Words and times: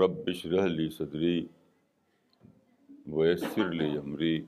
رب 0.00 0.18
اشرح 0.26 0.64
لی 0.64 0.88
صدری 0.90 1.46
ویسر 3.06 3.72
لی 3.72 3.96
عمری 3.96 4.40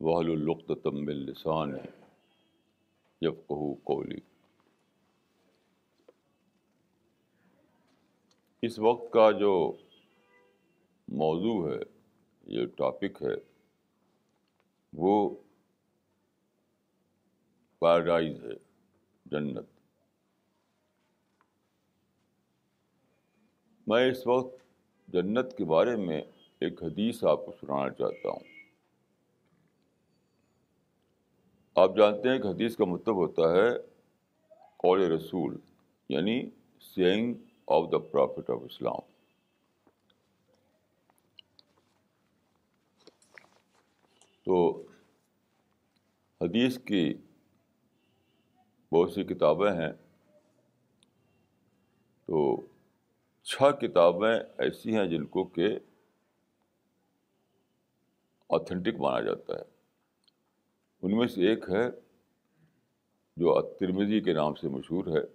وحل 0.00 0.30
القط 0.30 0.70
القتم 0.70 1.08
السان 1.08 1.74
یفقہ 3.22 3.74
قولی 3.84 4.18
اس 8.62 8.78
وقت 8.78 9.12
کا 9.12 9.30
جو 9.30 9.72
موضوع 11.08 11.70
ہے، 11.70 11.78
یہ 12.46 12.66
ٹاپک 12.66 13.22
ہے 13.22 13.55
وہ 14.92 15.36
پیراڈائز 17.78 18.44
ہے، 18.44 18.54
جنت۔ 19.26 19.66
میں 23.86 24.10
اس 24.10 24.26
وقت 24.26 24.56
جنت 25.08 25.56
کے 25.56 25.64
بارے 25.64 25.96
میں 25.96 26.22
ایک 26.60 26.82
حدیث 26.82 27.24
آپ 27.24 27.46
کو 27.46 27.52
سنانا 27.60 27.90
چاہتا 27.90 28.28
ہوں۔ 28.28 28.56
آپ 31.74 31.90
جانتے 31.96 32.28
ہیں 32.28 32.38
کہ 32.38 32.48
حدیث 32.48 32.76
کا 32.76 32.84
مطلب 32.84 33.14
ہوتا 33.14 33.42
ہے 33.42 33.68
قول 34.76 35.02
رسول 35.02 35.58
یعنی 36.08 36.50
saying 36.80 37.34
of 37.66 37.92
the 37.92 37.98
prophet 37.98 38.50
of 38.50 38.60
Islam. 38.62 39.15
تو 44.46 44.86
حدیث 46.40 46.78
کی 46.78 47.14
بہت 48.92 49.12
سی 49.12 49.24
کتابیں 49.24 49.72
ہیں۔ 49.72 49.92
تو 52.26 52.66
چھ 53.42 53.62
کتابیں 53.80 54.38
ایسی 54.58 54.96
ہیں 54.96 55.06
جن 55.06 55.26
کو 55.26 55.44
کہ 55.44 55.78
آتھینٹک 58.50 59.00
مانا 59.00 59.20
جاتا 59.20 59.54
ہے۔ 59.54 59.62
ان 61.02 61.16
میں 61.16 61.26
سے 61.26 61.48
ایک 61.48 61.64
ہے 61.70 61.90
جو 63.36 63.76
ترمیزی 63.80 64.20
کے 64.20 64.32
نام 64.32 64.54
سے 64.54 64.68
مشہور 64.68 65.06
ہے۔ 65.06 65.26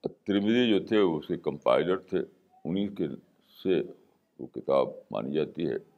ترمیزی 0.00 0.70
جو 0.70 0.86
تھے 0.86 0.98
وہ 0.98 1.18
اس 1.18 1.26
کے 1.26 1.36
کمپائلر 1.36 1.98
تھے 1.98 2.18
انہیں 2.64 2.88
کے 2.88 3.08
سے 3.62 3.82
وہ 4.38 4.46
کتاب 4.46 4.88
مانی 5.10 5.34
جاتی 5.34 5.66
ہے۔ 5.66 5.89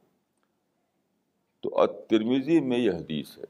تو 1.63 1.87
ترمیزی 1.87 2.59
میں 2.59 2.77
یہ 2.77 2.91
حدیث 2.91 3.37
ہے۔ 3.37 3.43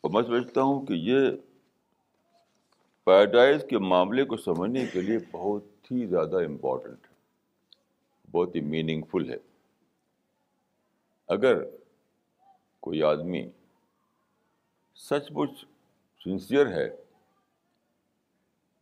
اور 0.00 0.10
میں 0.10 0.22
سمجھتا 0.22 0.62
ہوں 0.62 0.86
کہ 0.86 0.92
یہ 0.92 1.30
پیراڈائز 3.04 3.64
کے 3.70 3.78
معاملے 3.78 4.24
کو 4.24 4.36
سمجھنے 4.36 4.86
کے 4.92 5.00
لیے 5.00 5.18
بہت 5.30 5.64
ہی 5.90 6.06
زیادہ 6.06 6.36
امپورٹنٹ 6.36 7.06
ہے، 7.06 7.14
بہت 8.30 8.56
ہی 8.56 8.60
میننگ 8.60 9.02
فل 9.02 9.30
ہے۔ 9.30 9.36
اگر 11.28 11.64
کوئی 12.80 13.02
آدمی 13.02 13.50
سچ 14.94 15.30
مچ 15.30 15.64
سنسیئر 16.24 16.66
ہے، 16.66 16.96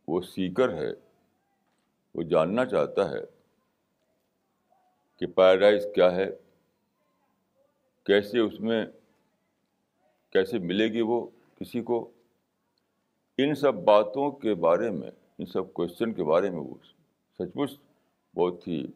وہ 0.07 0.21
سیکر 0.21 0.73
ہے، 0.73 0.89
وہ 2.15 2.23
جاننا 2.23 2.65
چاہتا 2.65 3.09
ہے 3.09 3.40
کہ 5.21 5.27
پیراڈائز 5.27 5.85
کیا 5.95 6.15
ہے؟ 6.15 6.29
کیسے 8.03 8.39
اس 8.39 8.59
میں، 8.59 8.85
کیسے 10.29 10.59
ملے 10.59 10.87
گی 10.87 11.01
وہ 11.01 11.27
کسی 11.59 11.81
کو؟ 11.81 12.11
ان 13.37 13.55
سب 13.55 13.73
باتوں 13.73 14.31
کے 14.31 14.53
بارے 14.53 14.89
میں، 14.89 15.11
ان 15.37 15.45
سب 15.45 15.73
کوشچن 15.73 16.13
کے 16.13 16.23
بارے 16.23 16.49
میں 16.49 16.59
وہ 16.59 16.73
سچ 17.33 17.55
مچ 17.55 17.71
بہت 18.35 18.67
ہی 18.67 18.87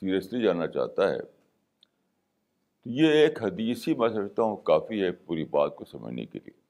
سیریسلی 0.00 0.42
جاننا 0.42 0.66
چاہتا 0.66 1.10
ہے۔ 1.10 1.18
تو 2.82 2.90
یہ 2.90 3.08
ایک 3.08 3.42
حدیث 3.42 3.88
ہی 3.88 3.94
میں 3.94 4.08
سمجھتا 4.08 4.42
ہوں، 4.42 4.56
کافی 4.56 5.04
ہے 5.04 5.12
پوری 5.12 5.44
بات 5.44 5.76
کو 5.76 5.84
سمجھنے 5.84 6.26
کے 6.26 6.38
لیے۔ 6.46 6.60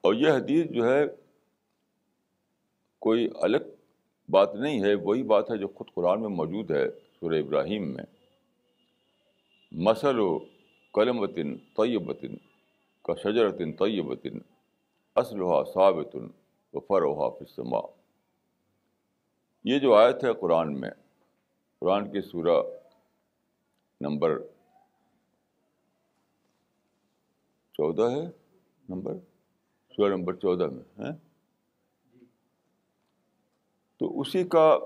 اور 0.00 0.14
یہ 0.14 0.30
حدیث 0.30 0.66
جو 0.66 0.94
ہے، 0.94 1.04
کوئی 2.98 3.28
الگ 3.34 3.58
بات 4.30 4.54
نہیں 4.54 4.82
ہے، 4.84 4.94
وہی 4.94 5.22
بات 5.22 5.50
ہے 5.50 5.56
جو 5.56 5.68
خود 5.68 5.86
قرآن 5.94 6.20
میں 6.20 6.28
موجود 6.28 6.70
ہے 6.70 6.84
سورہ 7.20 7.38
ابراہیم 7.38 7.88
میں۔ 7.94 8.04
مسل 9.72 10.18
و 10.20 10.38
قلم 10.94 11.18
وطن 11.18 11.56
طیب 11.76 12.08
وطن 12.08 12.36
کا 13.04 13.14
شجرتن 13.14 13.72
طیب 13.72 14.08
وطن 14.08 14.38
اسلحہ 15.16 15.62
ثابتن 15.74 16.26
و 16.72 16.80
فروحا 16.80 17.28
فسما 17.28 17.80
یہ 19.64 19.78
جو 19.78 19.94
آیت 19.94 20.24
ہے 20.24 20.32
قرآن 20.34 20.80
میں، 20.80 20.90
قرآن 21.82 22.10
کی 22.12 22.20
سورہ 22.20 22.60
نمبر 24.00 24.38
چودہ 27.74 28.10
ہے، 28.10 28.24
نمبر؟ 28.88 29.14
سورہ 29.96 30.14
نمبر 30.14 30.34
چودہ 30.34 30.66
میں 30.66 30.84
ہے 30.98 31.29
تو 34.00 34.20
اسی 34.20 34.44
کا 34.44 34.78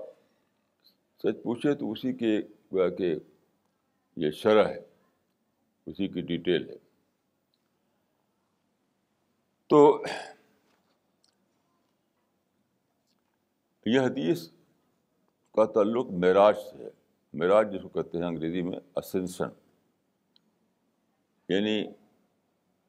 سچ 1.17 1.43
پوچھے 1.43 1.75
تو 1.75 1.91
اسی 1.91 2.13
کے 2.13 2.39
گویا 2.73 2.89
کہ 2.89 3.15
یہ 4.15 4.31
شرح 4.31 4.67
ہے، 4.67 4.79
اسی 5.85 6.07
کی 6.07 6.21
ڈیٹیل 6.21 6.69
ہے۔ 6.69 6.75
تو 9.67 10.03
یہ 13.85 13.99
حدیث 13.99 14.47
کا 15.53 15.65
تعلق 15.65 16.05
معراج 16.05 16.57
سے 16.57 16.83
ہے۔ 16.83 16.89
معراج 17.33 17.73
جس 17.73 17.81
کو 17.81 17.89
کہتے 17.89 18.17
ہیں 18.17 18.25
انگریزی 18.25 18.61
میں 18.61 18.79
اسنسن 18.95 19.49
یعنی 21.49 21.85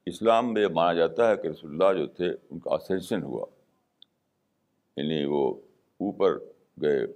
اسلام 0.06 0.54
میں 0.54 0.62
یہ 0.62 0.66
مانا 0.66 0.92
جاتا 0.92 1.31
ہے 1.31 1.36
کہ 1.36 1.48
رسول 1.48 1.70
اللہ 1.70 1.98
جو 1.98 2.06
تھے، 2.06 2.31
ان 2.50 2.59
کا 2.59 2.75
اسینشن 2.75 3.22
ہوا۔ 3.22 3.47
یعنی 4.97 5.25
وہ 5.25 5.54
اوپر 6.00 6.38
گئے 6.82 7.06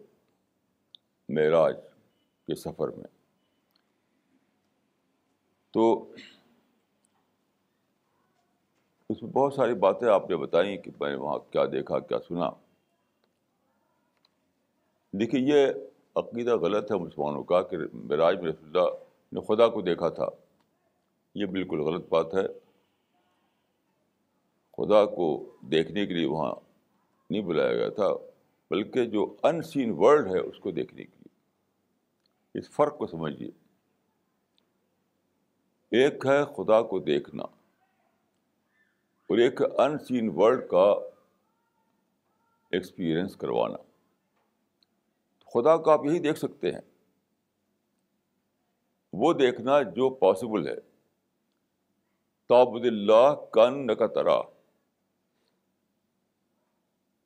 معراج 1.29 1.77
کے 2.47 2.55
سفر 2.55 2.89
میں۔ 2.89 3.07
تو 5.71 6.13
اس 9.09 9.23
میں 9.23 9.31
بہت 9.31 9.55
ساری 9.55 9.75
باتیں 9.75 10.09
آپ 10.09 10.31
نے 10.31 10.37
بتائیں 10.37 10.77
کہ 10.77 10.91
میں 11.01 11.11
نے 11.11 11.17
وہاں 11.17 11.39
کیا 11.39 11.65
دیکھا، 11.73 11.99
کیا 11.99 12.19
سنا۔ 12.29 12.51
دیکھیے، 15.13 15.41
یہ 15.41 15.67
عقیدہ 16.15 16.57
غلط 16.57 16.93
ہے 16.93 16.97
مسلمانوں 16.97 17.45
کا 17.45 17.63
کہ 17.63 17.77
معراج 17.93 18.41
میں 18.41 18.53
رسول 18.53 18.67
اللہ 18.67 18.91
نے 19.33 19.41
خدا 19.41 19.69
کو 19.69 19.81
دیکھا 19.81 20.09
تھا۔ 20.09 20.29
یہ 21.35 21.47
بالکل 21.47 21.81
غلط 21.81 22.09
بات 22.09 22.35
ہے۔ 22.35 22.49
خدا 24.73 25.05
کو 25.07 25.57
دیکھنے 25.61 26.07
کے 26.07 26.15
لیے 26.15 26.27
وہاں 26.27 26.55
نہیں 27.31 27.43
بلایا 27.43 27.75
گیا 27.75 27.89
تھا۔ 27.89 28.30
بلکہ 28.71 29.05
جو 29.05 29.37
ان 29.43 29.63
سین 29.63 29.93
ورلڈ 29.97 30.35
ہے 30.35 30.39
اس 30.39 30.59
کو 30.59 30.71
دیکھنے 30.71 31.05
کے 31.05 31.17
لیے۔ 31.17 31.39
اس 32.59 32.71
فرق 32.71 32.99
کو 32.99 33.07
سمجھیے۔ 33.07 33.49
ایک 35.91 36.27
ہے 36.27 36.45
خدا 36.45 36.83
کو 36.83 36.99
دیکھنا 36.99 37.43
اور 37.43 39.39
ایک 39.39 39.63
ان 39.79 39.99
سین 39.99 40.33
ورلڈ 40.35 40.69
کا 40.71 40.95
ایکسپیرئنس 42.71 43.37
کروانا۔ 43.37 43.77
خدا 45.55 45.77
کو 45.77 45.91
آپ 45.91 46.01
یہی 46.05 46.19
دیکھ 46.19 46.39
سکتے 46.39 46.73
ہیں۔ 46.73 46.81
وہ 49.13 49.33
دیکھنا 49.33 49.83
جو 49.83 50.11
پاسبل 50.11 50.69
ہے۔ 50.69 50.77
تابد 52.49 52.87
اللہ 52.87 53.35
کن 53.53 53.87
نہ 53.87 53.93
ترا۔ 53.93 54.41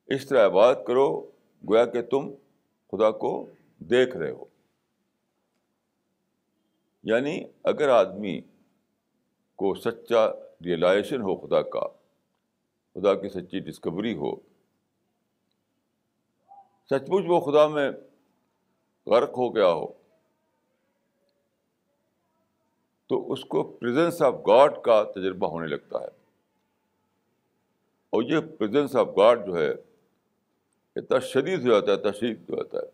اس 0.06 0.26
طرح 0.26 0.48
بات 0.48 0.86
کرو 0.86 1.33
گویا 1.68 1.86
کہ 1.86 2.02
تم 2.02 2.30
خدا 2.92 3.10
کو 3.10 3.50
دیکھ 3.78 4.16
رہے 4.16 4.30
ہو۔ 4.30 4.44
یعنی 7.02 7.44
اگر 7.64 7.88
آدمی 7.88 8.40
کو 9.56 9.74
سچا 9.74 10.26
ریئلائزیشن 10.64 11.20
ہو 11.20 11.36
خدا 11.36 11.62
کا، 11.62 11.86
خدا 12.94 13.14
کی 13.14 13.28
سچی 13.28 13.60
ڈسکوری 13.60 14.14
ہو 14.14 14.36
سچ 16.86 17.08
مچ 17.08 17.24
وہ 17.26 17.40
خدا 17.40 17.68
میں 17.68 17.90
غرق 19.06 19.30
ہو 19.30 19.56
گیا 19.56 19.72
ہو، 19.72 19.86
تو 23.06 23.32
اس 23.32 23.44
کو 23.44 23.62
پریزنس 23.62 24.22
آف 24.22 24.34
گاڈ 24.46 24.82
کا 24.82 25.02
تجربہ 25.02 25.48
ہونے 25.48 25.66
لگتا 25.66 25.98
ہے۔ 26.00 26.08
اور 28.10 28.22
یہ 28.22 28.38
پریزنس 28.58 28.96
آف 28.96 29.08
گاڈ 29.16 29.46
جو 29.46 29.58
ہے 29.58 29.93
اتنا 30.96 31.18
شدید 31.18 31.66
ہو 31.66 31.70
جاتا 31.70 31.86
ہے 31.86 31.96
اتنا 31.96 32.12
شدید 32.12 32.50
ہو 32.50 32.56
جاتا 32.56 32.78
ہے، 32.78 32.90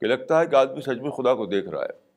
کہ 0.00 0.06
لگتا 0.06 0.40
ہے 0.40 0.46
کہ 0.46 0.54
آدمی 0.54 0.80
سچ 0.80 1.00
میں 1.02 1.10
خدا 1.10 1.34
کو 1.34 1.46
دیکھ 1.46 1.68
رہا 1.68 1.82
ہے۔ 1.82 2.12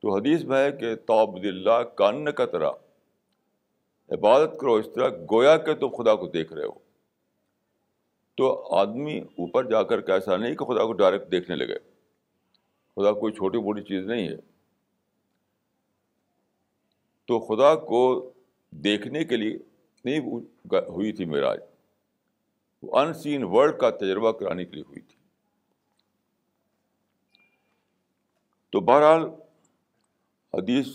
تو 0.00 0.16
حدیث 0.16 0.44
میں 0.44 0.64
ہے 0.64 0.72
کہ 0.72 0.94
توبد 0.94 1.46
اللہ 1.46 1.82
کان 1.82 2.32
کا 2.32 2.46
طرح 2.46 2.70
عبادت 4.10 4.60
کرو 4.60 4.74
اس 4.74 4.86
طرح، 4.94 5.08
گویا 5.08 5.56
کہ 5.56 5.74
تم 5.74 5.88
خدا 5.88 6.14
کو 6.14 6.26
دیکھ 6.26 6.52
رہے 6.52 6.64
ہو۔ 6.64 6.78
تو 8.34 8.74
آدمی 8.76 9.18
اوپر 9.18 9.64
جا 9.64 9.82
کر 9.82 10.00
کے 10.00 10.12
ایسا 10.12 10.36
نہیں 10.36 10.54
کہ 10.54 10.64
خدا 10.64 10.84
کو 10.84 10.92
ڈائریکٹ 10.92 11.32
دیکھنے 11.32 11.56
لگے۔ 11.56 11.78
خدا 12.96 13.12
کوئی 13.12 13.32
چھوٹی 13.32 13.58
موٹی 13.58 13.82
چیز 13.82 14.06
نہیں 14.06 14.28
ہے۔ 14.28 14.36
تو 17.24 17.40
خدا 17.40 17.74
کو 17.74 18.32
دیکھنے 18.70 19.24
کے 19.24 19.36
لیے 19.36 19.58
نہیں 20.04 20.18
ہوئی 20.72 21.12
تھی 21.12 21.24
میراج 21.24 21.60
وہ 22.82 22.98
ان 22.98 23.14
سین 23.14 23.42
ورلڈ 23.44 23.80
کا 23.80 23.90
تجربہ 23.90 24.32
کرانے 24.32 24.64
کے 24.64 24.72
لیے 24.72 24.84
ہوئی 24.88 25.00
تھی۔ 25.00 25.16
تو 28.70 28.80
بہرحال 28.80 29.22
حدیث 30.54 30.86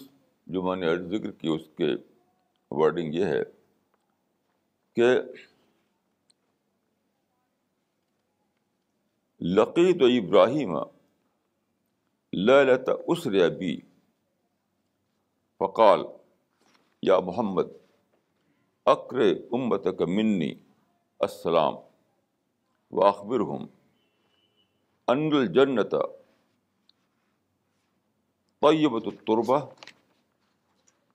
جو 0.48 0.62
میں 0.62 0.76
نے 0.76 1.18
ذکر 1.18 1.32
کی، 1.32 1.48
اس 1.48 1.62
کے 1.78 1.86
ورڈنگ 2.72 3.14
یہ 3.14 3.26
ہے 3.26 3.44
کہ 4.94 5.18
لقیت 9.42 10.02
و 10.02 10.06
ابراہیم 10.06 10.78
لت 12.34 12.90
اسر 13.08 13.34
ابی، 13.46 13.80
فقال، 15.58 16.02
یا 17.02 17.20
محمد 17.20 17.64
اقر 18.88 19.20
امت 19.54 19.88
کا 20.00 20.06
منی 20.08 20.54
السلام 21.20 21.76
و 22.94 23.04
اخبر 23.06 23.40
ہم 23.52 23.66
ان 25.08 25.30
الجنت 25.34 25.96
طیبۃ 28.62 29.08
الطربہ 29.08 29.58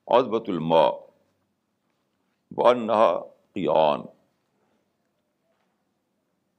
عزبۃ 0.09 0.49
الماء 0.49 0.91
وانہا 2.53 3.07
قیان 3.55 4.03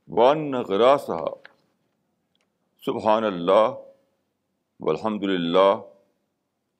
وان 0.09 0.53
غراسہ 0.69 1.19
سبحان 2.83 3.23
اللہ 3.23 3.67
والحمد 4.79 5.23
للہ 5.25 5.69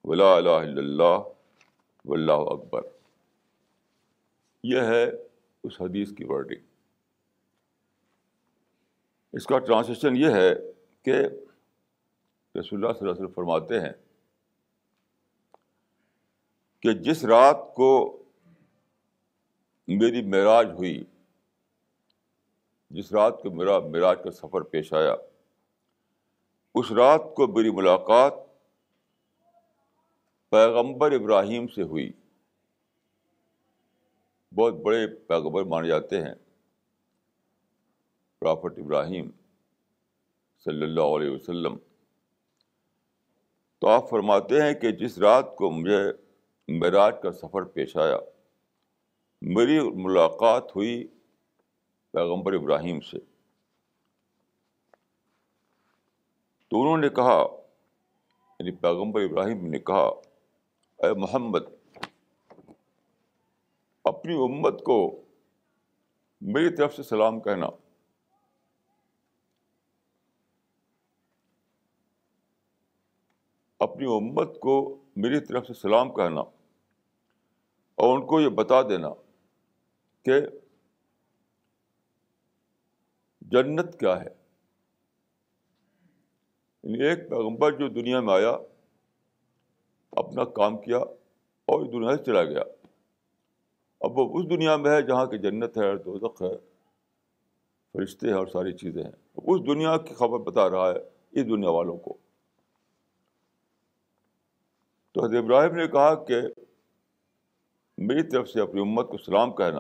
ولا 0.06 0.34
الہ 0.36 0.58
الا 0.62 0.82
اللہ 0.82 1.20
واللہ 2.06 2.42
اکبر 2.52 2.90
یہ 4.64 4.82
ہے 4.82 5.06
اس 5.64 5.82
حدیث 5.82 6.12
کی 6.12 6.24
ورڈنگ 6.26 6.62
اس 9.34 9.46
کا 9.46 9.60
ٹرانسلیشن 9.60 10.16
یہ 10.16 10.30
ہے 10.30 10.54
کہ 11.02 11.12
رسول 11.12 12.84
اللہ 12.84 12.94
صلی 12.94 13.00
اللہ 13.02 13.12
علیہ 13.12 13.12
وسلم 13.12 13.34
فرماتے 13.34 13.80
ہیں 13.80 13.92
کہ 16.80 16.94
جس 16.94 17.26
رات 17.26 17.58
کو 17.76 18.24
میری 19.88 20.22
معراج 20.22 20.72
ہوئی، 20.72 21.04
جس 22.90 23.12
رات 23.12 23.42
کو 23.44 23.52
میرا 23.52 23.80
معراج 23.80 24.18
کا 24.24 24.32
سفر 24.32 24.62
پیش 24.62 24.94
آیا، 24.94 25.16
اس 26.76 26.92
رات 26.92 27.22
کو 27.36 27.48
میری 27.48 27.70
ملاقات 27.70 28.34
پیغمبر 30.50 31.12
ابراہیم 31.12 31.68
سے 31.68 31.82
ہوئی۔ 31.82 32.12
بہت 34.56 34.74
بڑے 34.74 35.08
پیغمبر 35.08 35.64
مانے 35.64 35.88
جاتے 35.88 36.22
ہیں۔ 36.22 36.34
پرافٹ 38.40 38.80
ابراہیم 38.80 39.32
صلی 40.66 40.84
اللہ 40.84 41.02
علیہ 41.02 41.30
وسلم۔ 41.30 41.78
تو 43.80 43.88
آپ 43.88 44.10
فرماتے 44.10 44.62
ہیں 44.62 44.74
کہ 44.74 44.92
جس 44.92 45.18
رات 45.18 45.56
کو 45.56 45.72
مجھے 45.72 46.12
معراج 46.68 47.16
کا 47.24 47.32
سفر 47.32 47.64
پیش 47.64 47.98
آیا، 47.98 48.18
میری 49.42 49.80
ملاقات 49.80 50.76
ہوئی 50.76 51.08
پیغمبر 52.12 52.54
ابراہیم 52.54 53.02
سے۔ 53.02 53.18
تو 56.68 56.82
انہوں 56.82 56.98
نے 56.98 57.10
کہا 57.10 57.48
یعنی 58.60 58.72
پیغمبر 58.72 59.22
ابراہیم 59.22 59.68
نے 59.68 59.80
کہا، 59.80 60.08
اے 60.98 61.14
محمد 61.14 61.62
اپنی 64.04 64.34
امت 64.34 64.84
کو 64.84 65.26
میری 66.42 66.76
طرف 66.76 66.96
سے 66.96 67.04
سلام 67.04 67.42
کہنا۔ 67.42 67.68
اپنی 73.80 74.06
امت 74.06 74.60
کو 74.60 75.04
میری 75.16 75.40
طرف 75.40 75.68
سے 75.68 75.74
سلام 75.74 76.14
کہنا 76.14 76.42
اور 77.96 78.18
ان 78.18 78.28
کو 78.28 78.42
یہ 78.42 78.50
بتا 78.50 78.82
دینا 78.82 79.10
کہ 80.24 80.34
جنت 83.42 84.00
کیا 84.00 84.22
ہے۔ 84.22 84.30
یعنی 86.84 87.04
ایک 87.04 87.30
پیغمبر 87.30 87.72
جو 87.72 87.88
دنیا 87.88 88.20
میں 88.20 88.34
آیا، 88.34 88.58
اپنا 90.12 90.46
کام 90.46 90.78
کیا 90.78 90.98
اور 91.66 91.86
دنیا 91.86 92.18
سے 92.18 92.24
چلا 92.24 92.44
گیا۔ 92.44 92.64
اب 94.02 94.18
وہ 94.18 94.40
اس 94.40 94.50
دنیا 94.50 94.78
میں 94.78 94.92
ہے 94.92 95.02
جہاں 95.02 95.26
کی 95.26 95.38
جنت 95.38 95.78
ہے 95.78 95.98
دوزخ 95.98 96.42
ہے، 96.42 96.58
فرشتے 97.94 98.28
ہیں 98.28 98.34
اور 98.34 98.48
ساری 98.48 98.74
چیزیں 98.74 99.04
ہیں۔ 99.04 99.12
اس 99.36 99.68
دنیا 99.68 99.98
کی 99.98 100.14
خبر 100.14 100.40
بتا 100.40 100.70
رہا 100.70 100.90
ہے 100.90 100.98
اس 101.32 101.46
دنیا 101.46 101.70
والوں 101.70 101.98
کو۔ 101.98 102.18
تو 105.12 105.26
حضرت 105.26 105.44
ابراہیم 105.44 105.76
نے 105.76 105.88
کہا 105.88 106.26
کہ 106.26 106.42
میری 107.98 108.24
طرف 108.24 108.50
سے 108.50 108.62
اپنی 108.62 108.82
امت 108.82 109.08
کو 109.10 109.18
سلام 109.18 109.56
کہنا 109.56 109.80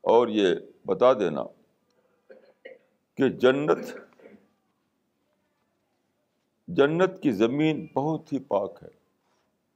اور 0.00 0.28
یہ 0.28 0.46
بتا 0.86 1.12
دینا 1.12 1.44
کہ 3.14 3.28
جنت 3.28 3.78
جنت 6.68 7.22
کی 7.22 7.30
زمین 7.30 7.86
بہت 7.94 8.32
ہی 8.32 8.38
پاک 8.38 8.78
ہے۔ 8.82 8.88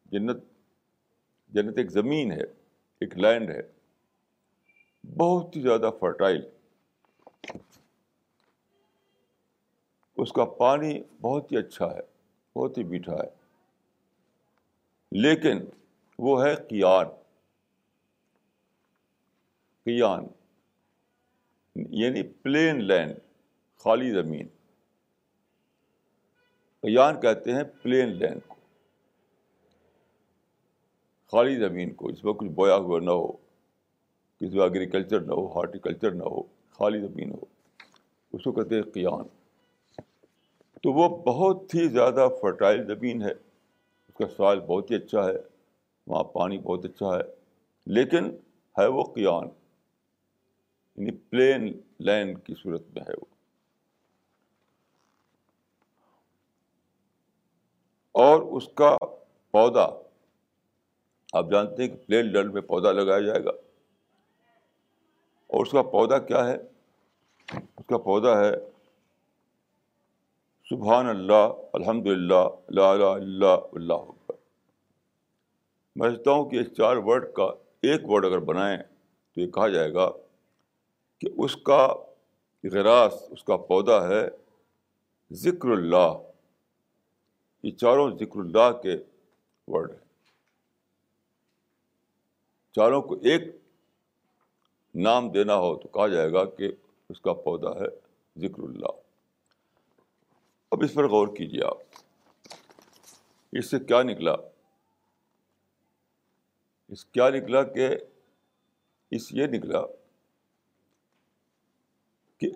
جنت 0.07 0.37
جنت 1.49 1.79
ایک 1.79 1.91
زمین 1.91 2.33
ہے، 2.33 2.43
ایک 3.01 3.19
لینڈ 3.19 3.51
ہے، 3.51 3.63
بہت 5.17 5.57
ہی 5.57 5.61
زیادہ 5.61 5.91
فرٹائل 6.01 6.49
اس 10.17 10.33
کا 10.33 10.45
پانی 10.45 11.03
بہت 11.21 11.53
ہی 11.53 11.57
اچھا 11.57 11.87
ہے، 11.87 12.01
بہت 12.59 12.79
ہی 12.79 12.85
میٹھا 12.85 13.13
ہے۔ 13.13 13.39
لیکن 15.13 15.59
وہ 16.19 16.47
ہے 16.47 16.55
قیان۔ 16.55 17.07
قیان 19.85 20.27
یعنی 21.75 22.23
پلین 22.23 22.85
لینڈ 22.85 23.13
خالی 23.77 24.11
زمین۔ 24.11 24.47
قیان 26.81 27.21
کہتے 27.21 27.53
ہیں 27.53 27.65
پلین 27.83 28.09
لینڈ 28.09 28.41
کو۔ 28.47 28.58
خالی 31.33 31.57
زمین 31.57 31.95
کو، 31.95 32.09
اس 32.09 32.25
میں 32.25 32.33
کچھ 32.33 32.49
بویا 32.49 32.77
ہوا 32.77 33.01
نہ 33.01 33.11
ہو، 33.11 33.33
کسی 33.33 34.57
میں 34.57 34.63
ایگریکلچر 34.63 35.21
نہ 35.21 35.33
ہو 35.33 35.47
ہارٹیکلچر 35.47 36.11
نہ 36.11 36.23
ہو، 36.23 36.43
خالی 36.71 37.01
زمین 37.01 37.31
ہو۔ 37.31 37.45
اس 38.33 38.45
کو 38.45 38.53
کہتے 38.53 38.75
ہیں 38.75 38.83
قیان 38.83 39.25
تو 40.83 40.93
وہ 40.93 41.09
بہت 41.09 41.75
ہی 41.75 41.89
زیادہ 41.89 42.29
فرٹائل 42.41 42.87
زمین 42.87 43.23
ہے۔ 43.23 43.33
اس 44.09 44.15
کا 44.15 44.25
سوال 44.37 44.61
بہت 44.61 44.91
ہی 44.91 44.97
اچھا 44.97 45.25
ہے، 45.25 45.35
وہاں 46.07 46.25
پانی 46.25 46.59
بہت 46.59 46.85
اچھا 46.85 47.17
ہے۔ 47.17 47.23
لیکن 47.87 48.37
ہے 48.79 48.87
وہ 48.87 49.03
قیان 49.03 49.49
یعنی 50.97 51.11
پلین 51.11 51.81
لینڈ 52.01 52.39
کی 52.45 52.55
صورت 52.63 52.83
میں 52.95 53.03
ہے 53.03 53.13
وہ۔ 53.13 53.25
اور 58.13 58.43
اس 58.43 58.69
کا 58.75 58.97
پودا 59.51 60.08
آپ 61.33 61.47
جانتے 61.51 61.83
ہیں 61.83 61.89
کہ 61.91 61.97
پلین 62.07 62.27
لینڈ 62.27 62.53
میں 62.53 62.63
پودا 62.63 62.93
لگایا 62.93 63.21
جائے 63.21 63.45
گا۔ 63.45 63.51
اور 65.47 65.67
اس 65.67 65.71
کا 65.71 65.83
پودا 65.83 66.19
کیا 66.19 66.49
ہے؟ 66.49 66.57
اس 67.53 67.87
کا 67.87 67.99
پودا 67.99 68.41
ہے۔ 68.41 68.51
سبحان 70.71 71.07
اللہ 71.07 71.53
الحمد 71.73 72.07
للہ 72.07 72.71
لا 72.71 72.91
اللہ 72.91 73.47
اللہ۔ 73.73 73.95
اکبر 73.95 74.35
میں 75.97 76.11
سمجھتا 76.11 76.31
ہوں 76.31 76.51
کہ 76.51 76.57
اس 76.57 76.77
چار 76.77 76.97
ورڈ 76.97 77.33
کا 77.33 77.45
ایک 77.83 78.01
ورڈ 78.05 78.25
اگر 78.25 78.39
بنائیں 78.39 78.79
تو 79.35 79.41
یہ 79.41 79.51
کہا 79.51 79.69
جائے 79.69 79.95
گا 79.95 80.11
کہ 81.21 81.29
اس 81.39 81.57
کا 81.57 81.89
غراس، 82.65 83.25
اس 83.31 83.45
کا 83.45 83.57
پودا 83.57 84.09
ہے 84.09 84.29
ذکر 85.33 85.69
اللہ۔ 85.69 86.19
یہ 87.63 87.71
چاروں 87.71 88.11
ذکر 88.11 88.41
اللہ 88.41 88.73
کے 88.83 88.97
ورڈ 89.67 89.91
ہیں۔ 89.91 90.08
چاروں 92.73 93.03
کو 93.03 93.15
ایک 93.15 93.43
نام 94.95 95.31
دینا 95.31 95.57
ہو 95.57 95.77
تو 95.77 95.89
کہا 95.89 96.09
جائے 96.09 96.33
گا 96.33 96.45
کہ 96.45 96.73
اس 97.09 97.21
کا 97.21 97.33
پودا 97.33 97.71
ہے 97.71 97.89
ذکر 98.39 98.63
اللہ۔ 98.63 99.01
اب 100.71 100.83
اس 100.83 100.95
پر 100.95 101.09
غور 101.09 101.29
کیجیے 101.29 101.65
آپ۔ 101.65 101.79
اس 103.53 103.71
سے 103.71 103.79
کیا 103.79 104.03
نکلا؟ 104.03 104.33
اس 106.89 107.05
کیا 107.05 107.31
نکلا 107.31 107.63
کہ 107.63 107.89
اس 109.11 109.33
یہ 109.33 109.47
نکلا 109.47 109.87
کہ 112.39 112.51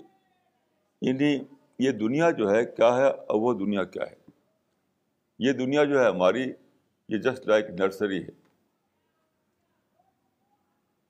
یعنی 1.01 1.39
یہ 1.79 1.91
دنیا 1.91 2.31
جو 2.31 2.51
ہے 2.51 2.67
کیا 2.67 2.97
ہے 2.97 3.09
اور 3.09 3.41
وہ 3.41 3.55
دنیا 3.55 3.85
کیا 3.85 4.03
ہے؟ 4.11 4.15
یہ 5.39 5.53
دنیا 5.53 5.85
جو 5.85 6.01
ہے 6.01 6.09
ہماری 6.09 6.53
یہ 7.09 7.19
جسٹ 7.19 7.49
لائک 7.49 7.67
نرسری 7.79 8.23
ہے۔ 8.23 8.42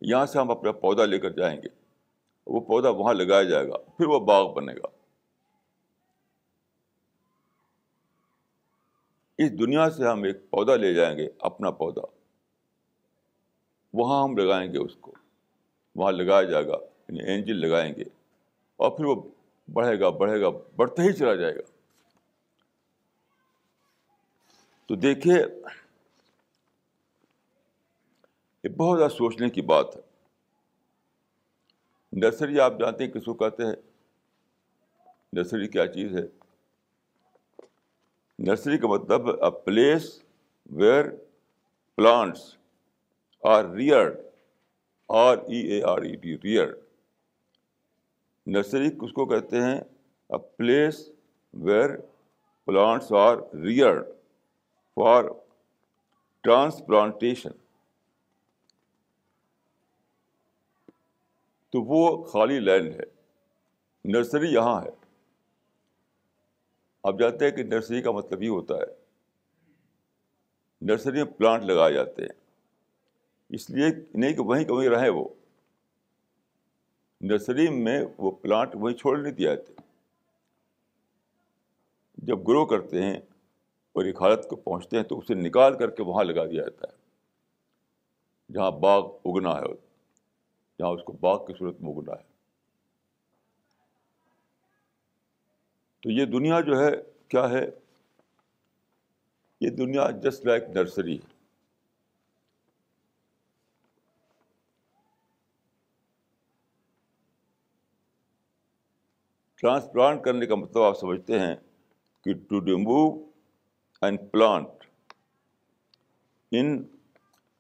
یہاں 0.05 0.27
سے 0.27 0.39
ہم 0.39 0.51
اپنا 0.51 0.73
پودا 0.73 1.05
لے 1.05 1.19
کر 1.19 1.31
جائیں 1.31 1.63
گے۔ 1.63 1.69
وہ 2.47 2.61
پودا 2.61 2.89
وہاں 2.89 3.15
لگایا 3.15 3.43
جائے 3.43 3.69
گا، 3.69 3.77
پھر 3.77 4.07
وہ 4.07 4.21
باغ 4.21 4.53
بنے 4.53 4.75
گا۔ 4.75 4.87
اس 9.39 9.59
دنیا 9.59 9.91
سے 9.91 10.09
ہم 10.09 10.23
ایک 10.23 10.51
پودا 10.51 10.77
لے 10.77 10.95
جائیں 10.95 11.19
گے، 11.19 11.29
اپنا 11.39 11.71
پودا۔ 11.71 12.01
وہاں 13.93 14.23
ہم 14.23 14.37
لگائیں 14.37 14.73
گے 14.73 14.79
اس 14.79 14.97
کو۔ 14.97 15.13
وہاں 15.95 16.13
لگایا 16.13 16.43
جائے 16.43 16.67
گا 16.67 16.77
یعنی 17.09 17.21
اینجل 17.21 17.57
لگائیں 17.57 17.95
گے۔ 17.95 18.05
اور 18.77 18.91
پھر 18.91 19.05
وہ 19.05 19.23
بڑھے 19.73 20.01
گا 20.01 20.09
بڑھے 20.11 20.41
گا، 20.41 20.49
بڑھتے 20.77 21.03
ہی 21.03 21.13
چلا 21.13 21.35
جائے 21.35 21.55
گا۔ 21.55 21.61
تو 24.87 24.95
دیکھیے 24.95 25.35
یہ 28.65 28.69
بہت 28.69 28.99
زیادہ 28.99 29.13
سوچنے 29.13 29.51
کی 29.51 29.63
بات 29.63 29.97
ہے۔ 29.97 30.01
نرسری 32.13 32.61
آپ 32.61 32.73
جانتے 32.81 33.05
ہیں 33.05 33.13
کس 33.13 33.25
کو 33.25 33.35
کہتے 33.35 33.63
ہیں؟ 33.65 33.75
نرسری 35.33 35.69
کیا 35.69 35.87
چیز 35.87 36.17
ہے؟ 36.17 36.23
نرسری 38.39 38.79
کا 38.79 38.89
مطلب 38.89 39.45
a 39.45 39.51
place 39.65 40.23
where 40.71 41.05
plants 41.97 42.57
are 43.41 43.65
reared 43.65 44.11
R 45.09 45.39
E 45.39 45.61
A 45.61 45.83
R 45.83 46.03
E 46.03 46.17
D 46.17 46.37
reared 46.37 46.69
nursery 48.47 48.91
کس 48.91 49.13
کو 49.13 49.27
کہتے 49.27 49.61
ہیں؟ 49.61 49.81
A 50.31 50.39
place 50.57 51.09
where 51.55 51.97
plants 52.65 53.13
are 53.13 53.37
reared 53.55 54.03
for 54.97 55.25
transplantation 56.41 57.51
تو 61.73 61.83
وہ 61.83 62.25
خالی 62.25 62.61
لینڈ 62.61 62.95
ہے۔ 62.95 63.23
نرسری 64.05 64.53
یہاں 64.53 64.83
ہے۔ 64.83 64.91
آپ 67.03 67.15
جانتے 67.19 67.45
ہیں 67.45 67.53
کہ 67.53 67.63
نرسری 67.63 68.03
کا 68.03 68.11
مطلب 68.11 68.43
یہ 68.43 68.49
ہوتا 68.49 68.75
ہے، 68.75 69.03
نرسری 70.81 71.13
میں 71.13 71.33
پلانٹ 71.33 71.65
لگائے 71.65 71.95
جاتے 71.95 72.23
ہیں۔ 72.23 72.41
اس 73.49 73.71
لیے 73.71 73.87
نہیں 74.15 74.33
کہ 74.33 74.43
وہیں 74.43 74.65
کہیں 74.65 74.89
رہیں 74.89 75.11
وہ۔ 75.11 75.29
نرسری 77.21 77.69
میں 77.69 78.05
وہ 78.19 78.31
پلانٹ 78.31 78.71
وہیں 78.75 78.97
چھوڑ 78.97 79.19
نہیں 79.19 79.33
دیا 79.33 79.55
جاتے۔ 79.55 79.73
جب 82.15 82.49
گرو 82.49 82.67
کرتے 82.67 83.03
ہیں 83.03 83.17
اور 83.93 84.05
ایک 84.05 84.23
حالت 84.23 84.49
کو 84.49 84.57
پہنچتے 84.57 84.97
ہیں 84.97 85.05
تو 85.05 85.19
اسے 85.19 85.35
نکال 85.35 85.79
کر 85.79 85.91
کے 85.91 86.03
وہاں 86.03 86.25
لگا 86.25 86.45
دیا 86.45 86.63
جاتا 86.63 86.87
ہے، 86.93 86.97
جہاں 88.53 88.71
باغ 88.71 89.11
اگنا 89.25 89.51
ہے۔ 89.51 89.92
جہاں 90.83 90.93
اس 90.93 91.05
کو 91.05 91.13
باغ 91.13 91.47
کی 91.47 91.53
صورت 91.59 91.81
میں 91.81 91.93
اگنا 91.93 92.13
ہے 92.13 92.23
تو 96.01 96.11
یہ 96.11 96.25
دنیا 96.25 96.61
جو 96.61 96.81
ہے، 96.81 96.91
کیا 97.29 97.51
ہے؟ 97.51 97.67
یہ 99.61 99.71
دنیا 99.71 100.11
جسٹ 100.11 100.47
لائک 100.47 100.63
نرسری 100.69 101.17
ہے۔ 101.17 101.31
ٹرانسپلانٹ 109.57 110.25
کرنے 110.25 110.47
کا 110.47 110.55
مطلب 110.55 110.83
آپ 110.83 110.99
سمجھتے 110.99 111.39
ہیں 111.39 111.55
کہ 112.25 112.35
to 112.35 112.61
remove 112.61 113.29
and 114.03 114.21
plant 114.33 114.85
in 116.53 116.85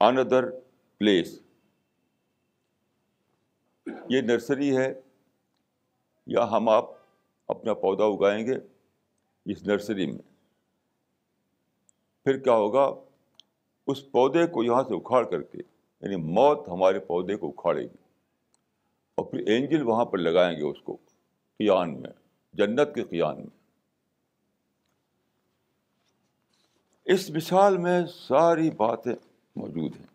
another 0.00 0.50
place 0.98 1.42
یہ 4.08 4.20
نرسری 4.20 4.76
ہے، 4.76 5.00
یا 6.26 6.50
ہم 6.50 6.68
آپ 6.68 6.84
اپنا 7.48 7.74
پودا 7.74 8.04
اگائیں 8.04 8.46
گے 8.46 8.54
اس 9.44 9.62
نرسری 9.62 10.06
میں۔ 10.06 10.32
پھر 12.24 12.38
کیا 12.38 12.52
ہوگا، 12.52 12.94
اس 13.86 14.12
پودے 14.12 14.46
کو 14.46 14.64
یہاں 14.64 14.82
سے 14.82 14.96
اکھاڑ 14.96 15.24
کر 15.30 15.42
کے 15.42 15.58
یعنی 16.00 16.16
موت 16.16 16.68
ہمارے 16.68 16.98
پودے 16.98 17.36
کو 17.36 17.48
اکھاڑے 17.48 17.82
گی۔ 17.82 17.96
اور 19.14 19.26
پھر 19.26 19.38
اینجل 19.38 19.82
وہاں 19.82 20.04
پر 20.04 20.18
لگائیں 20.18 20.58
گے 20.58 20.62
اس 20.62 20.82
کو، 20.82 20.96
قیان 21.58 22.00
میں، 22.00 22.10
جنت 22.52 22.94
کے 22.94 23.04
قیان 23.04 23.36
میں۔ 23.36 23.62
اس 27.04 27.30
مثال 27.30 27.76
میں 27.76 28.06
ساری 28.06 28.70
باتیں 28.70 29.14
موجود 29.56 29.96
ہیں۔ 30.00 30.11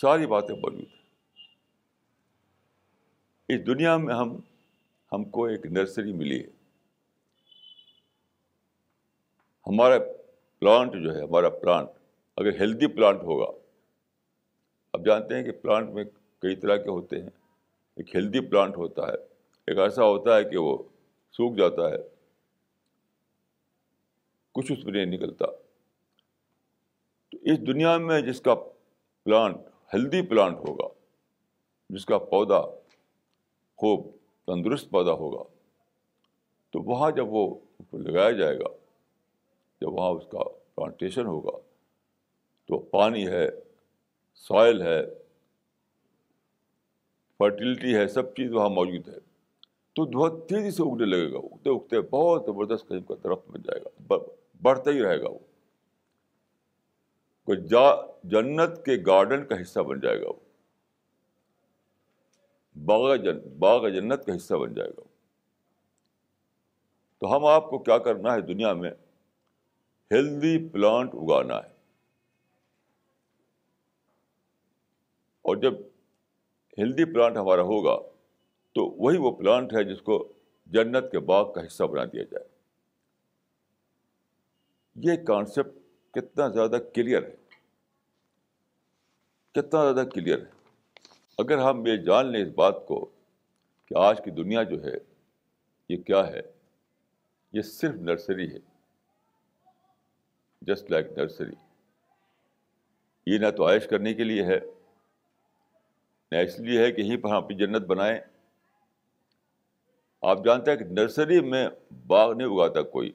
ساری 0.00 0.26
باتیں 0.26 0.54
موجود 0.54 0.80
ہیں 0.80 1.02
اس 3.48 3.66
دنیا 3.66 3.96
میں 3.96 4.14
ہم 4.14 4.36
ہم 5.12 5.24
کو 5.24 5.44
ایک 5.44 5.66
نرسری 5.66 6.12
ملی 6.12 6.40
ہے۔ 6.40 6.48
ہمارا 9.66 9.94
پلانٹ 10.58 10.92
جو 11.02 11.16
ہے، 11.16 11.22
ہمارا 11.22 11.48
پلانٹ، 11.48 11.88
اگر 12.36 12.60
ہیلدی 12.60 12.86
پلانٹ 12.86 13.22
ہوگا 13.22 13.58
اب 14.92 15.06
جانتے 15.06 15.34
ہیں 15.34 15.42
کہ 15.42 15.52
پلانٹ 15.52 15.90
میں 15.90 16.04
کئی 16.38 16.56
طرح 16.56 16.76
کے 16.76 16.90
ہوتے 16.90 17.22
ہیں۔ 17.22 17.30
ایک 17.96 18.16
ہیلدی 18.16 18.40
پلانٹ 18.40 18.76
ہوتا 18.76 19.02
ہے، 19.02 19.16
ایک 19.66 19.78
ایسا 19.78 20.04
ہوتا 20.04 20.36
ہے 20.36 20.44
کہ 20.44 20.56
وہ 20.56 20.82
سوکھ 21.32 21.58
جاتا 21.58 21.90
ہے۔ 21.90 21.96
کچھ 24.52 24.72
اس 24.72 24.84
میں 24.84 24.92
نہیں 24.92 25.18
نکلتا۔ 25.18 25.46
تو 27.30 27.38
اس 27.42 27.66
دنیا 27.66 27.96
میں 27.96 28.20
جس 28.20 28.40
کا 28.40 28.54
پلانٹ 29.24 29.56
ہیلدی 29.94 30.22
پلانٹ 30.22 30.58
ہوگا، 30.58 30.88
جس 31.90 32.04
کا 32.06 32.18
پودا 32.18 32.60
خوب 33.78 34.06
تندرست 34.46 34.90
پودا 34.90 35.12
ہوگا، 35.12 35.42
تو 36.70 36.80
وہاں 36.80 37.10
جب 37.10 37.26
وہ 37.28 37.58
لگایا 37.92 38.30
جائے 38.30 38.58
گا، 38.58 38.68
جب 39.80 39.92
وہاں 39.92 40.10
اس 40.10 40.26
کا 40.26 40.38
پلانٹیشن 40.74 41.26
ہوگا، 41.26 41.56
تو 42.68 42.78
پانی 42.78 43.26
ہے 43.26 43.48
سوائل 44.34 44.82
ہے 44.82 45.04
فرٹیلٹی 47.38 47.96
ہے، 47.96 48.08
سب 48.08 48.34
چیز 48.34 48.52
وہاں 48.52 48.68
موجود 48.68 49.08
ہے۔ 49.08 49.18
تو 49.92 50.04
بہت 50.04 50.48
تیزی 50.48 50.70
سے 50.70 50.82
اگنے 50.82 51.04
لگے 51.04 51.32
گا، 51.32 51.38
اگتے 51.38 51.70
اگتے 51.70 52.00
بہت 52.00 52.44
زبردست 52.46 52.86
قسم 52.86 53.02
کا 53.02 53.14
درخت 53.24 53.48
بن 53.48 53.62
جائے 53.62 53.80
گا 53.80 54.16
بڑھتا 54.62 54.90
ہی 54.90 55.02
رہے 55.02 55.20
گا 55.20 55.28
وہ۔ 55.28 55.38
جا 57.54 58.06
جنت 58.24 58.84
کے 58.84 58.92
گارڈن 59.06 59.46
کا 59.46 59.62
حصہ 59.62 59.80
بن 59.80 60.00
جائے 60.00 60.20
گا 60.20 60.28
وہ۔ 60.28 60.40
باغ 62.84 63.16
جن، 63.16 63.38
باغ 63.58 63.88
جنت 63.88 64.26
کا 64.26 64.36
حصہ 64.36 64.54
بن 64.54 64.74
جائے 64.74 64.90
گا 64.90 65.00
تو 67.18 67.36
ہم 67.36 67.44
آپ 67.44 67.70
کو 67.70 67.78
کیا 67.78 67.98
کرنا 67.98 68.34
ہے 68.34 68.40
دنیا 68.40 68.72
میں؟ 68.72 68.90
ہیلدی 70.10 70.68
پلانٹ 70.68 71.14
اگانا 71.14 71.56
ہے۔ 71.56 71.76
اور 75.42 75.56
جب 75.56 75.74
ہیلدی 76.78 77.04
پلانٹ 77.04 77.36
ہمارا 77.36 77.62
ہوگا 77.62 78.08
تو 78.74 78.86
وہی 78.86 79.18
وہ 79.18 79.30
پلانٹ 79.30 79.72
ہے 79.72 79.84
جس 79.84 80.02
کو 80.02 80.32
جنت 80.66 81.12
کے 81.12 81.18
باغ 81.18 81.52
کا 81.52 81.66
حصہ 81.66 81.84
بنا 81.84 82.04
دیا 82.04 82.22
جائے۔ 82.22 82.48
یہ 84.96 85.24
کانسیپٹ 85.26 85.85
کتنا 86.16 86.48
زیادہ 86.48 86.76
کلیئر 86.94 87.22
ہے۔ 87.22 87.36
کتنا 89.52 89.92
زیادہ 89.92 90.06
کلیئر 90.06 90.38
ہے۔ 90.38 90.50
اگر 91.38 91.58
ہم 91.58 91.86
یہ 91.86 91.96
جان 91.96 92.32
لیں 92.32 92.42
اس 92.42 92.48
بات 92.54 92.86
کو 92.86 93.10
کہ 93.86 93.94
آج 93.98 94.24
کی 94.24 94.30
دنیا 94.30 94.62
جو 94.62 94.84
ہے، 94.84 94.94
یہ 95.88 95.96
کیا 95.96 96.26
ہے؟ 96.26 96.40
یہ 97.52 97.62
صرف 97.62 97.94
نرسری 97.94 98.54
ہے۔ 98.54 98.58
جسٹ 100.62 100.90
لائک 100.90 101.06
نرسری 101.18 101.54
یہ 103.26 103.38
نہ 103.38 103.50
تو 103.56 103.66
عائش 103.66 103.86
کرنے 103.86 104.14
کے 104.14 104.24
لیے 104.24 104.44
ہے، 104.44 104.60
نہ 106.30 106.36
اس 106.36 106.60
لیے 106.60 106.82
ہے 106.82 106.92
کہ 106.92 107.00
یہیں 107.00 107.16
پر 107.16 107.28
ہم 107.28 107.36
اپنی 107.36 107.56
جنت 107.56 107.86
بنائیں۔ 107.86 108.20
آپ 110.22 110.44
جانتے 110.44 110.70
ہیں 110.70 110.78
کہ 110.78 110.84
نرسری 110.84 111.40
میں 111.40 111.68
باغ 112.06 112.32
نہیں 112.32 112.48
اگاتا 112.48 112.82
کوئی۔ 112.82 113.12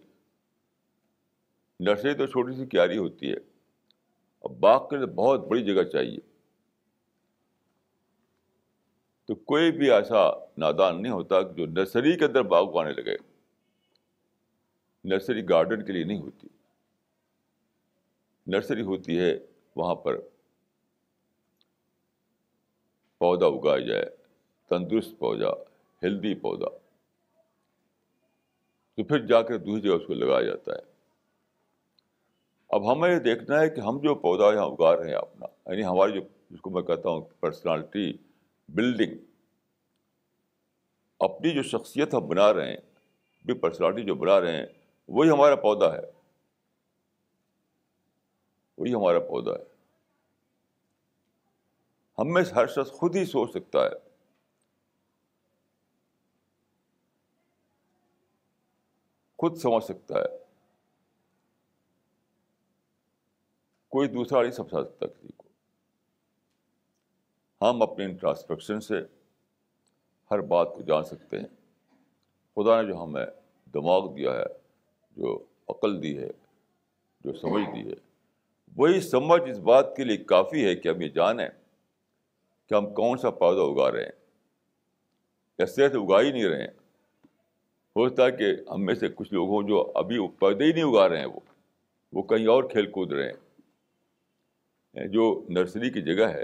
نرسری 1.83 2.13
تو 2.13 2.25
چھوٹی 2.25 2.55
سی 2.55 2.65
کیاری 2.65 2.97
ہوتی 2.97 3.31
ہے۔ 3.31 3.37
اب 4.41 4.51
باغ 4.51 4.89
کے 4.89 4.97
لیے 4.97 5.05
بہت 5.05 5.47
بڑی 5.47 5.65
جگہ 5.65 5.83
چاہیے۔ 5.83 6.17
تو 9.25 9.35
کوئی 9.35 9.71
بھی 9.71 9.91
ایسا 9.91 10.29
نادان 10.57 11.01
نہیں 11.01 11.11
ہوتا 11.11 11.41
جو 11.41 11.65
نرسری 11.65 12.17
کے 12.17 12.25
اندر 12.25 12.41
باغ 12.41 12.69
اگانے 12.69 12.93
لگے۔ 12.93 13.15
نرسری 15.03 15.49
گارڈن 15.49 15.85
کے 15.85 15.93
لیے 15.93 16.03
نہیں 16.03 16.21
ہوتی۔ 16.21 16.47
نرسری 18.47 18.81
ہوتی 18.81 19.19
ہے 19.19 19.39
وہاں 19.75 19.95
پر 19.95 20.17
پودا 23.17 23.45
اگایا 23.45 23.79
جائے، 23.79 24.05
تندرست 24.69 25.19
پودا، 25.19 25.49
ہیلدی 26.03 26.35
پودا۔ 26.35 26.77
تو 28.95 29.03
پھر 29.03 29.25
جا 29.25 29.41
کر 29.41 29.57
دوسری 29.57 29.81
جگہ 29.81 29.95
اس 29.95 30.07
کو 30.07 30.13
لگایا 30.13 30.41
جاتا 30.41 30.71
ہے۔ 30.71 30.90
اب 32.71 32.91
ہمیں 32.91 33.13
یہ 33.13 33.19
دیکھنا 33.19 33.59
ہے 33.59 33.69
کہ 33.69 33.79
ہم 33.81 33.99
جو 33.99 34.15
پودا 34.15 34.53
یہاں 34.53 34.65
اگا 34.65 34.97
رہے 34.97 35.07
ہیں 35.07 35.15
اپنا 35.15 35.71
یعنی 35.71 35.85
ہماری 35.85 36.13
جو، 36.13 36.21
جس 36.49 36.61
کو 36.61 36.69
میں 36.69 36.81
کہتا 36.81 37.09
ہوں 37.09 37.21
پرسنالٹی 37.39 38.17
بلڈنگ 38.69 39.17
اپنی 41.19 41.49
جو 41.51 41.63
شخصیت 41.63 42.13
ہم 42.13 42.27
بنا 42.27 42.53
رہے 42.53 42.69
ہیں 42.69 42.77
بھی 43.45 43.53
پرسنالٹی 43.53 44.03
جو 44.03 44.15
بنا 44.15 44.41
رہے 44.41 44.57
ہیں، 44.57 44.65
وہی 45.07 45.29
ہمارا 45.29 45.55
پودا 45.55 45.93
ہے۔ 45.93 46.11
وہی 48.77 48.93
ہمارا 48.93 49.19
پودا 49.19 49.51
ہے۔ 49.51 49.63
ہم 52.19 52.33
میں 52.33 52.43
ہر 52.55 52.67
شخص 52.67 52.91
خود 52.91 53.15
ہی 53.15 53.25
سوچ 53.25 53.49
سکتا 53.49 53.85
ہے۔ 53.85 54.09
خود 59.37 59.57
سمجھ 59.57 59.83
سکتا 59.83 60.15
ہے۔ 60.15 60.50
کوئی 63.91 64.07
دوسرا 64.07 64.41
نہیں 64.41 64.51
سمجھا 64.51 64.83
سکتا 64.83 65.07
کسی 65.07 65.27
کو 65.37 65.43
ہم 67.61 67.81
اپنے 67.81 68.05
انٹراسپیکشن 68.05 68.81
سے 68.81 68.95
ہر 70.31 70.39
بات 70.39 70.73
کو 70.75 70.81
جان 70.81 71.03
سکتے 71.03 71.39
ہیں۔ 71.39 71.45
خدا 72.55 72.81
نے 72.81 72.87
جو 72.87 73.03
ہمیں 73.03 73.25
دماغ 73.73 74.13
دیا 74.13 74.31
ہے، 74.31 74.43
جو 75.11 75.43
عقل 75.69 76.03
دی 76.03 76.17
ہے، 76.17 76.29
جو 77.19 77.33
سمجھ 77.33 77.63
دی 77.75 77.89
ہے، 77.89 77.95
وہی 78.77 79.01
سمجھ 79.01 79.49
اس 79.49 79.57
بات 79.57 79.95
کے 79.95 80.03
لیے 80.03 80.17
کافی 80.17 80.65
ہے 80.65 80.75
کہ 80.75 80.89
ہم 80.89 81.01
یہ 81.01 81.09
جانیں 81.09 81.49
کہ 82.69 82.75
ہم 82.75 82.93
کون 82.93 83.17
سا 83.17 83.31
پودا 83.31 83.61
اگا 83.61 83.91
رہے 83.91 84.03
ہیں۔ 84.03 84.11
ایسے 85.57 85.83
ایسے 85.83 85.97
اگا 85.97 86.21
ہی 86.21 86.31
نہیں 86.31 86.45
رہے 86.45 86.61
ہیں۔ 86.61 86.71
ہوتا 87.95 88.25
ہے 88.25 88.31
کہ 88.31 88.45
ہم 88.69 88.85
میں 88.85 88.95
سے 88.95 89.07
کچھ 89.07 89.33
لوگ 89.33 89.49
ہوں 89.49 89.63
جو 89.63 89.91
ابھی 89.95 90.27
پودے 90.27 90.63
ہی 90.63 90.71
نہیں 90.71 90.83
اگا 90.83 91.09
رہے 91.09 91.19
ہیں، 91.19 91.25
وہ 91.25 91.39
وہ 92.13 92.21
کہیں 92.21 92.47
اور 92.47 92.63
کھیل 92.63 92.91
کود 92.91 93.11
رہے 93.11 93.25
ہیں۔ 93.25 93.50
جو 94.93 95.45
نرسری 95.49 95.89
کی 95.89 96.01
جگہ 96.01 96.25
ہے، 96.25 96.43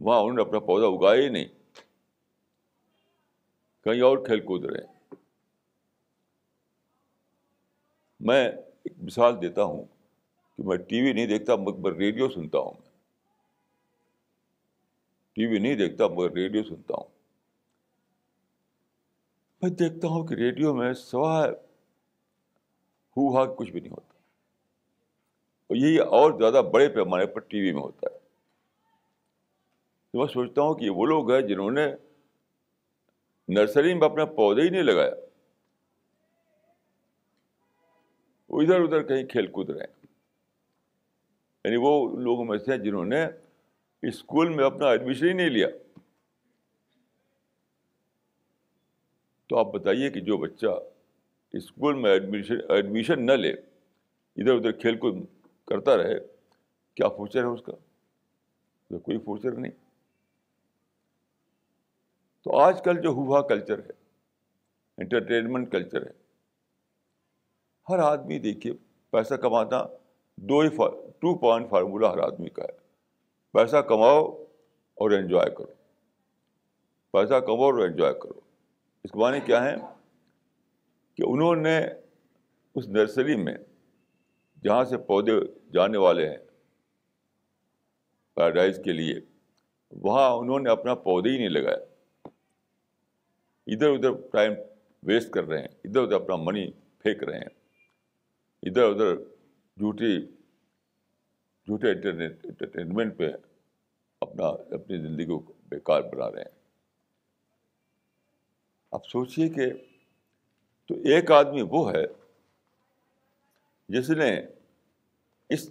وہاں 0.00 0.20
انہوں 0.20 0.34
نے 0.34 0.42
اپنا 0.42 0.58
پودا 0.58 0.86
اگایا 0.86 1.22
ہی 1.22 1.28
نہیں۔ 1.28 1.44
کہیں 3.84 4.00
اور 4.00 4.18
کھیل 4.18 4.40
کود 4.40 4.64
رہے 4.64 4.84
ہیں۔ 4.84 5.14
میں 8.20 8.48
ایک 8.48 8.92
مثال 9.02 9.42
دیتا 9.42 9.64
ہوں 9.64 9.84
کہ 10.56 10.62
میں 10.62 10.76
ٹی 10.76 11.00
وی 11.02 11.12
نہیں 11.12 11.26
دیکھتا، 11.26 11.56
مگر 11.56 11.92
ریڈیو 11.92 12.28
سنتا 12.28 12.58
ہوں 12.58 12.72
میں۔ 12.72 12.90
ٹی 15.32 15.46
وی 15.46 15.58
نہیں 15.58 15.74
دیکھتا، 15.74 16.06
مگر 16.06 16.30
ریڈیو 16.30 16.62
سنتا 16.62 16.94
ہوں۔ 16.94 17.08
میں 19.62 19.70
دیکھتا 19.70 20.08
ہوں 20.08 20.26
کہ 20.26 20.34
ریڈیو 20.34 20.74
میں 20.74 20.92
سوائے 20.92 21.50
ہو 23.16 23.36
ہا 23.36 23.54
کچھ 23.54 23.70
بھی 23.70 23.80
نہیں 23.80 23.92
ہوتا۔ 23.92 24.13
اور 25.74 25.86
یہی 25.86 25.98
اور 25.98 26.32
زیادہ 26.32 26.64
بڑے 26.64 26.88
پیمانے 26.88 27.26
پر 27.26 27.40
ٹی 27.40 27.60
وی 27.60 27.72
میں 27.72 27.82
ہوتا 27.82 28.06
ہے۔ 28.12 28.18
تو 30.12 30.18
میں 30.18 30.26
سوچتا 30.26 30.62
ہوں 30.62 30.74
کہ 30.74 30.90
وہ 30.90 31.06
لوگ 31.06 31.32
ہیں 31.32 31.40
جنہوں 31.40 31.70
نے 31.70 31.86
نرسری 33.48 33.94
میں 33.94 34.08
اپنا 34.08 34.24
پودے 34.24 34.62
ہی 34.62 34.68
نہیں 34.68 34.82
لگایا۔ 34.82 35.10
وہ 38.48 38.62
ادھر 38.62 38.80
ادھر 38.80 39.02
کہیں 39.02 39.26
کھیل 39.26 39.46
کود 39.46 39.70
رہے 39.70 39.80
ہیں۔ 39.80 40.06
یعنی 41.64 41.76
وہ 41.76 42.20
لوگوں 42.20 42.44
میں 42.44 42.58
سے 42.58 42.70
ہیں 42.70 42.78
جنہوں 42.78 43.04
نے 43.04 43.26
اسکول 44.02 44.48
میں 44.48 44.64
اپنا 44.64 44.88
ایڈمیشن 44.88 45.26
ہی 45.26 45.32
نہیں 45.32 45.50
لیا۔ 45.50 45.68
تو 49.46 49.58
آپ 49.58 49.66
بتائیے 49.66 50.10
کہ 50.10 50.20
جو 50.20 50.36
بچہ 50.36 50.82
اسکول 51.52 51.94
میں 51.94 52.10
ایڈمیشن 52.10 52.56
ایڈمیشن 52.68 53.26
نہ 53.26 53.32
لے، 53.32 53.50
ادھر 54.36 54.54
ادھر 54.54 54.72
کھیل 54.72 54.96
کود 54.96 55.14
کرتا 55.66 55.96
رہے، 55.96 56.18
کیا 56.94 57.08
فیوچر 57.08 57.40
ہے 57.40 57.48
اس 57.48 57.62
کا؟ 57.66 57.72
تو 58.88 58.98
کوئی 58.98 59.18
فیوچر 59.18 59.52
نہیں۔ 59.52 59.72
تو 62.44 62.58
آج 62.58 62.82
کل 62.84 63.02
جو 63.02 63.08
ہوا 63.08 63.40
کلچر 63.40 63.78
ہے 63.78 63.90
انٹرٹینمنٹ 64.98 65.72
کلچر 65.72 66.06
ہے، 66.06 66.12
ہر 67.88 67.98
آدمی 67.98 68.38
دیکھیے، 68.38 68.72
پیسہ 69.10 69.34
کمانا 69.34 69.86
دو 70.36 70.60
ہی 70.60 70.68
ٹو 71.18 71.38
پوائنٹ 71.38 71.70
فارمولہ 71.70 72.06
ہر 72.06 72.18
آدمی 72.18 72.48
کا 72.48 72.62
ہے۔ 72.62 72.84
پیسہ 73.52 73.76
کماؤ 73.76 74.44
اور 74.94 75.10
انجوائے 75.10 75.50
کرو۔ 75.50 75.72
پیسہ 77.12 77.34
کماؤ 77.34 77.70
اور 77.70 77.88
انجوائے 77.88 78.14
کرو۔ 78.14 78.40
اس 79.04 79.12
کے 79.12 79.18
معنی 79.18 79.40
کیا 79.40 79.64
ہے 79.64 79.74
کہ 81.14 81.22
انہوں 81.26 81.56
نے 81.56 81.86
اس 82.74 82.88
نرسری 82.88 83.36
میں 83.36 83.54
جہاں 84.64 84.84
سے 84.84 84.98
پودے 84.98 85.32
جانے 85.72 85.98
والے 85.98 86.28
ہیں، 86.28 86.38
پیراڈائز 88.34 88.80
کے 88.84 88.92
لیے، 88.92 89.20
وہاں 89.90 90.30
انہوں 90.30 90.60
نے 90.60 90.70
اپنا 90.70 90.94
پودے 90.94 91.30
ہی 91.30 91.38
نہیں 91.38 91.48
لگایا 91.48 91.76
ادھر 93.66 93.88
ادھر 93.88 94.10
ٹائم 94.32 94.52
ویسٹ 95.02 95.30
کر 95.30 95.44
رہے 95.44 95.58
ہیں، 95.58 95.68
ادھر 95.84 96.02
ادھر 96.02 96.14
اپنا 96.14 96.36
منی 96.36 96.70
پھینک 96.72 97.24
رہے 97.24 97.38
ہیں۔ 97.38 97.52
ادھر 98.62 98.82
ادھر 98.82 99.16
جھوٹی، 99.76 100.26
جھوٹے 101.66 101.90
انٹرنیٹ 101.90 102.46
انٹرٹینمنٹ 102.46 103.18
پہ 103.18 103.30
اپنا، 104.20 104.46
اپنی 104.46 104.98
زندگی 104.98 105.26
کو 105.26 105.52
بیکار 105.68 106.02
بنا 106.02 106.30
رہے 106.30 106.42
ہیں۔ 106.42 106.58
اب 108.90 109.06
سوچیے 109.06 109.48
کہ 109.48 109.72
تو 110.86 110.94
ایک 110.94 111.30
آدمی 111.30 111.62
وہ 111.62 111.92
ہے 111.92 112.23
جس 113.88 114.10
نے 114.10 114.42
اس 115.48 115.70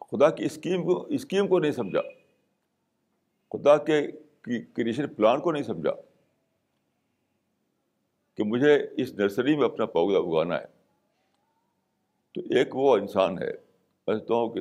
خدا 0.00 0.30
کی 0.30 0.44
اسکیم 0.44 0.82
کو 0.82 1.06
اسکیم 1.06 1.48
کو 1.48 1.58
نہیں 1.58 1.72
سمجھا۔ 1.72 2.00
خدا 3.52 3.76
کے 3.76 4.10
کریشن 4.72 5.14
پلان 5.14 5.40
کو 5.40 5.52
نہیں 5.52 5.62
سمجھا 5.62 5.92
کہ 8.34 8.44
مجھے 8.44 8.86
اس 8.96 9.12
نرسری 9.12 9.56
میں 9.56 9.64
اپنا 9.64 9.86
پودا 9.86 10.18
اگانا 10.18 10.60
ہے۔ 10.60 10.66
تو 12.32 12.40
ایک 12.40 12.76
وہ 12.76 12.96
انسان 12.96 13.38
ہے، 13.38 13.52
میں 14.06 14.16
سمجھتا 14.16 14.34
ہوں 14.34 14.50
کہ 14.50 14.60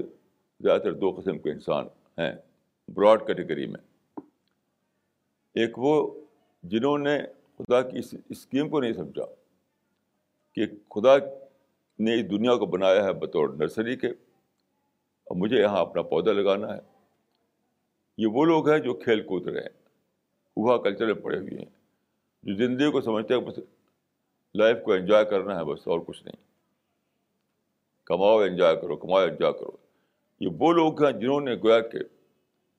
زیادہ 0.60 0.82
تر 0.82 0.94
دو 0.94 1.16
قسم 1.18 1.40
کے 1.40 1.52
انسان 1.52 1.86
ہیں 2.18 2.36
براڈ 2.88 3.28
کیٹیگری 3.28 3.66
میں۔ 3.66 4.20
ایک 5.54 5.80
وہ 5.80 6.22
جنہوں 6.64 6.98
نے 6.98 7.20
خدا 7.58 7.82
کی 7.82 7.98
اس 7.98 8.16
اسکیم 8.30 8.70
کو 8.70 8.82
نہیں 8.82 8.94
سمجھا 8.94 9.26
کہ 10.56 10.66
خدا 10.90 11.20
نے 12.02 12.16
اس 12.16 12.30
دنیا 12.32 12.56
کو 12.56 12.66
بنایا 12.68 13.04
ہے 13.06 13.14
بطور 13.14 13.50
نرسری 13.50 13.96
کے، 13.96 14.08
اور 14.08 15.36
مجھے 15.38 15.60
یہاں 15.62 15.80
اپنا 15.80 16.02
پودا 16.12 16.32
لگانا 16.32 16.74
ہے۔ 16.76 16.80
یہ 18.18 18.28
وہ 18.28 18.46
لوگ 18.46 18.70
ہیں 18.70 18.80
جو 18.80 18.94
کھیل 18.94 19.22
کود 19.24 19.48
رہے 19.48 19.62
ہیں، 19.62 19.76
ہوا 20.58 20.78
کلچر 20.78 21.06
میں 21.06 21.22
پڑے 21.24 21.38
ہوئے 21.38 21.58
ہیں، 21.58 21.70
جو 22.44 22.56
زندگی 22.56 22.92
کو 22.92 23.02
سمجھتے 23.02 23.34
ہیں 23.34 23.42
بس 23.42 23.60
لائف 24.56 24.78
کو 24.86 24.94
انجوائے 24.94 25.26
کرنا 25.26 25.58
ہے 25.60 25.64
بس، 25.66 25.88
اور 25.88 26.00
کچھ 26.08 26.24
نہیں۔ 26.24 26.40
کماؤ 28.08 28.40
انجوائے 28.40 28.76
کرو، 28.76 28.96
کماؤ 28.98 29.22
انجوائے 29.22 29.54
کرو۔ 29.54 29.78
یہ 30.42 30.50
وہ 30.60 30.72
لوگ 30.74 31.04
ہیں 31.04 31.12
جنہوں 31.12 31.42
نے 31.42 31.56
گویا 31.56 31.80
کہ 31.80 32.00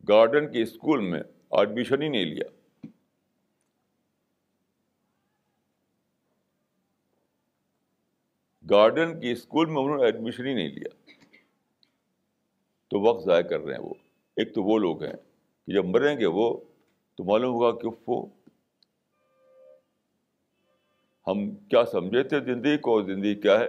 گارڈن 0.04 0.50
کے 0.52 0.62
اسکول 0.62 1.00
میں 1.00 1.20
ایڈمیشن 1.50 2.02
ہی 2.02 2.08
نہیں 2.08 2.24
لیا۔ 2.24 2.48
گارڈن 8.70 9.20
کی 9.20 9.30
اسکول 9.32 9.66
میں 9.66 9.82
انہوں 9.82 9.96
نے 9.96 10.04
ایڈمیشن 10.04 10.46
ہی 10.46 10.54
نہیں 10.54 10.68
لیا۔ 10.68 11.12
تو 12.88 13.00
وقت 13.00 13.24
ضائع 13.24 13.42
کر 13.42 13.60
رہے 13.60 13.74
ہیں 13.74 13.82
وہ۔ 13.82 13.94
ایک 14.36 14.54
تو 14.54 14.62
وہ 14.62 14.78
لوگ 14.78 15.02
ہیں 15.02 15.12
کہ 15.66 15.72
جب 15.72 15.84
مریں 15.84 16.20
گے 16.20 16.26
وہ، 16.26 16.60
تو 17.14 17.24
معلوم 17.24 17.54
ہوگا 17.54 17.78
کہ 17.80 17.88
وہ، 18.06 18.26
ہم 21.26 21.50
کیا 21.50 21.84
سمجھے 21.84 22.22
تھے 22.22 22.40
زندگی 22.40 22.78
کو 22.78 23.02
زندگی 23.02 23.34
کیا 23.34 23.60
ہے۔ 23.60 23.68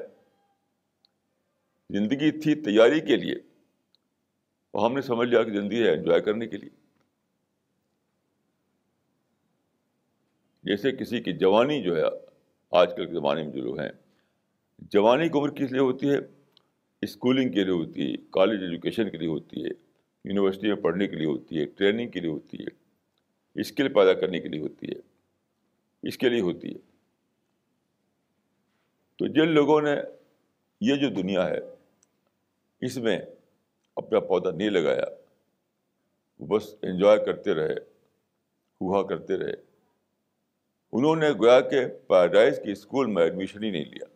زندگی 1.89 2.32
تھی 2.32 2.56
تیاری 2.56 2.99
کے 2.99 3.15
لیے 3.15 3.36
اور 4.71 4.86
ہم 4.86 4.95
نے 4.95 5.01
سمجھ 5.01 5.29
لیا 5.29 5.43
کہ 5.43 5.51
زندگی 5.51 5.84
ہے 5.84 5.93
انجوائے 5.93 6.21
کرنے 6.21 6.47
کے 6.47 6.58
لیے۔ 6.58 6.69
جیسے 10.63 10.91
کسی 10.91 11.19
کی 11.19 11.34
جوانی 11.34 11.84
جو 11.84 11.97
ہے، 11.97 12.03
آج 12.71 12.95
کل 12.95 13.06
کے 13.06 13.13
زمانے 13.13 13.43
میں 13.43 13.51
جو 13.51 13.62
لوگ 13.62 13.79
ہیں 13.79 13.89
جوانی 14.91 15.30
کی 15.30 15.39
عمر 15.39 15.50
کس 15.50 15.72
لیے 15.72 15.82
ہوتی 15.82 16.10
ہے؟ 16.10 16.15
اسکولنگ 17.02 17.52
کے 17.52 17.63
لیے 17.63 17.74
ہوتی 17.74 18.12
ہے، 18.12 18.17
کالج 18.30 18.63
ایجوکیشن 18.63 19.10
کے 19.10 19.17
لیے 19.17 19.28
ہوتی 19.28 19.63
ہے، 19.63 19.69
یونیورسٹی 20.26 20.67
میں 20.67 20.76
پڑھنے 20.76 21.08
کے 21.08 21.15
لیے 21.15 21.26
ہوتی 21.26 21.60
ہے، 21.60 21.65
ٹریننگ 21.65 22.10
کے 22.10 22.19
لیے 22.19 22.30
ہوتی 22.30 22.58
ہے، 22.58 22.67
اسکل 23.62 23.93
پیدا 23.93 24.13
کرنے 24.13 24.39
کے 24.39 24.48
لیے 24.50 24.62
ہوتی 24.62 24.88
ہے، 24.88 25.00
اس 26.08 26.17
کے 26.17 26.30
لیے 26.30 26.41
ہوتی 26.41 26.69
ہے۔ 26.69 26.80
تو 29.15 29.28
جن 29.28 29.48
لوگوں 29.48 29.82
نے 29.82 29.96
یہ 30.82 30.96
جو 30.96 31.10
دنیا 31.10 31.50
ہے، 31.50 31.60
اس 32.82 32.98
میں 32.98 33.19
اپنا 33.96 34.19
پودا 34.19 34.52
نہیں 34.52 34.69
لگایا، 34.69 35.06
وہ 36.39 36.48
بس 36.48 36.76
انجوائے 36.82 37.26
کرتے 37.26 37.54
رہے، 37.54 37.74
ہوا 38.82 39.08
کرتے 39.08 39.38
رہے۔ 39.38 39.54
انہوں 40.93 41.15
نے 41.15 41.30
گویا 41.30 41.62
کہ 41.62 41.88
پیراڈائز 42.08 42.60
کی 42.63 42.72
اسکول 42.72 43.08
میں 43.08 43.24
ایڈمیشن 43.24 43.63
ہی 43.63 43.69
نہیں 43.69 43.86
لیا۔ 43.86 44.12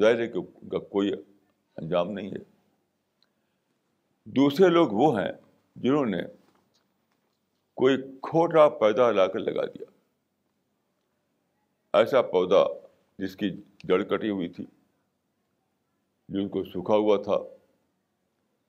ظاہر 0.00 0.18
ہے 0.18 0.28
کہ 0.28 0.40
کا 0.42 0.78
کوئی 0.78 1.12
انجام 1.76 2.10
نہیں 2.10 2.30
ہے۔ 2.30 2.54
دوسرے 4.24 4.68
لوگ 4.68 4.88
وہ 4.92 5.20
ہیں 5.20 5.32
جنہوں 5.76 6.06
نے 6.06 6.22
کوئی 7.74 7.96
کھوٹا 8.22 8.68
پودا 8.68 9.10
لا 9.10 9.26
کر 9.26 9.38
لگا 9.38 9.66
دیا۔ 9.66 9.84
ایسا 11.92 12.22
پودا 12.22 12.86
جس 13.18 13.36
کی 13.36 13.50
جڑ 13.84 14.02
کٹی 14.02 14.30
ہوئی 14.30 14.48
تھی، 14.48 14.64
جن 16.28 16.48
کو 16.48 16.64
سوکھا 16.64 16.94
ہوا 16.94 17.22
تھا، 17.22 17.38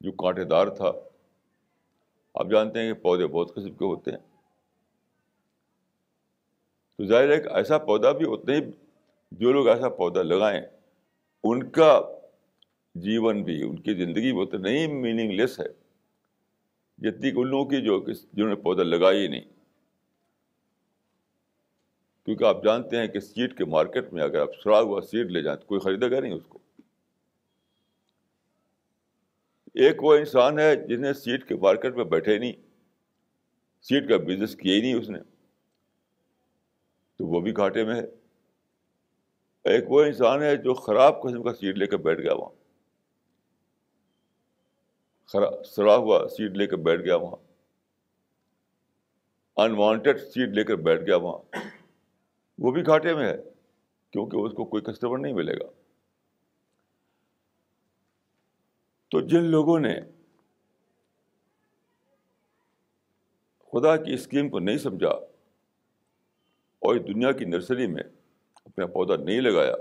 جو 0.02 0.12
کانٹے 0.12 0.44
دار 0.44 0.68
تھا۔ 0.68 0.92
آپ 2.34 2.48
جانتے 2.52 2.80
ہیں 2.80 2.94
کہ 2.94 3.02
پودے 3.02 3.28
بہت 3.28 3.56
قسم 3.56 3.74
کے 3.74 3.86
ہوتے 3.86 4.12
ہیں۔ 4.12 4.42
تو 6.98 7.06
ظاہر 7.06 7.30
ہے 7.30 7.42
کہ 7.42 7.50
ایسا 7.50 7.78
پودا 7.78 8.12
بھی 8.12 8.26
اتنے 8.30 8.58
ہی، 8.58 8.62
جو 9.32 9.52
لوگ 9.52 9.68
ایسا 9.68 9.90
پودا 9.90 10.22
لگائیں 10.22 10.62
ان 11.48 11.70
کا 11.70 12.02
جیون 12.96 13.44
بھی، 13.44 13.64
ان 13.64 13.80
کی 13.80 13.94
زندگی 13.94 14.34
بھی 14.34 14.42
اتنا 14.42 14.60
نہیں 14.60 14.88
میننگ 14.88 15.32
لیس 15.32 15.60
ہے۔ 15.60 15.66
جتنی 16.98 17.32
کہ 17.32 17.38
ان 17.38 17.48
لوگوں 17.48 17.66
کی 17.66 17.82
جو 17.82 18.06
جنہوں 18.34 18.50
نے 18.50 18.56
پودا 18.56 18.84
لگایا 18.84 19.20
ہی 19.20 19.28
نہیں۔ 19.28 19.42
کیونکہ 22.26 22.44
آپ 22.44 22.64
جانتے 22.64 22.98
ہیں 22.98 23.08
کہ 23.08 23.20
سیٹ 23.20 23.58
کے 23.58 23.66
مارکیٹ 23.66 24.14
میں 24.14 24.24
اگر 24.24 24.42
آپ 24.42 24.50
سڑا 24.64 24.82
ہوا 24.82 25.02
سیٹ 25.02 25.28
لے 25.28 25.42
جائیں 25.42 25.60
تو 25.60 25.66
کوئی 25.66 25.80
خریدے 25.80 26.12
گا 26.12 26.20
نہیں 26.20 26.34
اس 26.34 26.44
کو۔ 26.50 26.60
ایک 29.74 30.04
وہ 30.04 30.16
انسان 30.16 30.60
ہے 30.60 30.76
جس 30.76 31.00
نے 31.00 31.14
سیٹ 31.14 31.48
کے 31.48 31.56
مارکیٹ 31.56 31.96
میں 31.96 32.06
بیٹھے 32.06 32.38
نہیں۔ 32.38 32.54
سیٹ 33.82 34.10
کا 34.10 34.18
بزنس 34.18 34.56
کیا 34.56 34.76
ہی 34.76 34.82
نہیں 34.82 34.94
اس 34.94 35.10
نے۔ 35.10 35.20
تو 37.18 37.28
وہ 37.28 37.42
بھی 37.42 37.52
گھاٹے 37.52 37.84
میں 37.84 37.96
ہے۔ 37.96 38.25
ایک 39.66 39.92
وہ 39.92 40.02
انسان 40.04 40.44
ہے 40.44 40.56
جو 40.56 40.74
خراب 40.74 41.22
قسم 41.24 41.44
کا 41.44 41.54
سیٹ 41.54 41.78
لے 41.78 41.86
کر 41.88 41.98
بیٹھ 41.98 42.20
گیا 42.22 42.34
وہاں۔ 42.34 42.50
خراب 45.26 45.66
سڑا 45.66 45.96
ہوا 45.96 46.28
سیٹ 46.30 46.52
لے 46.52 46.68
کر 46.68 46.78
بیٹھ 46.78 47.02
گیا 47.02 47.16
وہاں۔ 47.16 47.38
انوانٹیڈ 49.58 50.20
سیٹ 50.20 50.50
لے 50.50 50.64
کر 50.64 50.76
بیٹھ 50.76 51.02
گیا 51.02 51.16
وہاں۔ 51.16 51.60
وہ 52.60 52.72
بھی 52.72 52.86
گھاٹے 52.86 53.14
میں 53.14 53.26
ہے، 53.26 53.38
کیونکہ 54.14 54.38
اس 54.38 54.52
کو 54.52 54.66
کوئی 54.66 54.84
کسٹمر 54.84 55.18
نہیں 55.18 55.34
ملے 55.34 55.56
گا۔ 55.60 55.70
تو 59.12 59.22
جن 59.22 59.44
لوگوں 59.44 59.80
نے 59.80 59.96
خدا 63.74 63.96
کی 63.98 64.14
اسکیم 64.14 64.50
کو 64.50 64.60
نہیں 64.60 64.78
سمجھا، 64.78 65.10
اور 66.82 66.96
دنیا 66.96 67.32
کی 67.32 67.46
نرسری 67.46 67.88
میں 67.88 68.04
اپنا 68.66 68.86
پودا 68.86 69.16
نہیں 69.16 69.42
لگایا۔ 69.42 69.76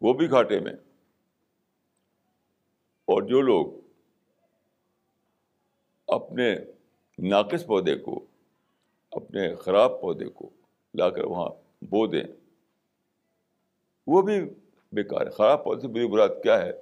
وہ 0.00 0.12
بھی 0.12 0.30
گھاٹے 0.30 0.60
میں۔ 0.60 0.72
اور 3.04 3.22
جو 3.22 3.40
لوگ 3.40 3.66
اپنے 6.06 6.56
ناقص 7.18 7.66
پودے 7.66 7.96
کو، 7.96 8.26
اپنے 9.10 9.54
خراب 9.54 10.00
پودے 10.00 10.24
کو 10.24 10.50
لا 10.94 11.10
کر 11.10 11.24
وہاں 11.24 11.50
بو 11.82 12.06
دیں، 12.06 12.24
وہ 14.06 14.22
بھی 14.22 14.40
بیکار 14.92 15.30
خراب 15.30 15.64
پودے 15.64 15.80
سے 15.80 15.88
بری 15.88 16.08
براد 16.08 16.28
کیا 16.42 16.62
ہے؟ 16.62 16.72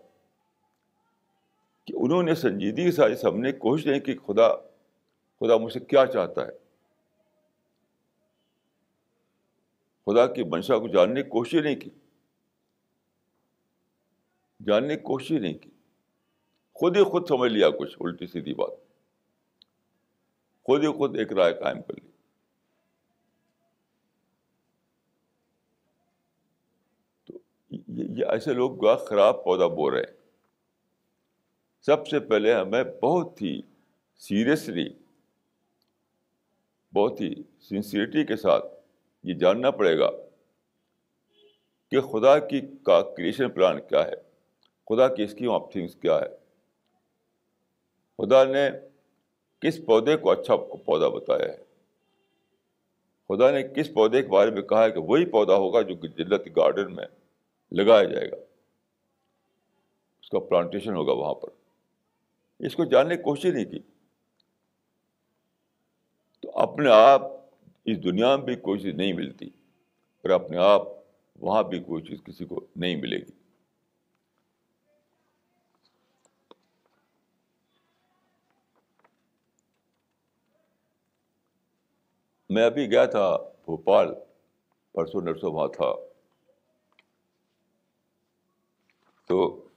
کہ 1.85 1.95
انہوں 1.97 2.23
نے 2.23 2.35
سنجیدگی 2.35 2.85
کے 2.85 2.93
ساتھ 2.93 3.19
سامنے 3.19 3.53
کوشش 3.53 3.87
نہیں 3.87 4.01
کہ 4.01 4.19
خدا 4.19 4.57
خدا 5.41 5.57
مجھ 5.57 5.73
سے 5.73 5.81
کیا 5.81 6.07
چاہتا 6.07 6.47
ہے؟ 6.47 6.58
خدا 10.09 10.27
کی 10.27 10.43
منشا 10.43 10.79
کو 10.79 10.89
جاننے 10.89 11.23
کی 11.23 11.29
کوشش 11.29 11.55
نہیں 11.55 11.77
کی۔ 11.77 11.91
جاننے 14.67 14.97
کی 14.97 15.03
کوشش 15.03 15.31
نہیں 15.31 15.55
کی۔ 15.55 15.71
خود 16.75 16.97
ہی 16.97 17.03
خود 17.03 17.29
سمجھ 17.29 17.53
لیا 17.53 17.71
کچھ 17.71 17.97
الٹی 18.01 18.27
سیدھی 18.27 18.55
بات۔ 18.55 18.71
خود 20.63 20.85
ہی 20.85 20.89
خود 20.89 21.17
ایک 21.17 21.33
رائے 21.33 21.55
قائم 21.55 21.83
کر 21.83 21.95
لی۔ 21.95 22.11
تو 27.25 27.39
یہ 27.89 28.25
ایسے 28.25 28.53
لوگ 28.53 28.97
خراب 28.97 29.45
پودا 29.45 29.67
بو 29.67 29.91
رہے 29.91 30.01
ہیں۔ 30.01 30.17
سب 31.81 32.07
سے 32.07 32.21
پہلے 32.21 32.55
ہمیں 32.55 32.85
بہت 33.03 33.43
ہی 33.43 33.61
سیریسلی، 34.19 34.89
بہت 36.95 37.21
ہی 37.21 37.35
سنسیئرٹی 37.61 38.27
کے 38.27 38.37
ساتھ 38.37 38.78
یہ 39.29 39.35
جاننا 39.35 39.71
پڑے 39.71 39.99
گا 39.99 40.11
کہ 41.91 42.01
خدا 42.01 42.39
کی 42.39 42.61
کا 42.83 43.03
کریشن 43.03 43.51
پلان 43.51 43.81
کیا 43.89 44.07
ہے، 44.07 44.15
خدا 44.89 45.15
کی 45.15 45.23
اسکیم 45.23 45.51
آف 45.51 45.73
تھنگس 45.73 45.95
کیا 45.95 46.21
ہے۔ 46.21 46.37
خدا 48.19 48.45
نے 48.45 48.71
کس 49.61 49.81
پودے 49.87 50.17
کو 50.17 50.31
اچھا 50.31 50.57
پودا 50.57 51.09
بتایا 51.09 51.53
ہے۔ 51.53 51.59
خدا 53.29 53.51
نے 53.51 53.63
کس 53.63 53.95
پودے 53.95 54.23
کے 54.23 54.29
بارے 54.29 54.51
میں 54.51 54.63
کہا 54.63 54.85
ہے 54.85 54.91
کہ 54.91 55.01
وہی 55.01 55.31
پودا 55.31 55.55
ہوگا 55.55 55.83
جو 55.83 55.95
جلت 56.07 56.47
گارڈن 56.57 56.95
میں 56.95 57.07
لگایا 57.73 58.05
جائے 58.05 58.31
گا۔ 58.31 58.37
اس 60.21 60.31
کا 60.31 60.39
پلانٹیشن 60.39 60.95
ہوگا 60.95 61.13
وہاں 61.13 61.35
پر۔ 61.35 61.49
اس 62.59 62.77
کو 62.77 62.85
جاننے 62.85 63.17
کی 63.17 63.23
کوشش 63.23 63.45
نہیں 63.45 63.65
کی۔ 63.65 63.79
تو 66.41 66.51
اپنے 66.55 66.91
آپ 66.91 67.38
اس 67.89 68.05
دنیا 68.05 68.37
میں 68.37 68.45
بھی 68.45 68.57
کوئی 68.57 68.81
چیز 68.81 68.95
نہیں 68.95 69.13
ملتی 69.13 69.47
اور 70.23 70.31
اپنے 70.31 70.57
آپ 70.57 70.83
وہاں 71.37 71.63
بھی 71.63 71.81
کوئی 71.81 72.03
چیز 72.03 72.19
کسی 72.25 72.45
کو 72.45 72.67
نہیں 72.77 72.97
ملے 72.97 73.17
گی۔ 73.17 73.31
میں 82.49 82.65
ابھی 82.65 82.91
گیا 82.91 83.07
تھا 83.07 83.37
بھوپال، 83.37 84.15
پرسوں 84.93 85.23
نرسوں 85.23 85.53
وہاں 85.53 85.69
تھا۔ 85.69 85.95
تو 89.27 89.69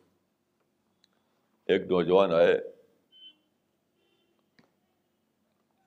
ایک 1.65 1.81
نوجوان 1.81 2.33
آئے۔ 2.33 2.59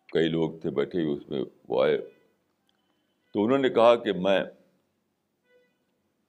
کئی 0.06 0.28
لوگ 0.28 0.58
تھے 0.58 0.70
بیٹھے 0.70 1.02
ہوئے، 1.02 1.16
اس 1.16 1.28
میں 1.28 1.44
وہ 1.68 1.84
آئے۔ 1.84 2.13
تو 3.34 3.44
انہوں 3.44 3.58
نے 3.58 3.68
کہا 3.68 3.96
کہ 3.96 4.12
میں 4.12 4.44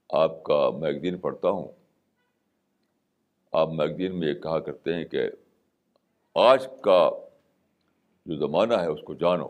آپ 0.10 0.44
کا 0.44 0.70
میگزین 0.70 1.18
پڑھتا 1.18 1.50
ہوں۔ 1.50 1.68
آپ 3.52 3.70
میگزین 3.70 4.20
میں 4.20 4.28
یہ 4.28 4.34
کہا 4.34 4.60
کرتے 4.60 4.94
ہیں 4.94 5.06
کہ 5.06 5.30
آج 6.36 6.68
کا 6.82 7.10
جو 8.26 8.36
زمانہ 8.36 8.74
ہے 8.74 8.88
اس 8.88 9.00
کو 9.06 9.13
جانو۔ 9.13 9.48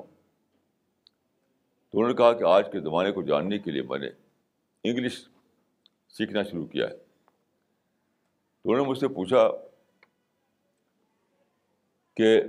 تو 1.89 1.99
انہوں 1.99 2.07
نے 2.07 2.13
کہا 2.13 2.33
کہ 2.33 2.43
آج 2.43 2.71
کے 2.71 2.79
زمانے 2.79 3.11
کو 3.11 3.21
جاننے 3.21 3.59
کے 3.59 3.71
لیے 3.71 3.81
میں 3.81 3.99
نے 3.99 4.07
انگلش 4.83 5.27
سیکھنا 6.09 6.43
شروع 6.43 6.65
کیا 6.65 6.89
ہے۔ 6.89 6.97
تو 8.63 8.71
انہوں 8.71 8.85
نے 8.85 8.89
مجھ 8.89 8.97
سے 8.97 9.07
پوچھا 9.07 9.47
کہ 12.13 12.41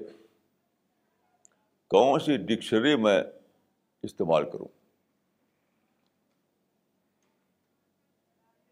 کون 1.88 2.21
سی 2.21 2.37
ڈکشنری 2.37 2.97
میں 2.97 3.23
استعمال 4.03 4.51
کروں؟ 4.51 4.86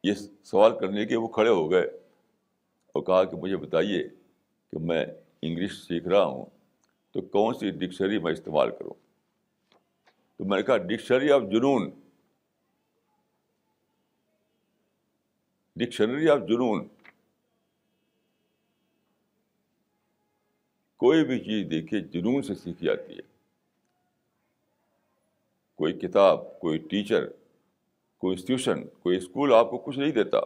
یہ 0.05 0.15
سوال 0.45 0.79
کرنے 0.79 1.07
کے 1.07 1.17
وہ 1.17 1.29
کھڑے 1.29 1.51
ہو 1.51 1.71
گئے 1.71 1.87
اور 2.87 3.03
کہا 3.03 3.25
کہ 3.25 3.37
مجھے 3.37 3.57
بتائیے 3.57 4.09
کہ 4.71 4.79
میں 4.79 5.07
انگلش 5.43 5.73
سیکھ 5.73 6.09
رہا 6.09 6.25
ہوں 6.25 6.47
تو 7.11 7.21
کون 7.21 7.55
سی 7.55 7.71
ڈکشنری 7.71 8.19
میں 8.19 8.33
استعمال 8.33 8.71
کروں؟ 8.71 8.95
تو 10.37 10.45
میں 10.45 10.57
نے 10.57 10.63
کہا 10.63 10.77
dictionary 10.77 11.31
of 11.31 11.43
Junoon. 11.43 11.91
Dictionary 15.77 16.29
of 16.29 16.39
Junoon. 16.49 16.89
کوئی 20.97 21.25
بھی 21.25 21.39
چیز 21.39 21.71
دیکھیے 21.71 22.01
جنون 22.01 22.43
سے 22.43 22.55
سیکھی 22.55 22.87
جاتی 22.87 23.17
ہے۔ 23.17 23.35
کوئی 25.75 25.93
کتاب، 25.93 26.61
کوئی 26.61 26.79
ٹیچر 26.79 27.27
کوئی 28.25 28.35
انسٹیٹیوشن 28.35 28.87
کوئی 28.87 29.17
اسکول 29.17 29.55
آپ 29.55 29.71
کو 29.71 29.79
کچھ 29.79 29.99
نہیں 29.99 30.13
دیتا، 30.13 30.39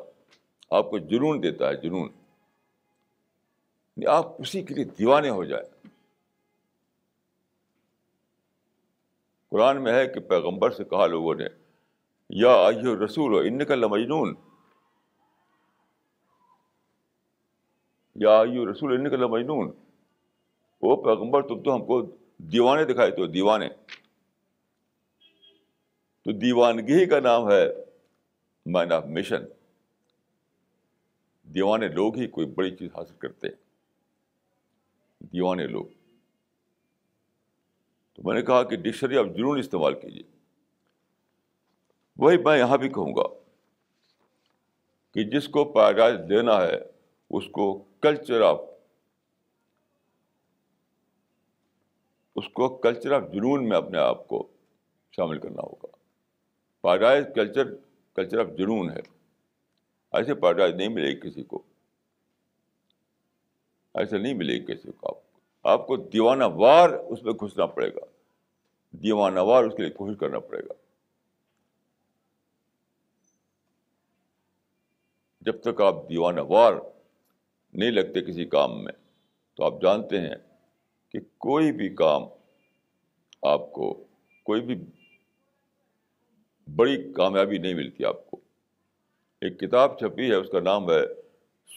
آپ 0.71 0.91
کو 0.91 0.99
جنون 0.99 1.43
دیتا 1.43 1.69
ہے، 1.69 1.77
جنون۔ 1.77 2.09
یعنی 2.09 4.07
آپ 4.07 4.41
اسی 4.41 4.63
کے 4.63 4.75
لیے 4.75 4.85
دیوانے 4.85 5.31
ہو 5.31 5.45
جائیں۔ 5.45 5.87
قرآن 9.51 9.83
میں 9.83 9.93
ہے 9.93 10.07
کہ 10.07 10.21
پیغمبر 10.21 10.71
سے 10.71 10.85
کہا 10.85 11.07
لوگوں 11.07 11.35
نے، 11.35 11.45
یا 12.31 12.49
آئیو 12.49 13.05
رسول 13.05 13.33
ہو 13.33 13.39
ان 13.39 13.65
کا 13.65 13.75
لمجنون۔ 13.75 14.35
یا 18.15 18.31
آئیو 18.31 18.73
رسول 18.73 18.93
ان 18.93 19.11
کا 19.11 19.17
لمجنون۔ 19.17 19.71
وہ 20.83 21.05
پیغمبر 21.05 21.49
تم 21.49 21.63
تو 21.63 21.75
ہم 21.75 21.87
کو 21.87 22.17
دیوانے 22.39 22.85
دکھائے 22.85 23.11
تو 23.11 23.27
دیوانے۔ 23.27 23.69
تو 26.29 26.33
دیوانگی 26.33 27.07
کا 27.07 27.21
نام 27.21 27.51
ہے 27.51 27.65
مین 28.67 28.93
آف 28.93 29.05
مشن۔ 29.05 29.43
دیوانے 31.43 31.89
لوگ 31.89 32.17
ہی 32.17 32.27
کوئی 32.27 32.47
بڑی 32.47 32.77
چیز 32.77 32.91
حاصل 32.97 33.15
کرتے 33.15 33.49
ہیں۔ 33.49 33.55
دیوانے 35.21 35.67
لوگ۔ 35.67 35.85
تو 38.13 38.23
میں 38.25 38.35
نے 38.35 38.43
کہا 38.43 38.63
کہ 38.63 38.77
ڈکشنری 38.77 39.19
آف 39.19 39.27
جنون 39.37 39.59
استعمال 39.59 40.01
کیجیے 40.01 40.23
وہی 42.17 42.37
میں 42.37 42.59
یہاں 42.59 42.77
بھی 42.77 42.89
کہوں 42.89 43.17
گا 43.17 43.29
کہ 45.15 45.25
جس 45.25 45.49
کو 45.49 45.65
پیراڈائز 45.65 46.17
دینا 46.29 46.63
ہے، 46.63 46.79
اس 47.31 47.45
کو 47.53 47.85
کلچر 48.01 48.41
آف 48.41 48.61
اس 52.37 52.45
کو 52.53 52.77
کلچر 52.77 53.13
آف 53.13 53.23
جنون 53.33 53.69
میں 53.69 53.77
اپنے 53.77 53.99
آپ 53.99 54.29
کو 54.29 54.49
شامل 55.13 55.39
کرنا 55.39 55.63
ہوگا۔ 55.63 55.98
پیراڈائز 56.85 57.27
کلچر 57.35 57.75
کلچر 58.17 58.39
آف 58.39 58.57
جنون 58.59 58.91
ہے 58.91 59.01
ایسے 60.13 60.35
پیراڈائز 60.35 60.75
نہیں 60.75 60.89
ملے 60.89 61.09
گی 61.09 61.21
کسی 61.21 61.43
کو 61.43 61.63
ایسا 63.95 64.19
نہیں 64.19 64.35
ملے 64.35 64.55
گی 64.55 64.65
کسی 64.67 64.93
کو 64.93 65.09
آپ 65.09 65.33
کو 65.33 65.41
آپ 65.65 65.87
کو 65.87 65.97
دیوانہ 65.97 66.45
وار 66.45 66.91
اس 66.91 67.23
میں 67.23 67.33
گھسنا 67.33 67.67
پڑے 67.67 67.89
گا 67.89 68.05
دیوانہ 68.93 69.41
وار 69.41 69.65
اس 69.65 69.75
کے 69.77 69.83
لیے 69.83 69.93
کوشش 69.93 70.19
کرنا 70.19 70.39
پڑے 70.39 70.59
گا 70.59 70.75
جب 75.43 75.61
تک 75.61 75.81
آپ 75.81 76.09
دیوانہ 76.09 76.41
وار 76.41 76.73
نہیں 77.75 77.91
لگتے 77.91 78.23
کسی 78.23 78.45
کام 78.45 78.83
میں 78.85 78.93
تو 79.59 79.65
آپ 79.65 79.81
جانتے 79.83 80.21
ہیں 80.21 80.37
کہ 81.15 81.21
کوئی 81.39 81.73
بھی 81.73 81.89
کام 81.95 82.23
آپ 83.43 83.73
کو 83.73 83.93
کوئی 84.47 84.61
بھی 84.61 84.75
بڑی 86.77 87.13
کامیابی 87.13 87.59
نہیں 87.59 87.75
ملتی 87.75 88.05
آپ 88.05 88.31
کو۔ 88.31 88.41
ایک 89.41 89.61
کتاب 89.61 89.99
چھپی 89.99 90.31
ہے، 90.31 90.35
اس 90.35 90.51
کا 90.51 90.61
نام 90.61 90.91
ہے 90.91 91.03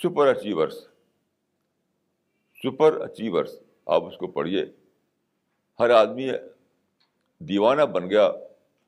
سپر 0.04 0.28
اچیورس 0.28 0.88
سپر 2.64 3.02
اچیورس 3.02 3.60
آپ 3.86 4.04
اس 4.04 4.18
کو 4.18 4.28
پڑھیے۔ 4.28 4.66
ہر 5.80 5.90
آدمی 5.90 6.30
دیوانہ 7.40 7.82
بن 7.82 8.10
گیا، 8.10 8.32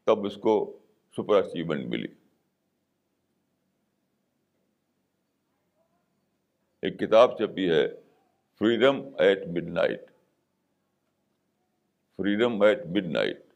تب 0.04 0.26
اس 0.26 0.36
کو 0.36 0.80
سپر 1.18 1.36
اچیومنٹ 1.36 1.86
ملی۔ 1.88 2.08
ایک 6.82 7.00
کتاب 7.00 7.38
چھپی 7.38 7.70
ہے، 7.70 7.88
freedom 8.60 9.02
at 9.18 9.48
midnight 9.64 10.02
freedom 12.18 12.62
at 12.62 12.86
midnight 13.06 13.53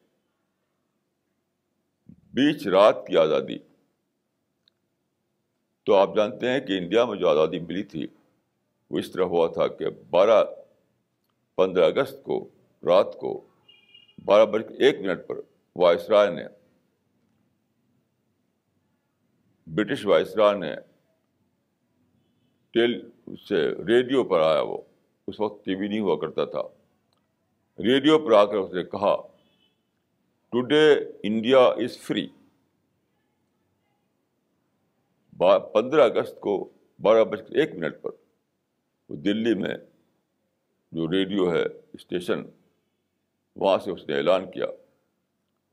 بیچ 2.38 2.68
رات 2.68 3.08
کی 3.08 3.18
آزادی۔ 3.18 3.58
تو 5.86 5.94
آپ 5.96 6.16
جانتے 6.16 6.50
ہیں 6.50 6.60
کہ 6.60 6.78
انڈیا 6.78 7.06
میں 7.06 7.18
جو 7.18 7.30
آزادی 7.30 7.60
ملی 7.60 7.84
تھی، 7.84 8.08
وہ 8.90 9.00
اس 9.00 9.12
طرح 9.12 9.24
ہوا 9.24 9.48
تھا 9.48 9.68
کہ 9.68 9.86
بارہ، 10.10 10.46
پندرہ 11.56 11.86
اگست 11.86 12.24
کو، 12.24 12.50
رات 12.86 13.18
کو، 13.20 13.48
بارہ 14.26 14.46
بج 14.46 14.64
ایک 14.80 15.00
منٹ 15.00 15.20
پر 15.28 15.36
وائسرائے 15.76 16.30
نے، 16.30 16.44
برٹش 19.68 20.06
وائسرائے 20.06 20.58
نے 20.58 20.76
ٹیل 22.72 23.10
سے 23.50 23.70
ریڈیو 23.70 24.24
پر 24.24 24.40
آیا۔ 24.40 24.62
وہ 24.62 24.78
اس 25.28 25.40
وقت 25.40 25.66
ٹی 25.66 25.76
وی 25.76 25.88
نہیں 25.88 26.00
ہوا 26.00 26.18
کرتا 26.18 26.46
تھا۔ 26.46 26.62
ریڈیو 27.80 28.20
پر 28.20 28.34
آ 28.34 28.46
کر 28.46 28.56
اس 28.56 28.74
نے 28.74 28.84
کہا 28.84 29.16
ٹوڈے 30.50 30.94
انڈیا 31.24 31.60
از 31.60 31.98
فری 31.98 32.28
پندرہ 35.74 36.02
اگست 36.02 36.40
کو 36.40 36.70
بارہ 37.02 37.24
بج 37.24 37.40
کے 37.48 37.60
ایک 37.60 37.76
منٹ 37.76 37.96
پر 38.02 38.10
وہ 39.10 39.16
دلی 39.16 39.54
میں 39.54 39.76
جو 40.92 41.12
ریڈیو 41.12 41.54
ہے، 41.54 41.64
اسٹیشن، 41.94 42.44
وہاں 43.56 43.78
سے 43.78 43.92
اس 43.92 44.08
نے 44.08 44.16
اعلان 44.16 44.52
کیا۔ 44.52 44.66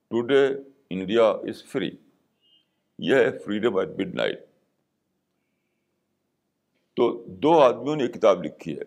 ٹوڈے 0.08 0.46
انڈیا 0.90 1.24
از 1.24 1.64
فری 1.64 1.90
یہ 2.98 3.14
ہے 3.14 3.38
فریڈم 3.38 3.76
ایٹ 3.76 3.88
مڈ 3.88 4.14
نائٹ 4.14 4.40
تو 6.94 7.24
دو 7.26 7.60
آدمیوں 7.60 7.96
نے 7.96 8.08
کتاب 8.08 8.44
لکھی 8.44 8.76
ہے۔ 8.76 8.82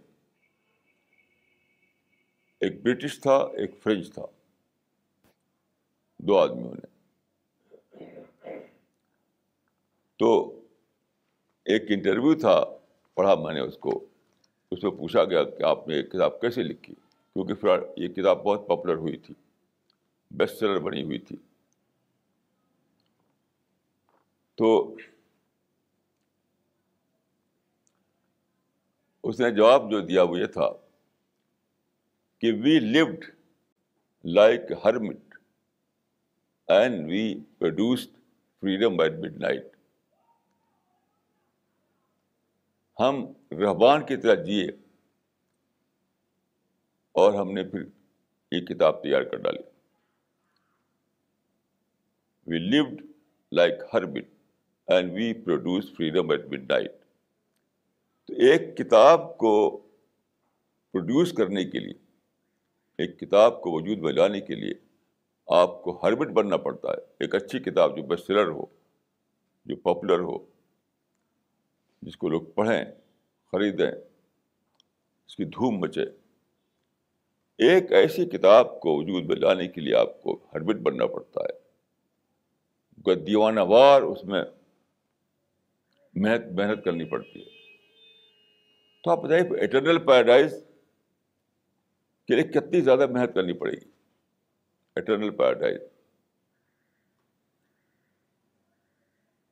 ایک 2.59 2.83
برٹش 2.83 3.19
تھا، 3.19 3.35
ایک 3.35 3.71
فرینچ 3.83 4.13
تھا۔ 4.13 4.25
دو 6.19 6.37
آدمیوں 6.37 6.73
نے 6.73 6.87
تو 10.15 10.59
ایک 11.65 11.83
انٹرویو 11.89 12.39
تھا، 12.39 12.63
پڑھا 13.15 13.35
میں 13.35 13.53
نے 13.53 13.59
اس 13.59 13.77
کو۔ 13.77 14.05
اس 14.71 14.83
میں 14.83 14.91
پوچھا 14.91 15.23
گیا 15.23 15.43
کہ 15.43 15.63
آپ 15.63 15.87
نے 15.87 15.95
یہ 15.95 16.01
کتاب 16.01 16.41
کیسے 16.41 16.63
لکھی؟ 16.63 16.93
کیونکہ 17.33 17.53
فی 17.53 17.67
یہ 17.97 18.07
کتاب 18.07 18.43
بہت 18.43 18.67
پاپولر 18.67 18.95
ہوئی 18.95 19.17
تھی 19.17 19.33
بیسٹ 20.31 20.59
سیلر 20.59 20.79
بنی 20.79 21.03
ہوئی 21.03 21.19
تھی۔ 21.19 21.35
تو 24.55 24.95
اس 29.23 29.39
نے 29.39 29.51
جواب 29.51 29.91
جو 29.91 30.01
دیا 30.01 30.23
وہ 30.23 30.39
یہ 30.39 30.45
تھا 30.45 30.69
کہ 32.39 32.51
we 32.51 32.79
lived 32.79 33.25
like 34.25 34.61
hermit 34.85 35.26
and 36.67 37.05
we 37.07 37.39
produced 37.57 38.09
freedom 38.61 38.99
at 38.99 39.11
midnight 39.37 39.65
ہم 42.99 43.25
رحبان 43.51 44.05
کی 44.05 44.15
طرح 44.17 44.43
جیے 44.43 44.67
اور 47.11 47.33
ہم 47.33 47.51
نے 47.51 47.63
پھر 47.63 47.83
یہ 48.51 48.65
کتاب 48.65 49.03
تیار 49.03 49.21
کر 49.21 49.37
ڈالی۔ 49.37 49.61
We 52.47 52.59
lived 52.59 53.01
like 53.51 53.73
hermit 54.05 54.25
and 54.87 55.11
we 55.13 55.33
produce 55.33 55.91
freedom 55.97 56.31
at 56.31 56.45
midnight 56.71 56.91
تو 58.25 58.33
ایک 58.33 58.77
کتاب 58.77 59.37
کو 59.37 59.77
پروڈیوس 60.91 61.33
کرنے 61.33 61.63
کے 61.65 61.79
لیے، 61.79 61.93
ایک 62.97 63.19
کتاب 63.19 63.61
کو 63.61 63.71
وجود 63.71 63.97
میں 63.97 64.13
لانے 64.13 64.41
کے 64.41 64.55
لیے 64.55 64.86
آپ 65.47 65.83
کو 65.83 65.99
ہربٹ 66.03 66.27
بننا 66.27 66.57
پڑتا 66.57 66.89
ہے۔ 66.89 66.97
ایک 67.19 67.35
اچھی 67.35 67.59
کتاب 67.59 67.97
جو 67.97 68.03
بیسٹ 68.03 68.27
سیلر 68.27 68.47
ہو، 68.47 68.65
جو 69.65 69.75
پاپولر 69.75 70.19
ہو، 70.19 70.37
جس 72.01 72.17
کو 72.17 72.29
لوگ 72.29 72.41
پڑھیں، 72.41 72.85
خریدیں، 73.51 73.91
اس 75.27 75.35
کی 75.35 75.45
دھوم 75.45 75.79
مچے۔ 75.79 76.03
ایک 77.57 77.91
ایسی 77.91 78.25
کتاب 78.25 78.79
کو 78.79 78.97
وجود 78.97 79.25
میں 79.25 79.35
لانے 79.35 79.67
کے 79.67 79.81
لیے 79.81 79.95
آپ 79.95 80.21
کو 80.21 80.39
ہربٹ 80.53 80.75
بننا 80.75 81.05
پڑتا 81.05 81.41
ہے۔ 81.41 81.67
دیوانہ 83.15 83.59
وار 83.59 84.01
اس 84.01 84.23
میں 84.23 84.43
محنت 86.13 86.45
محنت 86.51 86.85
کرنی 86.85 87.05
پڑتی 87.05 87.39
ہے۔ 87.39 87.49
تو 89.03 89.11
آپ 89.11 89.21
بتائیے 89.23 89.63
اٹرنل 89.63 89.97
پیراڈائز 89.97 90.65
کے 92.27 92.35
لیے 92.35 92.43
کتنی 92.43 92.81
زیادہ 92.81 93.07
محنت 93.07 93.35
کرنی 93.35 93.53
پڑے 93.53 93.71
گی؟ 93.71 93.96
اٹرنل 94.97 95.29
پیراڈائز 95.29 95.81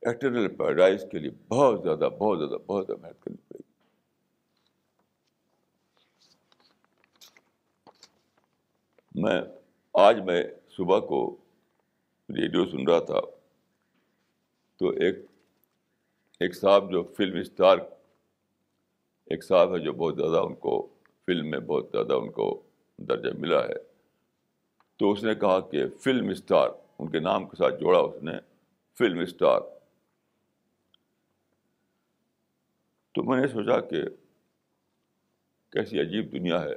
ایکٹرنل 0.02 0.56
پیراڈائز 0.56 1.04
کے 1.12 1.18
لیے 1.18 1.30
بہت 1.48 1.82
زیادہ 1.82 2.08
بہت 2.18 2.38
زیادہ 2.38 2.62
بہت 2.66 2.86
زیادہ 2.86 3.00
محنت 3.00 3.22
کرنی 3.22 3.36
پڑے 3.36 3.58
گی۔ 3.58 3.66
میں، 9.14 9.40
آج 9.94 10.20
میں 10.20 10.42
صبح 10.68 10.98
کو 10.98 11.36
ریڈیو 12.28 12.64
سن 12.66 12.88
رہا 12.88 12.98
تھا 12.98 13.20
تو 14.76 14.88
ایک 14.88 15.18
ایک 16.40 16.54
صاحب 16.54 16.90
جو 16.92 17.02
فلم 17.16 17.38
اسٹار، 17.40 17.78
ایک 19.24 19.44
صاحب 19.44 19.74
ہے 19.74 19.80
جو 19.80 19.92
بہت 19.92 20.16
زیادہ 20.16 20.36
ان 20.36 20.54
کو، 20.54 20.88
فلم 21.26 21.50
میں 21.50 21.58
بہت 21.58 21.88
زیادہ 21.92 22.14
ان 22.14 22.30
کو 22.30 22.62
درجہ 22.98 23.38
ملا 23.38 23.64
ہے۔ 23.64 23.95
تو 24.96 25.12
اس 25.12 25.24
نے 25.24 25.34
کہا 25.34 25.60
کہ 25.60 25.88
فلم 25.88 26.28
اسٹار، 26.28 26.68
ان 26.98 27.10
کے 27.10 27.18
نام 27.20 27.48
کے 27.48 27.56
ساتھ 27.56 27.74
جوڑا 27.80 27.98
اس 27.98 28.22
نے، 28.22 28.32
فلم 28.98 29.18
اسٹار۔ 29.18 29.60
تو 33.14 33.22
میں 33.22 33.40
نے 33.40 33.48
سوچا 33.48 33.80
کہ 33.80 34.02
کیسی 35.72 36.00
عجیب 36.00 36.32
دنیا 36.32 36.62
ہے۔ 36.62 36.74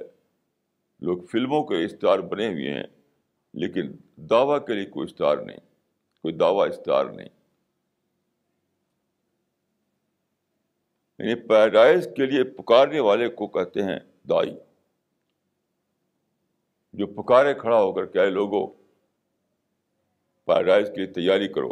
لوگ 1.00 1.18
فلموں 1.32 1.64
کے 1.64 1.84
اسٹار 1.84 2.18
بنے 2.18 2.46
ہوئے 2.46 2.74
ہیں، 2.74 2.84
لیکن 3.54 3.92
دعویٰ 4.16 4.66
کے 4.66 4.74
لیے 4.74 4.84
کوئی 4.84 5.04
اسٹار 5.04 5.36
نہیں، 5.36 5.58
کوئی 6.22 6.34
دعویٰ 6.34 6.68
اسٹار 6.68 7.04
نہیں۔ 7.04 7.28
یعنی 11.18 11.34
پیراڈائز 11.34 12.08
کے 12.16 12.26
لیے 12.26 12.44
پکارنے 12.44 13.00
والے 13.00 13.28
کو 13.28 13.46
کہتے 13.46 13.82
ہیں 13.82 13.98
دائی۔ 14.28 14.58
جو 16.92 17.06
پکارے 17.06 17.54
کھڑا 17.54 17.80
ہو 17.80 17.92
کر 17.92 18.06
کیا 18.06 18.24
لوگوں 18.24 18.66
پیراڈائز 20.44 20.88
کے 20.88 20.96
لیے 20.96 21.12
تیاری 21.12 21.48
کرو۔ 21.48 21.68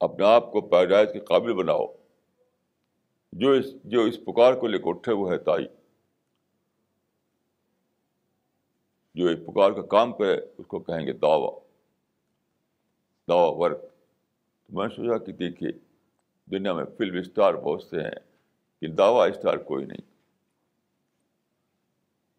اپنے 0.00 0.26
آپ 0.26 0.52
کو 0.52 0.60
پیراڈائز 0.60 1.12
کے 1.12 1.20
قابل 1.20 1.52
بناؤ۔ 1.52 1.86
جو 3.32 3.50
اس 3.50 3.66
جو 3.84 4.00
اس 4.00 4.18
پکار 4.24 4.54
کو 4.54 4.66
لے 4.66 4.78
کے 4.78 4.88
اٹھے، 4.90 5.12
وہ 5.12 5.32
ہے 5.32 5.38
تائی۔ 5.38 5.66
جو 9.14 9.26
اس 9.26 9.38
پکار 9.46 9.70
کا 9.70 9.82
کام 9.82 10.12
کرے، 10.12 10.40
اس 10.58 10.66
کو 10.66 10.78
کہیں 10.78 11.06
گے 11.06 11.12
دعوی۔ 11.12 11.60
دعوی 13.28 13.54
ورک۔ 13.56 13.80
تو 14.66 14.72
میں 14.72 14.86
نے 14.88 14.94
سوچا 14.96 15.24
کہ 15.24 15.32
دیکھیے، 15.32 15.70
دنیا 16.46 16.72
میں 16.72 16.84
فلم 16.98 17.18
اسٹار 17.18 17.54
بہت 17.54 17.82
سے 17.82 18.00
ہیں 18.00 18.20
کہ 18.80 18.86
دعوی 18.86 19.30
اسٹار 19.30 19.56
کوئی 19.56 19.84
نہیں۔ 19.84 20.11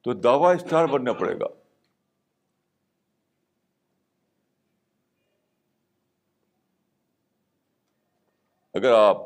تو 0.03 0.13
دعوی 0.13 0.55
اسٹار 0.55 0.87
بننا 0.87 1.13
پڑے 1.13 1.39
گا۔ 1.39 1.45
اگر 8.73 8.93
آپ 8.93 9.17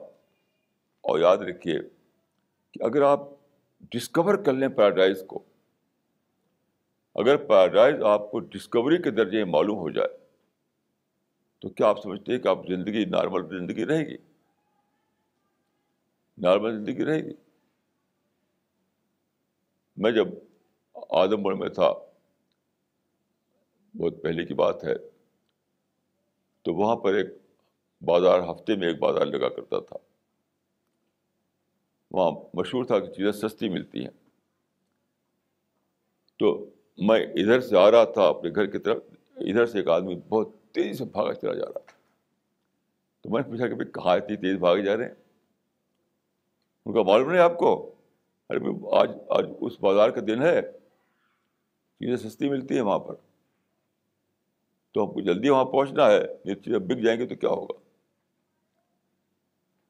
اور 1.02 1.20
یاد 1.20 1.38
رکھیے 1.38 1.80
کہ 2.72 2.84
اگر 2.84 3.02
آپ 3.02 3.20
ڈسکور 3.80 4.36
کر 4.36 4.54
لیں 4.54 4.68
پیراڈائز 4.68 5.24
کو، 5.28 5.44
اگر 7.16 7.38
پیراڈائز 7.38 8.04
آپ 8.04 8.32
کو 8.32 8.40
ڈسکوری 8.40 9.02
کے 9.02 9.12
درجے 9.12 9.44
میں 9.44 9.54
معلوم 9.54 9.78
ہو 9.78 9.90
جائے، 9.90 10.18
تو 11.60 11.70
کیا 11.70 11.88
آپ 11.88 12.02
سمجھتے 12.04 12.32
ہیں 12.32 12.40
کہ 12.40 12.48
آپ 12.48 12.68
زندگی 12.68 13.06
نارمل 13.06 13.60
زندگی 13.60 13.86
رہے 13.86 14.06
گی؟ 14.06 14.18
نارمل 16.38 16.78
زندگی 16.78 17.06
رہے 17.06 17.22
گی۔ 17.22 17.34
میں 19.98 20.12
جب 20.12 20.28
آدم 21.10 21.48
گڑھ 21.48 21.58
میں 21.58 21.70
تھا۔ 21.70 21.94
بہت 23.98 24.24
پہلے 24.24 24.46
کی 24.46 24.54
بات 24.54 24.84
ہے۔ 24.84 24.96
تو 26.62 26.74
وہاں 26.74 26.96
پر 26.96 27.14
ایک 27.14 27.28
بازار 28.02 28.40
ہفتے 28.40 28.76
میں 28.76 28.88
ایک 28.88 29.00
بازار 29.00 29.26
لگا 29.26 29.50
کرتا 29.50 29.80
تھا۔ 29.80 29.98
وہاں 32.12 32.32
مشہور 32.54 32.84
تھا 32.84 33.00
کہ 33.00 33.12
چیزیں 33.12 33.32
سستی 33.32 33.70
ملتی 33.70 34.00
ہیں۔ 34.00 34.30
تو 36.40 36.70
میں 36.98 37.20
ادھر 37.20 37.60
سے 37.62 37.78
آ 37.78 37.92
رہا 37.92 38.04
تھا 38.04 38.28
اپنے 38.28 38.50
گھر 38.50 38.66
کی 38.66 38.78
طرف۔ 38.78 38.98
ادھر 39.38 39.66
سے 39.66 39.78
ایک 39.78 39.88
آدمی 39.88 40.16
بہت 40.30 40.50
تیزی 40.72 40.94
سے 40.94 41.06
بھاگا 41.06 41.34
چلا 41.34 41.54
جا 41.54 41.66
رہا 41.66 41.80
تھا۔ 41.80 41.98
تو 43.22 43.30
میں 43.30 43.42
نے 43.42 43.50
پوچھا 43.50 43.68
کہ 43.68 43.74
بھائی 43.74 43.92
کہاں 43.92 44.18
اتنی 44.18 44.36
تیز 44.36 44.58
بھاگے 44.58 44.82
جا 44.82 44.98
رہے 44.98 45.06
ہیں؟ 45.06 45.14
ان 46.86 46.94
کا 46.94 47.04
معلوم 47.04 47.32
نہیں 47.32 47.42
آپ 47.42 47.58
کو؟ 47.58 47.96
ارے 48.50 48.60
آج 49.02 49.12
آج 49.30 49.46
اس 49.62 49.74
بازار 49.80 50.10
کا 50.10 50.22
دن 50.28 50.42
ہے۔ 50.42 50.62
چیزیں 52.00 52.30
سستی 52.30 52.50
ملتی 52.50 52.76
ہیں 52.76 52.82
وہاں 52.82 53.00
پر۔ 53.00 53.16
تو 54.92 55.06
ہم 55.06 55.14
کو 55.14 55.22
جلدی 55.22 55.50
وہاں 55.50 55.66
پہنچنا 55.66 56.12
ہے، 56.12 56.20
یہ 56.46 56.56
چیزیں 56.56 56.80
بک 56.80 57.04
جائیں 57.04 57.20
گے 57.20 57.28
تو 57.28 57.36
کیا 57.36 57.50
ہوگا؟ 57.50 57.80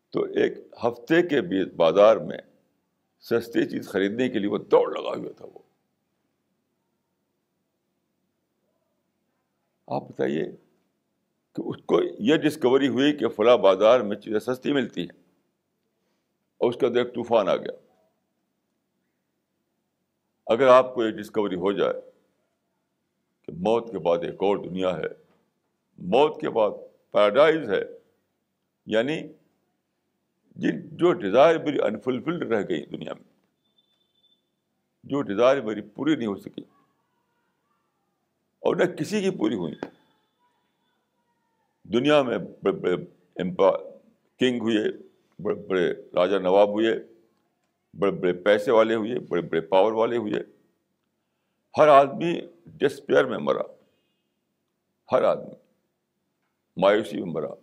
تو 0.09 0.23
ایک 0.23 0.57
ہفتے 0.83 1.21
کے 1.21 1.65
بازار 1.75 2.17
میں 2.17 2.37
سستی 3.19 3.65
چیز 3.65 3.89
خریدنے 3.89 4.29
کے 4.29 4.39
لیے 4.39 4.49
وہ 4.49 4.57
دوڑ 4.57 4.91
لگا 4.91 5.09
ہوا 5.09 5.31
تھا 5.37 5.45
وہ۔ 5.45 5.59
آپ 9.87 10.01
بتائیے 10.01 10.45
کہ 11.53 11.61
اس 11.61 11.75
کو 11.85 12.01
یہ 12.19 12.35
ڈسکوری 12.35 12.87
ہوئی 12.87 13.17
کہ 13.17 13.27
فلاں 13.27 13.57
بازار 13.57 13.99
میں 13.99 14.17
چیزیں 14.17 14.39
سستی 14.39 14.73
ملتی 14.73 15.01
ہیں 15.01 15.23
اور 16.57 16.69
اس 16.69 16.77
کا 16.77 16.87
ایک 16.87 17.15
طوفان 17.15 17.49
آ 17.49 17.55
گیا۔ 17.55 17.86
اگر 20.47 20.67
آپ 20.69 20.93
کو 20.93 21.03
یہ 21.03 21.11
ڈسکوری 21.11 21.55
ہو 21.55 21.71
جائے 21.71 21.99
کہ 23.47 23.53
موت 23.59 23.91
کے 23.91 23.99
بعد 23.99 24.23
ایک 24.23 24.43
اور 24.43 24.57
دنیا 24.59 24.95
ہے، 24.97 25.07
موت 25.99 26.39
کے 26.41 26.49
بعد 26.49 26.71
پیراڈائز 27.13 27.69
ہے 27.69 27.81
یعنی 28.87 29.17
جن، 30.57 30.79
جو 30.97 31.11
ڈیزائر 31.15 31.57
میری 31.63 31.81
انفلفلڈ 31.81 32.51
رہ 32.51 32.63
گئی 32.69 32.85
دنیا 32.87 33.13
میں، 33.13 33.23
جو 35.03 35.21
ڈیزائر 35.23 35.61
میری 35.61 35.81
پوری 35.95 36.15
نہیں 36.15 36.27
ہو 36.27 36.35
سکی، 36.37 36.63
اور 38.63 38.75
نہ 38.75 38.85
کسی 38.93 39.21
کی 39.21 39.29
پوری 39.37 39.55
ہوئی۔ 39.55 39.75
دنیا 41.85 42.21
میں 42.23 42.37
بڑے 42.37 42.71
بڑے 42.73 42.93
امپا 43.41 43.71
کنگ 44.41 44.61
ہوئے، 44.61 44.83
بڑے 45.39 45.55
بڑے 45.67 45.85
راجا 46.15 46.39
نواب 46.39 46.69
ہوئے 46.69 46.93
بڑے 47.99 48.11
بڑے 48.11 48.33
پیسے 48.33 48.71
والے 48.71 48.95
ہوئے، 48.95 49.19
بڑے 49.19 49.41
بڑے 49.41 49.61
پاور 49.61 49.91
والے 49.91 50.17
ہوئے۔ 50.17 50.33
ہر 51.77 51.87
آدمی 51.87 52.39
ڈسپیئر 52.65 53.25
میں 53.25 53.37
مرا۔ 53.37 53.61
ہر 55.11 55.23
آدمی 55.23 55.55
مایوسی 56.77 57.21
میں 57.21 57.33
مرا۔ 57.33 57.53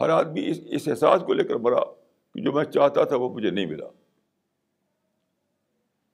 ہر 0.00 0.08
آدمی 0.08 0.50
اس 0.50 0.60
اس 0.66 0.88
احساس 0.88 1.22
کو 1.26 1.34
لے 1.34 1.44
کر 1.44 1.54
مرا 1.54 1.84
کہ 2.34 2.42
جو 2.42 2.52
میں 2.52 2.64
چاہتا 2.64 3.04
تھا 3.04 3.16
وہ 3.16 3.28
مجھے 3.34 3.50
نہیں 3.50 3.66
ملا۔ 3.66 3.86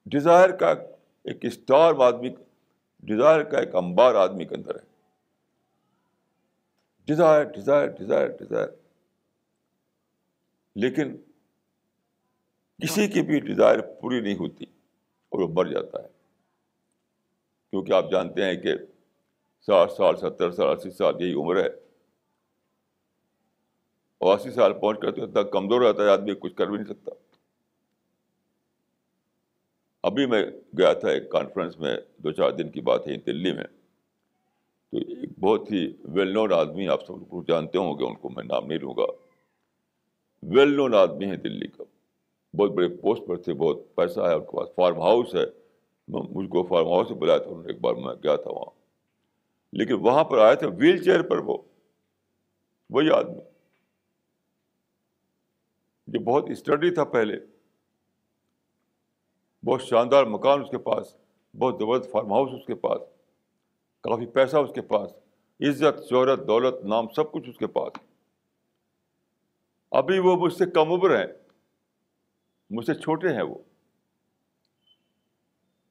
ڈیزائر 0.05 0.49
کا 0.49 0.69
ایک 1.23 1.37
اسٹار 1.41 1.93
آدمی 1.99 2.29
ڈیزائر 3.03 3.43
کا 3.43 3.59
ایک 3.59 3.75
امبار 3.75 4.15
آدمی 4.15 4.45
کے 4.45 4.55
اندر 4.55 4.75
ہے۔ 4.75 4.91
ڈیزائر 7.05 7.43
ڈیزائر 7.43 7.87
ڈیزائر 7.87 8.27
ڈیزائر 8.27 8.67
لیکن 10.75 11.17
کسی 12.81 13.07
کی 13.07 13.21
بھی 13.21 13.39
ڈیزائر 13.39 13.79
پوری 13.79 14.19
نہیں 14.19 14.35
ہوتی 14.35 14.65
اور 15.29 15.39
وہ 15.39 15.47
مر 15.51 15.65
جاتا 15.65 16.03
ہے۔ 16.03 16.07
کیونکہ 17.71 17.93
آپ 17.93 18.11
جانتے 18.11 18.45
ہیں 18.45 18.55
کہ 18.55 18.69
ساٹھ 19.65 19.91
سال، 19.91 20.17
ستر 20.17 20.51
سال، 20.51 20.67
اسی 20.67 20.91
سال 20.91 21.13
یہی 21.19 21.33
عمر 21.33 21.55
ہے۔ 21.55 21.67
اور 24.17 24.39
اسی 24.39 24.51
سال 24.51 24.73
پہنچ 24.73 24.99
کر 24.99 25.11
تو 25.11 25.23
اتنا 25.23 25.43
کمزور 25.43 25.81
رہتا 25.81 26.03
ہے، 26.03 26.09
آدمی 26.09 26.33
کچھ 26.33 26.55
کر 26.55 26.67
بھی 26.67 26.75
نہیں 26.75 26.85
سکتا۔ 26.85 27.11
ابھی 30.03 30.25
میں 30.25 30.45
گیا 30.77 30.93
تھا 30.93 31.09
ایک 31.09 31.31
کانفرنس 31.31 31.79
میں، 31.79 31.97
دو 32.17 32.31
چار 32.31 32.51
دن 32.51 32.69
کی 32.69 32.81
بات 32.81 33.07
ہے، 33.07 33.17
دلی 33.17 33.53
میں۔ 33.53 33.63
تو 34.91 34.97
ایک 34.97 35.39
بہت 35.39 35.71
ہی 35.71 35.93
ویل 36.03 36.33
نون 36.33 36.53
آدمی، 36.53 36.87
آپ 36.87 37.05
سب 37.05 37.47
جانتے 37.47 37.77
ہوں 37.77 37.99
گے، 37.99 38.05
ان 38.05 38.15
کو 38.15 38.29
میں 38.29 38.43
نام 38.43 38.65
نہیں 38.65 38.79
لوں 38.79 38.93
گا۔ 38.97 39.05
ویل 40.43 40.75
نون 40.75 40.95
آدمی 40.95 41.25
ہے 41.25 41.35
دلی 41.35 41.67
کا۔ 41.67 41.83
بہت 42.57 42.71
بڑے 42.71 42.87
پوسٹ 42.87 43.27
پر 43.27 43.35
تھے، 43.35 43.53
بہت 43.53 43.95
پیسہ 43.95 44.19
ہے، 44.19 44.33
ان 44.33 44.41
کے 44.41 44.57
پاس 44.57 44.69
فارم 44.75 45.01
ہاؤس 45.01 45.35
ہے۔ 45.35 45.45
مجھ 46.07 46.49
کو 46.49 46.63
فارم 46.63 46.87
ہاؤس 46.87 47.07
سے 47.07 47.13
بلایا 47.13 47.39
تھا، 47.39 47.49
انہوں 47.49 47.63
نے 47.63 47.73
ایک 47.73 47.81
بار 47.81 47.93
میں 47.93 48.13
گیا 48.23 48.35
تھا 48.35 48.51
وہاں۔ 48.51 48.81
لیکن 49.73 49.93
وہاں 49.93 50.23
پر 50.23 50.37
آئے 50.37 50.55
تھے 50.55 50.67
ویل 50.67 51.03
چیئر 51.03 51.21
پر 51.21 51.37
وہ، 51.37 51.57
وہی 52.89 53.09
آدمی۔ 53.11 53.39
جو 56.07 56.19
بہت 56.19 56.49
اسٹڈی 56.49 56.91
تھا 56.91 57.03
پہلے۔ 57.03 57.35
بہت 59.65 59.81
شاندار 59.81 60.23
مکان 60.23 60.61
اس 60.61 60.69
کے 60.69 60.77
پاس، 60.77 61.17
بہت 61.59 61.75
زبردست 61.79 62.11
فارم 62.11 62.33
ہاؤس 62.33 62.49
اس 62.53 62.65
کے 62.65 62.75
پاس۔ 62.75 63.01
کافی 64.01 64.25
پیسہ 64.25 64.57
اس 64.57 64.71
کے 64.75 64.81
پاس۔ 64.81 65.11
عزت، 65.59 66.09
شہرت، 66.09 66.47
دولت، 66.47 66.85
نام 66.85 67.07
سب 67.15 67.31
کچھ 67.31 67.49
اس 67.49 67.57
کے 67.57 67.67
پاس۔ 67.67 67.99
ابھی 69.91 70.19
وہ 70.19 70.35
مجھ 70.35 70.53
سے 70.53 70.65
کم 70.65 70.91
عمر 70.91 71.19
ہیں۔ 71.19 71.40
مجھ 72.71 72.85
سے 72.85 72.93
چھوٹے 72.93 73.27
ہیں 73.27 73.41
وہ۔ 73.41 73.55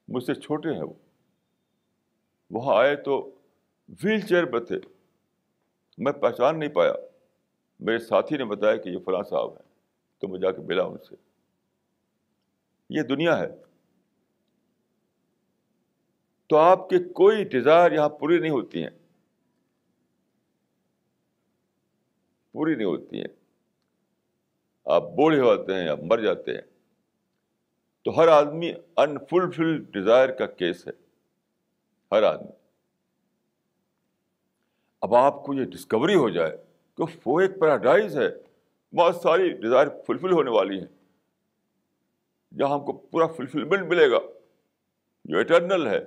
مجھ 0.07 0.23
سے 0.23 0.35
چھوٹے 0.35 0.69
ہیں 0.69 0.83
وہ۔ 0.83 0.93
وہاں 2.49 2.77
آئے 2.77 2.95
تو 2.95 3.35
ویل 4.03 4.21
چیئر 4.21 4.45
پہ 4.45 4.59
تھے۔ 4.59 4.79
میں 5.97 6.11
پہچان 6.11 6.59
نہیں 6.59 6.69
پایا۔ 6.69 6.93
میرے 7.79 7.99
ساتھی 7.99 8.37
نے 8.37 8.45
بتایا 8.45 8.75
کہ 8.75 8.89
یہ 8.89 8.97
فلاں 9.05 9.23
صاحب 9.23 9.49
ہیں۔ 9.51 9.73
تو 10.19 10.27
میں 10.27 10.39
جا 10.39 10.51
کے 10.51 10.61
ملا 10.61 10.83
ان 10.83 10.97
سے۔ 10.97 11.15
یہ 12.89 13.01
دنیا 13.01 13.39
ہے۔ 13.39 13.47
تو 16.47 16.57
آپ 16.57 16.89
کی 16.89 17.13
کوئی 17.13 17.43
ڈیزائر 17.43 17.91
یہاں 17.91 18.09
پوری 18.09 18.39
نہیں 18.39 18.51
ہوتی 18.51 18.83
ہیں۔ 18.83 18.89
پوری 22.51 22.75
نہیں 22.75 22.87
ہوتی 22.87 23.17
ہیں۔ 23.17 23.35
آپ 24.85 25.01
بوڑھے 25.01 25.39
ہوتے 25.39 25.73
ہیں 25.73 25.87
آپ 25.87 25.99
مر 26.01 26.19
جاتے 26.19 26.53
ہیں۔ 26.53 26.70
تو 28.03 28.19
ہر 28.19 28.27
آدمی 28.27 28.73
انفلفل 28.97 29.83
ڈیزائر 29.83 30.29
کا 30.29 30.45
کیس 30.45 30.87
ہے۔ 30.87 30.91
ہر 32.11 32.23
آدمی۔ 32.23 32.51
اب 35.01 35.15
آپ 35.15 35.43
کو 35.43 35.53
یہ 35.53 35.65
ڈسکوری 35.65 36.15
ہو 36.15 36.29
جائے 36.29 36.57
کہ 36.97 37.03
وہ 37.25 37.39
ایک 37.39 37.59
پیراڈائز 37.59 38.17
ہے۔ 38.17 38.29
بہت 38.95 39.15
ساری 39.15 39.49
ڈیزائر 39.49 39.87
فلفل 40.07 40.31
ہونے 40.31 40.51
والی 40.51 40.79
ہیں۔ 40.79 40.87
جہاں 42.57 42.69
ہم 42.69 42.85
کو 42.85 42.93
پورا 42.93 43.27
فلفلمنٹ 43.27 43.87
ملے 43.87 44.11
گا۔ 44.11 44.17
جو 45.25 45.39
اٹرنل 45.39 45.87
ہے۔ 45.87 45.99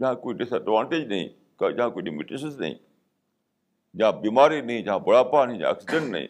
جہاں 0.00 0.14
کوئی 0.14 0.36
ڈس 0.36 0.52
ایڈوانٹیج 0.52 1.06
نہیں 1.06 1.28
جہاں 1.76 1.90
کوئی 1.90 2.10
لمیٹیشنس 2.10 2.58
نہیں۔ 2.58 2.74
جہاں 3.96 4.12
بیماری 4.12 4.60
نہیں 4.60 4.82
جہاں 4.82 4.98
بڑھاپا 4.98 5.44
نہیں 5.44 5.58
جہاں 5.58 5.70
ایکسیڈنٹ 5.70 6.10
نہیں۔ 6.10 6.26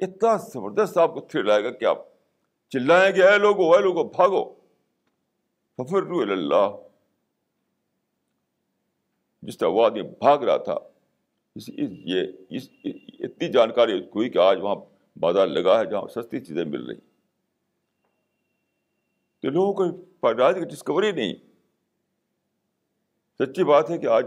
اتنا 0.00 0.36
زبردست 0.36 0.98
آپ 0.98 1.14
کو 1.14 1.20
تھر 1.20 1.42
لائے 1.42 1.64
گا 1.64 1.70
کہ 1.70 1.84
آپ 1.84 2.09
چلائیں 2.72 3.14
گے 3.16 3.22
اے 3.22 3.36
لوگو 3.38 3.72
اے 3.74 3.82
لوگو 3.82 4.04
بھاگو 4.08 4.44
ففر 5.78 6.10
اللہ 6.30 6.70
جس 9.42 9.58
طرح 9.58 9.68
وہ 9.68 9.84
آدمی 9.84 10.02
بھاگ 10.02 10.38
رہا 10.38 10.56
تھا 10.56 10.78
اس 11.56 11.68
یہ 12.06 12.26
اس 12.48 12.68
اتنی 13.20 13.48
جانکاری 13.48 13.98
اس 13.98 14.04
کو 14.10 14.18
ہوئی 14.18 14.30
کہ 14.30 14.38
آج 14.38 14.60
وہاں 14.60 14.74
بازار 15.16 15.46
لگا 15.46 15.78
ہے 15.80 15.86
جہاں 15.86 16.06
سستی 16.06 16.40
چیزیں 16.40 16.64
مل 16.64 16.86
رہی 16.86 16.98
تو 19.42 19.50
لوگوں 19.50 19.72
کو 19.72 19.90
پیدائش 20.20 20.56
کی 20.56 20.64
ڈسکوری 20.64 21.12
نہیں 21.12 21.34
سچی 23.40 23.64
بات 23.64 23.90
ہے 23.90 23.98
کہ 23.98 24.06
آج 24.06 24.26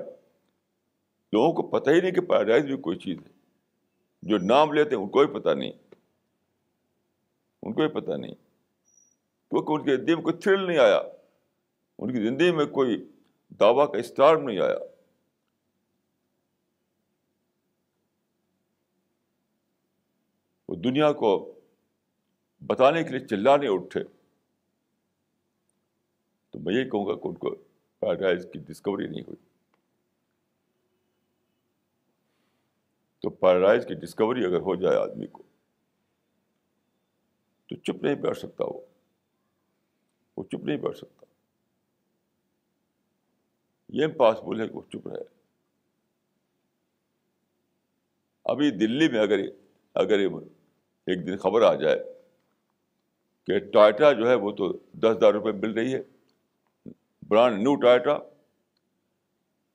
لوگوں 1.33 1.51
کو 1.53 1.67
پتہ 1.69 1.89
ہی 1.89 2.01
نہیں 2.01 2.11
کہ 2.11 2.21
پیراڈائز 2.21 2.65
بھی 2.65 2.77
کوئی 2.77 2.97
چیز 2.97 3.17
ہے 3.17 3.31
جو 4.23 4.37
نام 4.37 4.73
لیتے 4.73 4.95
ہیں 4.95 5.03
ان 5.03 5.09
کو 5.09 5.25
بھی 5.25 5.39
پتہ 5.39 5.49
نہیں 5.49 5.71
ان 7.63 7.73
کو 7.73 7.81
بھی 7.81 8.01
پتہ 8.01 8.11
نہیں۔ 8.11 8.35
کیونکہ 9.49 9.71
ان 9.71 9.83
کی 9.83 9.95
زندگی 9.95 10.15
میں 10.15 10.23
کوئی 10.23 10.37
تھرل 10.37 10.67
نہیں 10.67 10.77
آیا۔ 10.77 11.01
ان 11.99 12.13
کی 12.13 12.27
زندگی 12.27 12.51
میں 12.51 12.65
کوئی 12.65 13.11
دعویٰ 13.59 13.91
کا 13.91 13.97
اسٹار 13.97 14.35
نہیں 14.35 14.59
آیا۔ 14.59 14.75
وہ 20.67 20.75
دنیا 20.75 21.11
کو 21.11 21.59
بتانے 22.67 23.03
کے 23.03 23.09
لیے 23.09 23.27
چلانے 23.27 23.67
اٹھے۔ 23.69 24.03
تو 26.49 26.59
میں 26.59 26.73
یہی 26.73 26.89
کہوں 26.89 27.05
گا 27.05 27.15
کہ 27.15 27.27
ان 27.27 27.35
کو 27.35 27.55
پیراڈائز 27.99 28.47
کی 28.53 28.59
ڈسکوری 28.59 29.07
نہیں 29.07 29.21
ہوئی۔ 29.21 29.45
تو 33.19 33.29
پیراڈائز 33.29 33.85
کی 33.85 33.93
ڈسکوری 33.93 34.45
اگر 34.45 34.59
ہو 34.59 34.75
جائے 34.75 34.97
آدمی 34.97 35.27
کو 35.27 35.43
تو 37.69 37.75
چپ 37.75 38.03
نہیں 38.03 38.15
بیٹھ 38.15 38.37
سکتا 38.37 38.65
وہ۔ 38.65 38.81
وہ 40.37 40.43
چپ 40.43 40.63
نہیں 40.63 40.77
بیٹھ 40.77 40.97
سکتا۔ 40.97 41.25
یہ 43.89 44.05
امپاسبل 44.05 44.61
ہے 44.61 44.67
کہ 44.67 44.75
وہ 44.75 44.81
چپ 44.93 45.07
رہے۔ 45.07 45.21
ابھی 48.45 48.71
دلی 48.71 49.09
میں 49.09 49.19
اگر 49.19 49.39
اگر 49.93 50.19
ایک 51.07 51.27
دن 51.27 51.37
خبر 51.37 51.61
آ 51.61 51.73
جائے 51.73 51.99
کہ 53.47 53.59
ٹائٹا 53.59 54.11
جو 54.11 54.29
ہے 54.29 54.35
وہ 54.35 54.51
تو 54.51 54.73
دس 54.73 55.17
ہزار 55.17 55.33
روپے 55.33 55.51
مل 55.51 55.73
رہی 55.73 55.95
ہے۔ 55.95 56.01
Brand 57.29 57.57
new 57.57 57.75
ٹائٹا۔ 57.75 58.17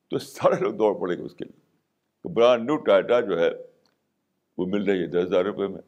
تو 0.08 0.18
سارے 0.18 0.60
لوگ 0.60 0.72
دوڑ 0.74 1.00
پڑے 1.00 1.18
گے 1.18 1.22
اس 1.22 1.34
کے 1.34 1.44
لیے 1.44 1.60
برانڈ 2.28 2.64
نیو 2.64 2.76
ٹائٹا 2.76 3.20
جو 3.20 3.40
ہے 3.40 3.50
وہ 4.58 4.66
مل 4.66 4.90
رہی 4.90 5.00
ہے 5.00 5.06
دس 5.06 5.24
ہزار 5.28 5.44
روپے 5.44 5.66
میں۔ 5.66 5.82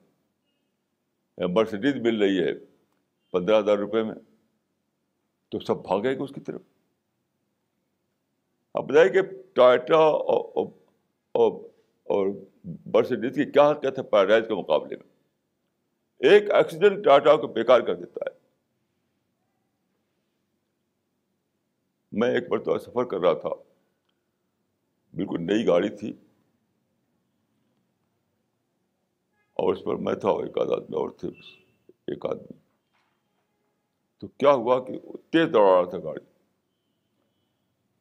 مرسڈیز 1.49 1.95
مل 1.97 2.23
رہی 2.23 2.39
ہے 2.41 2.55
پندرہ 3.31 3.59
ہزار 3.59 3.79
روپے 3.79 4.03
میں، 4.03 4.15
تو 5.49 5.61
سب 5.61 5.77
بھاگے 5.77 6.19
گا 6.19 6.23
اس 6.23 6.31
کی 6.35 6.41
طرف؟ 6.41 6.61
اب 8.75 8.89
بتائیے 8.89 9.13
کہ 9.13 9.21
ٹائٹا 9.53 9.97
اور 11.33 12.29
مرسڈیز 12.87 13.35
کی 13.35 13.51
کیا 13.51 13.71
حقیقت 13.71 13.99
ہے 13.99 14.05
پیراڈائز 14.05 14.49
کے 14.49 14.55
مقابلے 14.55 14.97
میں؟ 14.97 15.11
ایک 16.31 16.51
ایکسیڈنٹ 16.51 17.05
ٹاٹا 17.05 17.37
کو 17.37 17.47
بیکار 17.47 17.81
کر 17.81 17.95
دیتا 17.95 18.21
ہے۔ 18.27 18.39
میں 22.13 22.31
ایک 22.31 22.45
مرتبہ 22.51 22.79
سفر 22.79 23.05
کر 23.05 23.21
رہا 23.21 23.33
تھا۔ 23.33 23.49
بالکل 25.15 25.47
نئی 25.47 25.67
گاڑی 25.67 25.89
تھی۔ 25.89 26.13
اور 29.61 29.75
اس 29.75 29.83
پر 29.85 29.97
میں 29.99 30.15
تھا 30.15 30.31
ایک 30.43 30.59
آدھ 30.59 30.73
آدمی 30.73 30.97
اور 30.97 31.11
تھے 31.19 31.29
ایک 32.07 32.27
آدمی 32.27 32.59
تو 34.23 34.27
کیا 34.37 34.53
ہوا 34.53 34.79
کہ 34.85 34.99
تیز 35.33 35.53
دوڑا 35.53 35.75
رہا 35.75 35.89
تھا 35.91 35.99
گاڑی 35.99 36.25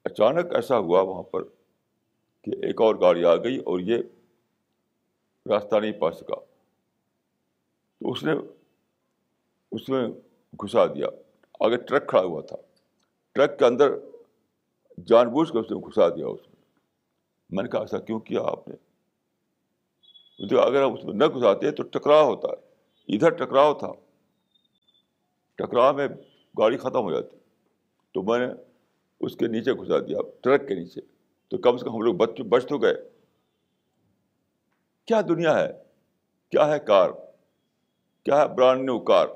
اچانک 0.06 0.54
ایسا 0.56 0.78
ہوا 0.78 1.02
وہاں 1.02 1.24
پر 1.24 1.44
کہ 2.48 2.52
ایک 2.62 2.82
اور 2.82 2.96
گاڑی 2.96 3.26
آ 3.26 3.36
گئی 3.36 3.58
اور 3.66 3.80
یہ 3.80 4.02
راستہ 5.46 5.76
نہیں 5.76 6.00
پا 6.00 6.12
سکا 6.12 6.40
تو 8.02 8.12
اس 8.12 8.24
نے 8.24 8.34
اس 9.72 9.90
میں 9.90 10.08
گھسا 10.54 10.86
دیا 10.86 11.08
آگے 11.60 11.78
ٹرک 11.78 12.08
کھڑا 12.10 12.22
ہوا 12.22 12.42
تھا 12.42 12.58
ٹرک 13.36 13.58
کے 13.60 13.66
اندر 13.66 13.98
جان 15.08 15.30
بوجھ 15.30 15.52
کر 15.54 15.60
اس 15.60 15.72
نے 15.72 15.78
گھسا 15.80 16.10
دیا 16.10 16.28
اس 16.28 16.48
میں 16.48 16.56
میں 17.50 17.64
نے 17.64 17.70
کہا 17.70 17.80
ایسا 17.80 18.00
کیوں 18.00 18.20
کیا 18.20 18.42
آپ 18.42 18.68
نے 18.68 18.76
اگر 20.40 20.84
ہم 20.84 20.94
اس 20.94 21.04
میں 21.04 21.14
نہ 21.14 21.26
گھساتے 21.26 21.72
تو 21.72 21.84
ٹکراؤ 21.84 22.26
ہوتا 22.26 22.48
ہے۔ 22.48 22.70
ادھر 23.16 23.30
ٹکراؤ 23.30 23.74
تھا۔ 23.74 23.92
ٹکراؤ 25.56 25.94
میں 25.94 26.08
گاڑی 26.58 26.78
ختم 26.78 27.02
ہو 27.02 27.12
جاتی۔ 27.12 27.38
تو 28.14 28.24
میں 28.24 28.48
نے 28.48 28.54
اس 29.20 29.36
کے 29.36 29.48
نیچے 29.48 29.74
گھسا 29.74 30.00
دیا، 30.00 30.18
ٹرک 30.42 30.68
کے 30.68 30.76
نیچے۔ 30.76 31.02
تو 31.48 31.58
کم 31.58 31.78
سے 31.78 31.86
کم 31.86 31.96
ہم 31.96 32.02
لوگ 32.02 32.16
بچ 32.16 32.42
بچ 32.42 32.66
تو 32.68 32.78
گئے۔ 32.78 33.10
کیا 35.06 35.22
دنیا 35.22 35.60
ہے؟ 35.60 35.74
کیا 36.52 36.68
ہے 36.68 36.80
کار؟ 36.80 37.10
کیا 38.24 38.42
ہے 38.42 38.48
برانڈ 38.48 38.82
نیو 38.82 39.00
کار؟ 39.00 39.28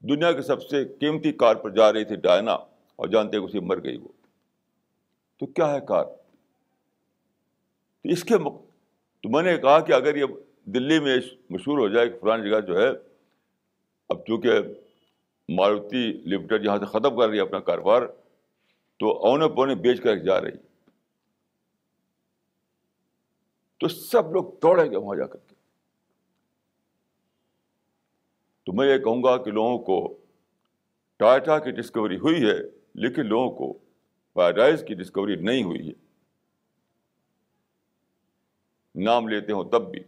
دنیا 0.00 0.32
کی 0.32 0.42
سب 0.42 0.62
سے 0.62 0.84
قیمتی 0.84 1.32
کار 1.32 1.54
پر 1.54 1.70
جا 1.70 1.92
رہی 1.92 2.04
تھی 2.04 2.16
ڈائنا، 2.16 2.52
اور 2.96 3.08
جانتے 3.08 3.38
کہ 3.38 3.44
اسی 3.44 3.60
مر 3.60 3.84
گئی 3.84 3.96
وہ۔ 3.96 4.08
تو 5.38 5.46
کیا 5.46 5.74
ہے 5.74 5.78
کار؟ 5.88 6.04
تو 8.02 8.08
اس 8.08 8.24
کے 8.24 8.38
مق... 8.38 8.63
تو 9.24 9.30
میں 9.30 9.42
نے 9.42 9.56
کہا 9.58 9.78
کہ 9.80 9.92
اگر 9.92 10.16
یہ 10.16 10.24
دلی 10.64 10.98
میں 11.00 11.16
مشہور 11.50 11.78
ہو 11.78 11.88
جائے 11.88 12.08
کہ 12.08 12.18
فلان 12.18 12.42
جگہ 12.42 12.60
جو 12.60 12.78
ہے، 12.78 12.88
اب 14.08 14.26
چونکہ 14.26 14.50
ماروتی 15.48 16.02
لمیٹڈ 16.12 16.64
یہاں 16.64 16.78
سے 16.78 16.86
ختم 16.86 17.16
کر 17.18 17.28
رہی 17.28 17.36
ہے 17.36 17.42
اپنا 17.42 17.60
کاروبار، 17.60 18.02
تو 19.00 19.12
اونے 19.26 19.48
پونے 19.54 19.74
بیچ 19.74 20.02
کر 20.02 20.16
جا 20.16 20.40
رہی 20.40 20.56
تو 23.80 23.88
سب 23.88 24.32
لوگ 24.32 24.52
دوڑیں 24.62 24.90
گے 24.90 24.96
وہاں 24.96 25.16
جا 25.16 25.26
کر 25.26 25.38
کے۔ 25.38 25.54
تو 28.64 28.72
میں 28.72 28.88
یہ 28.88 28.98
کہوں 28.98 29.22
گا 29.22 29.36
کہ 29.36 29.50
لوگوں 29.50 29.78
کو 29.78 30.18
ٹائٹا 31.16 31.58
کی 31.58 31.70
ڈسکوری 31.70 32.18
ہوئی 32.18 32.44
ہے، 32.44 32.58
لیکن 32.94 33.26
لوگوں 33.26 33.50
کو 33.50 33.72
پیراڈائز 34.34 34.84
کی 34.88 34.94
ڈسکوری 34.94 35.36
نہیں 35.36 35.62
ہوئی 35.62 35.88
ہے۔ 35.88 36.03
نام 38.94 39.28
لیتے 39.28 39.52
ہوں 39.52 39.64
تب 39.64 39.90
بھی۔ 39.90 40.00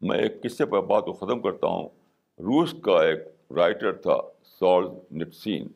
میں 0.00 0.18
ایک 0.18 0.42
قصے 0.42 0.66
پر 0.66 0.82
بات 0.82 1.04
کو 1.04 1.12
ختم 1.12 1.42
کرتا 1.42 1.66
ہوں۔ 1.66 1.88
روس 2.38 2.74
کا 2.82 3.02
ایک 3.02 3.18
رائٹر 3.52 3.92
تھا 3.92 4.16
سال 4.44 4.84
نٹسین 5.12 5.68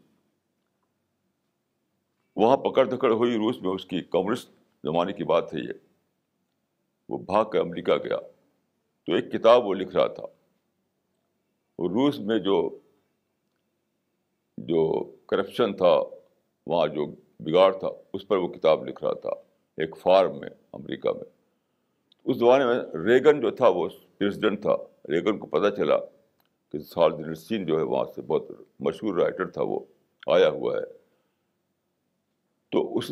وہاں 2.37 2.57
پکڑ 2.57 2.85
دھکڑ 2.87 3.13
ہوئی 3.13 3.37
روس 3.37 3.63
میں 3.63 3.71
اس 3.71 3.85
کی 3.85 4.01
کمیونسٹ 4.01 4.51
زمانے 4.83 5.13
کی 5.13 5.25
بات 5.25 5.55
ہے 5.55 5.59
یہ۔ 5.59 5.73
وہ 7.09 7.19
بھاگ 7.19 7.45
کے 7.45 7.59
امریکہ 7.59 7.97
گیا۔ 7.97 8.17
تو 9.07 9.13
ایک 9.15 9.33
کتاب 9.33 9.65
وہ 9.65 9.75
لکھ 9.75 9.97
رہا 9.97 10.07
تھا۔ 10.07 10.25
روس 11.79 12.19
میں 12.19 12.39
جو 12.39 12.79
جو 14.59 15.15
کرپشن 15.29 15.77
تھا 15.77 16.01
وہاں 16.67 16.87
جو 16.87 17.07
بگاڑ 17.41 17.73
تھا 17.73 17.89
اس 18.13 18.29
پر 18.29 18.37
وہ 18.37 18.49
کتاب 18.49 18.89
لکھ 18.89 19.05
رہا 19.05 19.13
تھا 19.13 19.31
ایک 19.77 19.97
فارم 19.97 20.39
میں 20.39 20.49
امریکہ 20.73 21.13
میں 21.13 21.25
اس 22.25 22.37
زمانے 22.37 22.65
میں 22.65 22.79
ریگن 23.05 23.41
جو 23.41 23.51
تھا 23.51 23.69
وہ 23.69 23.89
پریزیڈنٹ 24.19 24.63
تھا 24.63 24.77
ریگن 25.09 25.39
کو 25.39 25.47
پتہ 25.47 25.75
چلا 25.75 25.99
کہ 26.73 26.79
سال 26.79 27.35
سین 27.35 27.67
جو 27.67 27.79
ہے 27.79 27.83
وہاں 27.83 28.05
سے 28.15 28.23
بہت 28.23 28.51
مشہور 28.81 29.19
رائٹر 29.19 29.47
تھا 29.47 29.63
وہ 29.63 29.81
آیا 30.27 30.49
ہوا 30.49 30.77
ہے 30.77 30.85
تو 32.73 32.99
اس 32.99 33.11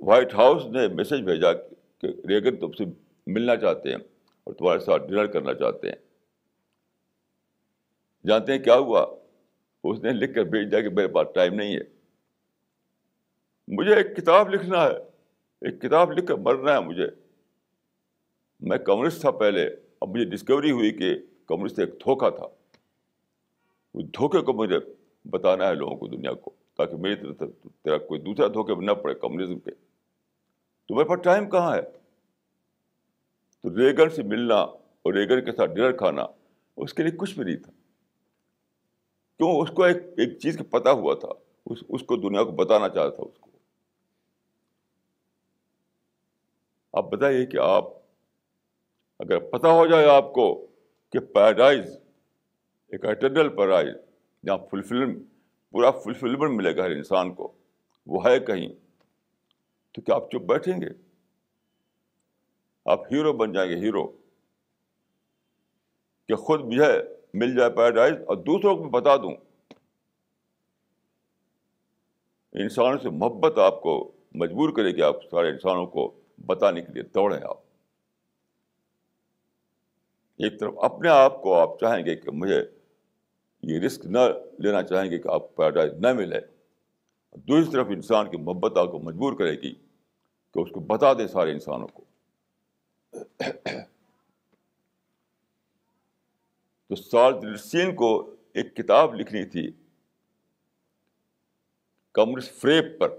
وائٹ 0.00 0.34
ہاؤس 0.34 0.66
نے 0.66 0.88
میسج 0.88 1.22
بھیجا 1.22 1.52
کہ 1.98 2.06
ریگن 2.28 2.56
تم 2.56 2.72
سے 2.72 2.84
ملنا 3.26 3.56
چاہتے 3.56 3.88
ہیں 3.88 3.98
اور 4.44 4.54
تمہارے 4.54 4.78
ساتھ 4.78 5.02
ڈنر 5.02 5.26
کرنا 5.26 5.54
چاہتے 5.54 5.88
ہیں۔ 5.88 5.96
جانتے 8.26 8.52
ہیں 8.52 8.58
کیا 8.58 8.74
ہوا؟ 8.74 9.06
اس 9.90 9.98
نے 10.00 10.10
لکھ 10.12 10.34
کر 10.34 10.44
بھیج 10.44 10.70
دیا 10.70 10.80
کہ 10.80 10.88
میرے 10.88 11.08
پاس 11.08 11.28
ٹائم 11.34 11.54
نہیں 11.54 11.76
ہے۔ 11.76 11.80
مجھے 13.68 13.94
ایک 13.94 14.16
کتاب 14.16 14.54
لکھنا 14.54 14.82
ہے۔ 14.84 14.96
ایک 15.60 15.82
کتاب 15.82 16.12
لکھ 16.12 16.26
کر 16.26 16.34
مرنا 16.34 16.74
ہے 16.74 16.80
مجھے۔ 16.80 17.06
میں 18.60 18.78
کمیونسٹ 18.78 19.20
تھا 19.20 19.30
پہلے۔ 19.30 19.76
اب 20.00 20.08
مجھے 20.08 20.24
ڈسکوری 20.24 20.70
ہوئی 20.70 20.90
کہ 20.90 21.18
کمیونسٹ 21.46 21.78
ایک 21.78 21.92
دھوکہ 21.92 22.30
تھا۔ 22.30 22.46
اس 23.94 24.04
دھوکے 24.04 24.40
کو 24.40 24.52
مجھے 24.52 24.78
بتانا 25.24 25.68
ہے 25.68 25.74
لوگوں 25.74 25.96
کو، 25.96 26.06
دنیا 26.06 26.32
کو، 26.32 26.52
تاکہ 26.76 26.96
میری 26.96 27.14
طرف 27.14 27.38
تیرا 27.84 27.98
کوئی 27.98 28.20
دوسرا 28.20 28.46
دھوکے 28.46 28.74
نہ 28.74 28.90
پڑے 28.90 29.14
کمیونزم 29.14 29.58
کے۔ 29.58 29.70
تمہارے 30.88 31.08
پاس 31.08 31.18
ٹائم 31.24 31.50
کہاں 31.50 31.76
ہے؟ 31.76 31.82
تو 33.62 33.76
ریگن 33.78 34.10
سے 34.10 34.22
ملنا 34.22 34.56
اور 34.56 35.14
ریگن 35.14 35.44
کے 35.44 35.52
ساتھ 35.52 35.70
ڈنر 35.70 35.92
کھانا 35.92 36.22
اس 36.76 36.94
کے 36.94 37.02
لیے 37.02 37.12
کچھ 37.16 37.34
بھی 37.34 37.44
نہیں 37.44 37.56
تھا۔ 37.56 37.72
کیوں 39.38 39.62
اس 39.62 39.70
کو 39.70 39.84
ایک 39.84 39.96
ایک 39.96 40.38
چیز 40.38 40.58
کا 40.58 40.78
پتہ 40.78 40.88
ہوا 40.88 41.14
تھا؟ 41.14 41.28
اس 41.66 41.78
اس 41.88 42.02
کو 42.02 42.16
دنیا 42.16 42.44
کو 42.44 42.50
بتانا 42.50 42.88
چاہتا 42.88 43.16
تھا 43.16 43.22
اس 43.22 43.38
کو۔ 43.40 43.50
آپ 46.92 47.04
بتائیے 47.04 47.46
کہ 47.46 47.56
آپ 47.56 47.84
اگر 49.18 49.38
پتہ 49.50 49.66
ہو 49.66 49.86
جائے 49.86 50.08
آپ 50.08 50.32
کو 50.32 50.66
کہ 51.12 51.18
پیراڈائز 51.18 51.98
ایک 52.88 53.04
اٹرنل 53.04 53.56
پیراڈائز 53.56 53.94
جہاں 54.46 54.58
فلفل 54.70 55.22
پورا 55.70 55.90
فلفلمنٹ 55.90 56.50
ملے 56.50 56.76
گا 56.76 56.84
ہر 56.84 56.90
انسان 56.90 57.34
کو، 57.34 57.52
وہ 58.06 58.26
ہے 58.26 58.40
کہیں، 58.40 58.68
تو 59.92 60.02
کیا 60.02 60.14
آپ 60.14 60.30
چپ 60.30 60.40
بیٹھیں 60.40 60.80
گے؟ 60.80 60.88
آپ 62.84 63.12
ہیرو 63.12 63.32
بن 63.32 63.52
جائیں 63.52 63.70
گے، 63.70 63.76
ہیرو۔ 63.76 64.12
کہ 66.28 66.34
خود 66.34 66.60
مجھے 66.60 67.17
مل 67.34 67.56
جائے 67.56 67.70
پیراڈائز 67.70 68.14
اور 68.26 68.36
دوسروں 68.36 68.76
کو 68.76 68.84
بتا 68.84 69.16
دوں۔ 69.16 69.32
انسانوں 72.52 72.98
سے 73.02 73.10
محبت 73.10 73.58
آپ 73.58 73.80
کو 73.80 74.12
مجبور 74.34 74.70
کرے 74.70 74.90
گی 74.90 75.02
آپ 75.02 75.16
سارے 75.30 75.50
انسانوں 75.50 75.86
کو 75.86 76.20
بتانے 76.46 76.82
کے 76.82 76.92
لیے 76.92 77.02
دوڑیں 77.02 77.40
آپ۔ 77.42 77.58
ایک 80.36 80.60
طرف 80.60 80.74
اپنے 80.82 81.08
آپ 81.08 81.42
کو 81.42 81.54
آپ 81.54 81.80
چاہیں 81.80 82.06
گے 82.06 82.16
کہ 82.16 82.30
مجھے 82.30 82.62
یہ 83.62 83.80
رسک 83.80 84.06
نہ 84.06 84.18
لینا 84.58 84.82
چاہیں 84.82 85.10
گے 85.10 85.18
کہ 85.18 85.28
آپ 85.28 85.56
پیراڈائز 85.56 85.92
نہ 85.92 86.12
ملے۔ 86.12 86.40
دوسری 87.32 87.72
طرف 87.72 87.86
انسان 87.90 88.30
کی 88.30 88.36
محبت 88.36 88.76
آپ 88.76 88.90
کو 88.90 88.98
مجبور 88.98 89.32
کرے 89.32 89.52
گی 89.52 89.74
کہ 90.54 90.58
اس 90.58 90.70
کو 90.70 90.80
بتا 90.80 91.12
دیں 91.12 91.26
سارے 91.26 91.52
انسانوں 91.52 91.88
کو۔ 91.88 92.04
تو 96.88 96.94
سال 96.94 97.32
کو 97.94 98.36
ایک 98.54 98.76
کتاب 98.76 99.14
لکھنی 99.14 99.44
تھی 99.44 99.72
کمیونسٹ 102.12 102.52
فریب 102.52 103.00
پر۔ 103.00 103.18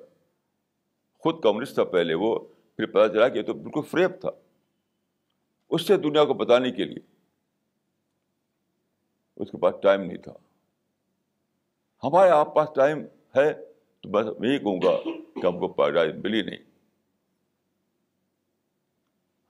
خود 1.18 1.44
کمیونسٹ 1.44 1.74
تھا 1.74 1.84
پہلے 1.84 2.14
وہ، 2.14 2.40
پھر 2.76 2.86
پتا 2.86 3.08
چلا 3.08 3.28
کہ 3.28 3.38
یہ 3.38 3.44
تو 3.44 3.54
بالکل 3.54 3.82
فریب 3.82 4.12
تھا۔ 4.22 4.30
اس 5.70 5.88
سے 5.88 5.98
دنیا 5.98 6.26
کو 6.26 6.34
بتانے 6.34 6.72
کے 6.72 6.84
لیے۔ 6.84 7.00
اس 9.36 9.52
کے 9.52 9.58
پاس 9.58 9.76
ٹائم 9.82 10.02
نہیں 10.02 10.18
تھا۔ 10.18 10.34
ہمارے 12.04 12.30
آپ 12.30 12.56
پاس 12.56 12.70
ٹائم 12.76 13.00
ہے 13.38 13.54
تو 14.02 14.10
بس 14.12 14.40
میں 14.40 14.50
یہی 14.50 14.58
کہوں 14.58 14.78
گا 14.78 15.02
کہ 15.42 15.46
ہم 15.48 15.60
کو 15.60 15.68
پیراڈائز 15.68 16.16
ملی 16.16 16.42
نہیں۔ 16.42 16.58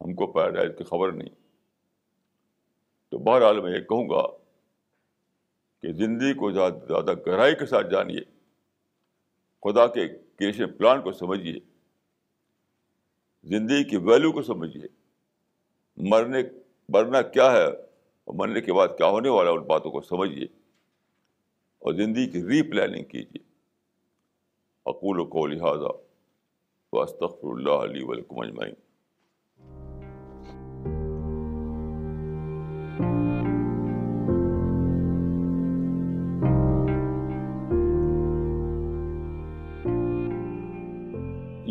ہم 0.01 0.13
کو 0.13 0.27
پیراڈائز 0.27 0.71
کی 0.77 0.83
خبر 0.83 1.11
نہیں۔ 1.11 1.48
تو 3.09 3.17
بہرحال 3.17 3.61
میں 3.61 3.71
یہ 3.71 3.81
کہوں 3.81 4.09
گا 4.09 4.27
کہ 5.81 5.93
زندگی 5.93 6.33
کو 6.33 6.51
زیادہ 6.51 6.85
زیادہ 6.87 7.13
گہرائی 7.27 7.55
کے 7.55 7.65
ساتھ 7.65 7.87
جانیے، 7.91 8.21
خدا 9.63 9.87
کے 9.87 10.07
کریشن 10.07 10.73
پلان 10.73 11.01
کو 11.01 11.11
سمجھیے، 11.11 11.59
زندگی 13.43 13.83
کی 13.83 13.97
ویلو 13.97 14.31
کو 14.31 14.41
سمجھیے۔ 14.41 14.87
مرنے 15.97 16.41
مرنا 16.89 17.21
کیا 17.21 17.51
ہے 17.51 17.65
اور 17.65 18.33
مرنے 18.35 18.61
کے 18.61 18.73
بعد 18.73 18.87
کیا 18.97 19.07
ہونے 19.07 19.29
والا 19.29 19.51
ان 19.51 19.63
باتوں 19.63 19.91
کو 19.91 20.01
سمجھیے 20.01 20.45
اور 21.79 21.93
زندگی 21.93 22.27
کی 22.27 22.43
ری 22.43 22.61
پلاننگ 22.71 23.03
کیجیے۔ 23.03 23.43
اقول 24.85 25.19
و 25.19 25.25
کو 25.25 25.45
لہٰذا 25.47 25.91
واسطر 26.93 27.25
اللہ 27.43 27.71
علیہ 27.71 28.03
ولکم 28.03 28.39
اجمعین 28.39 28.73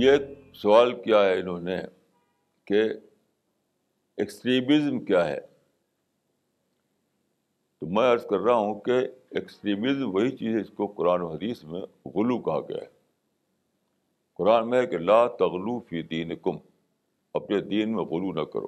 یہ 0.00 0.12
سوال 0.54 1.02
کیا 1.02 1.24
ہے 1.24 1.40
انہوں 1.40 1.60
نے 1.60 1.76
کہ 2.64 2.82
ایکسٹریمزم 4.16 5.04
کیا 5.04 5.28
ہے؟ 5.28 5.40
تو 7.78 7.86
میں 7.86 8.12
عرض 8.12 8.26
کر 8.26 8.38
رہا 8.38 8.54
ہوں 8.54 8.80
کہ 8.80 8.98
ایکسٹریمزم 9.30 10.14
وہی 10.14 10.36
چیز 10.36 10.56
ہے 10.56 10.60
اس 10.60 10.70
کو 10.70 10.86
قرآن 10.86 11.20
و 11.20 11.28
حدیث 11.28 11.64
میں 11.64 11.80
غلو 12.06 12.38
کہا 12.38 12.60
گیا 12.60 12.76
ہے۔ 12.76 12.86
قرآن 14.34 14.70
میں 14.70 14.80
ہے 14.80 14.86
کہ 14.86 14.98
لا 14.98 15.26
تغلو 15.26 15.80
فی 15.80 16.02
دین 16.02 16.36
کم 16.36 16.56
اپنے 17.34 17.60
دین 17.60 17.94
میں 17.94 18.04
غلو 18.04 18.32
نہ 18.32 18.44
کرو۔ 18.44 18.66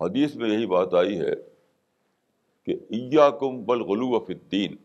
حدیث 0.00 0.36
میں 0.36 0.50
یہی 0.50 0.66
بات 0.66 0.94
آئی 0.94 1.20
ہے 1.20 1.34
کہ 2.64 2.72
ایا 2.88 3.30
کم 3.30 3.62
بل 3.64 3.80
غلو 3.80 4.24
فی 4.24 4.32
الدین، 4.32 4.76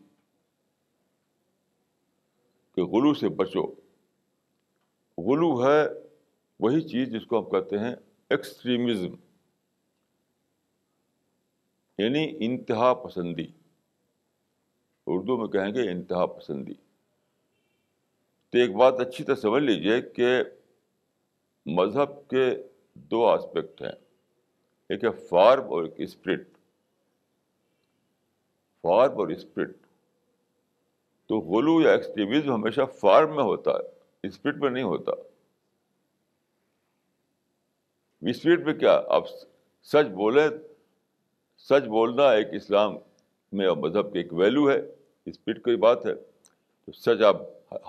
کہ 2.74 2.82
غلو 2.82 3.14
سے 3.14 3.28
بچو۔ 3.28 3.85
غلو 5.18 5.64
ہے 5.64 5.82
وہی 6.60 6.80
چیز 6.88 7.08
جس 7.08 7.26
کو 7.26 7.38
ہم 7.38 7.50
کہتے 7.50 7.78
ہیں 7.78 7.94
ایکسٹریمزم 8.30 9.14
یعنی 11.98 12.36
انتہا 12.40 12.94
پسندی. 12.94 13.46
اردو 15.06 15.36
میں 15.36 15.46
کہیں 15.46 15.74
گے 15.74 15.90
انتہا 15.90 16.26
پسندی. 16.26 16.74
تو 18.50 18.58
ایک 18.58 18.74
بات 18.76 19.00
اچھی 19.00 19.24
طرح 19.24 19.34
سمجھ 19.34 19.62
لیجیے 19.62 20.00
کہ 20.02 20.42
مذہب 21.66 22.28
کے 22.28 22.44
دو 22.94 23.26
آسپیکٹ 23.26 23.82
ہیں. 23.82 23.92
ایک 24.88 25.04
ہے 25.04 25.10
فارم 25.10 25.64
اور 25.64 25.84
ایک 25.84 25.94
اسپرٹ 25.96 26.48
فارم 28.82 29.18
اور 29.18 29.28
اسپرٹ 29.28 29.76
تو 31.26 31.38
غلو 31.38 31.80
یا 31.82 31.90
ایکسٹریمزم 31.90 32.54
ہمیشہ 32.54 32.80
فارم 33.00 33.36
میں 33.36 33.44
ہوتا 33.44 33.70
ہے. 33.70 33.95
اسپرٹ 34.22 34.56
میں 34.56 34.70
نہیں 34.70 34.84
ہوتا۔ 34.84 35.12
اسپرٹ 38.20 38.60
میں 38.60 38.74
کیا 38.74 39.00
آپ 39.08 39.24
سچ 39.82 40.06
بولیں؟ 40.06 40.48
سچ 41.58 41.86
بولنا 41.86 42.30
ایک 42.30 42.46
اسلام 42.52 42.96
میں 43.52 43.66
اور 43.66 43.76
مذہب 43.76 44.12
کی 44.12 44.18
ایک 44.18 44.32
ویلو 44.32 44.70
ہے۔ 44.70 44.80
اسپرٹ 45.24 45.64
کی 45.64 45.76
بات 45.76 46.06
ہے۔ 46.06 46.14
تو 46.84 46.92
سچ 46.92 47.22
آپ 47.22 47.36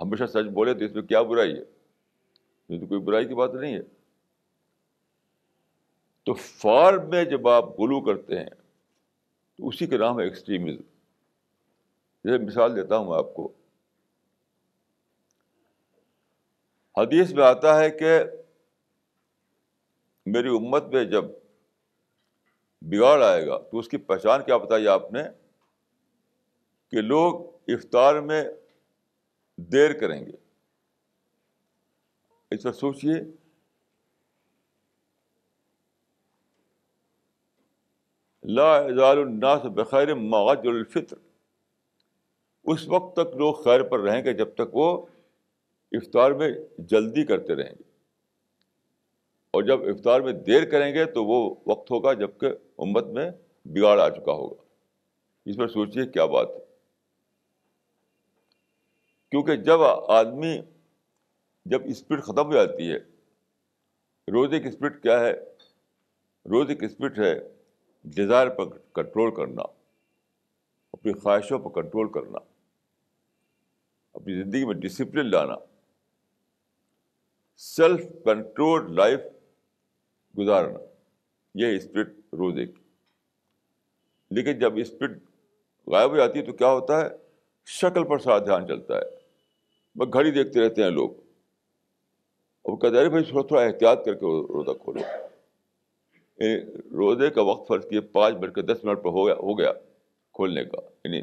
ہمیشہ 0.02 0.24
سچ 0.28 0.50
بولے 0.52 0.74
تو 0.74 0.84
اس 0.84 0.92
میں 0.92 1.02
کیا 1.02 1.22
برائی 1.22 1.52
ہے؟ 1.52 1.62
یہ 2.68 2.80
تو 2.80 2.86
کوئی 2.86 3.00
برائی 3.00 3.28
کی 3.28 3.34
بات 3.34 3.54
نہیں 3.54 3.74
ہے۔ 3.74 3.82
تو 6.24 6.34
فارم 6.34 7.10
میں 7.10 7.24
جب 7.24 7.48
آپ 7.48 7.80
گلو 7.80 8.00
کرتے 8.00 8.38
ہیں 8.38 8.50
تو 9.56 9.68
اسی 9.68 9.86
کا 9.86 9.96
نام 9.96 10.18
ہے 10.18 10.24
ایکسٹریمزم۔ 10.24 10.82
جیسے 12.24 12.44
مثال 12.44 12.76
دیتا 12.76 12.96
ہوں 12.96 13.08
میں 13.08 13.18
آپ 13.18 13.34
کو۔ 13.34 13.52
حدیث 16.98 17.32
میں 17.32 17.44
آتا 17.44 17.80
ہے 17.80 17.90
کہ 17.90 18.20
میری 20.26 20.48
امت 20.48 20.84
میں 20.84 21.04
جب 21.04 21.24
بگاڑ 22.80 23.22
آئے 23.22 23.46
گا 23.46 23.58
تو 23.58 23.78
اس 23.78 23.88
کی 23.88 23.96
پہچان 23.96 24.44
کیا 24.44 24.56
بتائی 24.56 24.88
آپ 24.88 25.12
نے؟ 25.12 25.22
کہ 26.90 27.00
لوگ 27.00 27.40
افطار 27.68 28.20
میں 28.20 28.44
دیر 29.56 30.00
کریں 30.00 30.26
گے۔ 30.26 30.32
اس 32.50 32.62
پر 32.62 32.72
سوچیے 32.72 33.14
لا 38.42 38.76
الناس 39.10 39.64
بخیر 39.64 40.14
مغج 40.14 40.66
الفطر۔ 40.66 41.16
اس 42.64 42.88
وقت 42.88 43.16
تک 43.16 43.36
لوگ 43.36 43.54
خیر 43.54 43.82
پر 43.82 44.00
رہیں 44.00 44.24
گے 44.24 44.32
جب 44.32 44.54
تک 44.54 44.74
وہ 44.74 45.06
افطار 45.92 46.30
میں 46.30 46.50
جلدی 46.78 47.24
کرتے 47.24 47.54
رہیں 47.54 47.74
گے۔ 47.78 47.88
اور 49.50 49.62
جب 49.62 49.82
افطار 49.82 50.20
میں 50.20 50.32
دیر 50.32 50.70
کریں 50.70 50.94
گے 50.94 51.04
تو 51.04 51.24
وہ 51.24 51.54
وقت 51.66 51.90
ہوگا 51.90 52.12
جبکہ 52.12 52.46
امت 52.78 53.04
میں 53.04 53.30
بگاڑ 53.64 54.00
آ 54.00 54.08
چکا 54.08 54.32
ہوگا۔ 54.32 54.62
اس 55.46 55.56
پر 55.56 55.68
سوچیے 55.68 56.06
کیا 56.06 56.24
بات 56.24 56.48
ہے۔ 56.48 56.64
کیونکہ 59.30 59.56
جب 59.56 59.82
آدمی، 60.08 60.60
جب 61.64 61.82
اسپرٹ 61.84 62.22
ختم 62.22 62.46
ہو 62.46 62.52
جاتی 62.52 62.92
ہے 62.92 62.98
روزے 64.32 64.60
کی 64.60 64.68
اسپرٹ 64.68 65.02
کیا 65.02 65.20
ہے؟ 65.20 65.32
روزے 66.50 66.74
کی 66.74 66.86
اسپرٹ 66.86 67.18
ہے 67.18 67.34
ڈیزائر 68.04 68.48
پر 68.48 68.64
کنٹرول 68.78 69.34
کرنا، 69.34 69.62
اپنی 70.92 71.12
خواہشوں 71.12 71.58
پر 71.58 71.82
کنٹرول 71.82 72.12
کرنا، 72.12 72.38
اپنی 74.12 74.42
زندگی 74.42 74.64
میں 74.64 74.74
ڈسپلن 74.74 75.30
لانا۔ 75.30 75.54
سیلف 77.58 78.00
کنٹرول 78.24 78.96
لائف 78.96 79.20
گزارنا، 80.38 80.78
یہ 81.54 81.76
اسپرٹ 81.76 82.08
روزے 82.32 82.66
کی 82.66 82.82
لیکن 84.30 84.58
جب 84.58 84.72
اسپرٹ 84.76 85.10
غائب 85.86 86.10
ہو 86.10 86.16
جاتی 86.16 86.38
ہے 86.38 86.44
تو 86.44 86.52
کیا 86.52 86.68
ہوتا 86.68 87.00
ہے؟ 87.00 87.08
شکل 87.66 88.04
پر 88.04 88.18
سارا 88.18 88.38
دھیان 88.38 88.66
چلتا 88.66 88.96
ہے۔ 88.96 89.00
بس 89.94 90.08
گھڑی 90.12 90.30
دیکھتے 90.30 90.60
رہتے 90.60 90.82
ہیں 90.82 90.90
لوگ۔ 90.90 91.10
وہ 92.64 92.76
کہتے 92.76 92.98
ہیں 92.98 93.08
بھائی، 93.08 93.24
تھوڑا 93.24 93.46
تھوڑا 93.46 93.62
احتیاط 93.62 94.04
کر 94.04 94.14
کے 94.14 94.26
روزہ 94.26 94.78
کھولو۔ 94.78 95.00
یعنی 96.38 96.72
روزے 96.76 97.30
کا 97.30 97.42
وقت 97.42 97.68
فرض 97.68 97.88
کیے، 97.88 98.00
پانچ 98.00 98.34
بج 98.34 98.54
کے 98.54 98.62
دس 98.62 98.84
منٹ 98.84 98.98
پر 99.02 99.10
ہو 99.10 99.26
گیا 99.26 99.34
ہو 99.34 99.58
گیا 99.58 99.72
کھولنے 100.32 100.64
کا۔ 100.64 100.78
یعنی 101.04 101.20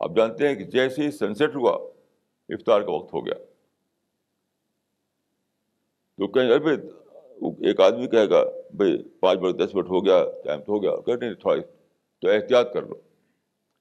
آپ 0.00 0.10
جانتے 0.16 0.48
ہیں 0.48 0.54
کہ 0.54 0.64
جیسے 0.64 1.02
ہی 1.02 1.10
سن 1.10 1.34
سیٹ 1.34 1.56
ہوا، 1.56 1.72
افطار 2.48 2.82
کا 2.82 2.90
وقت 2.90 3.14
ہو 3.14 3.26
گیا۔ 3.26 3.34
تو 6.18 6.26
کہیں 6.26 6.50
ارے 6.50 6.74
ایک 7.68 7.80
آدمی 7.80 8.06
کہے 8.06 8.30
گا، 8.30 8.44
بھائی، 8.74 9.02
پانچ 9.02 9.38
بجے 9.38 9.66
دس 9.66 9.74
منٹ 9.74 9.86
ہو 9.86 10.06
گیا، 10.06 10.24
ٹائم 10.44 10.60
تو 10.60 10.72
ہو 10.72 10.82
گیا۔ 10.82 11.00
کہ 11.00 11.16
نہیں، 11.16 11.34
تھوڑا 11.34 11.62
تو 12.20 12.28
احتیاط 12.28 12.72
کر 12.72 12.82
لو۔ 12.82 12.94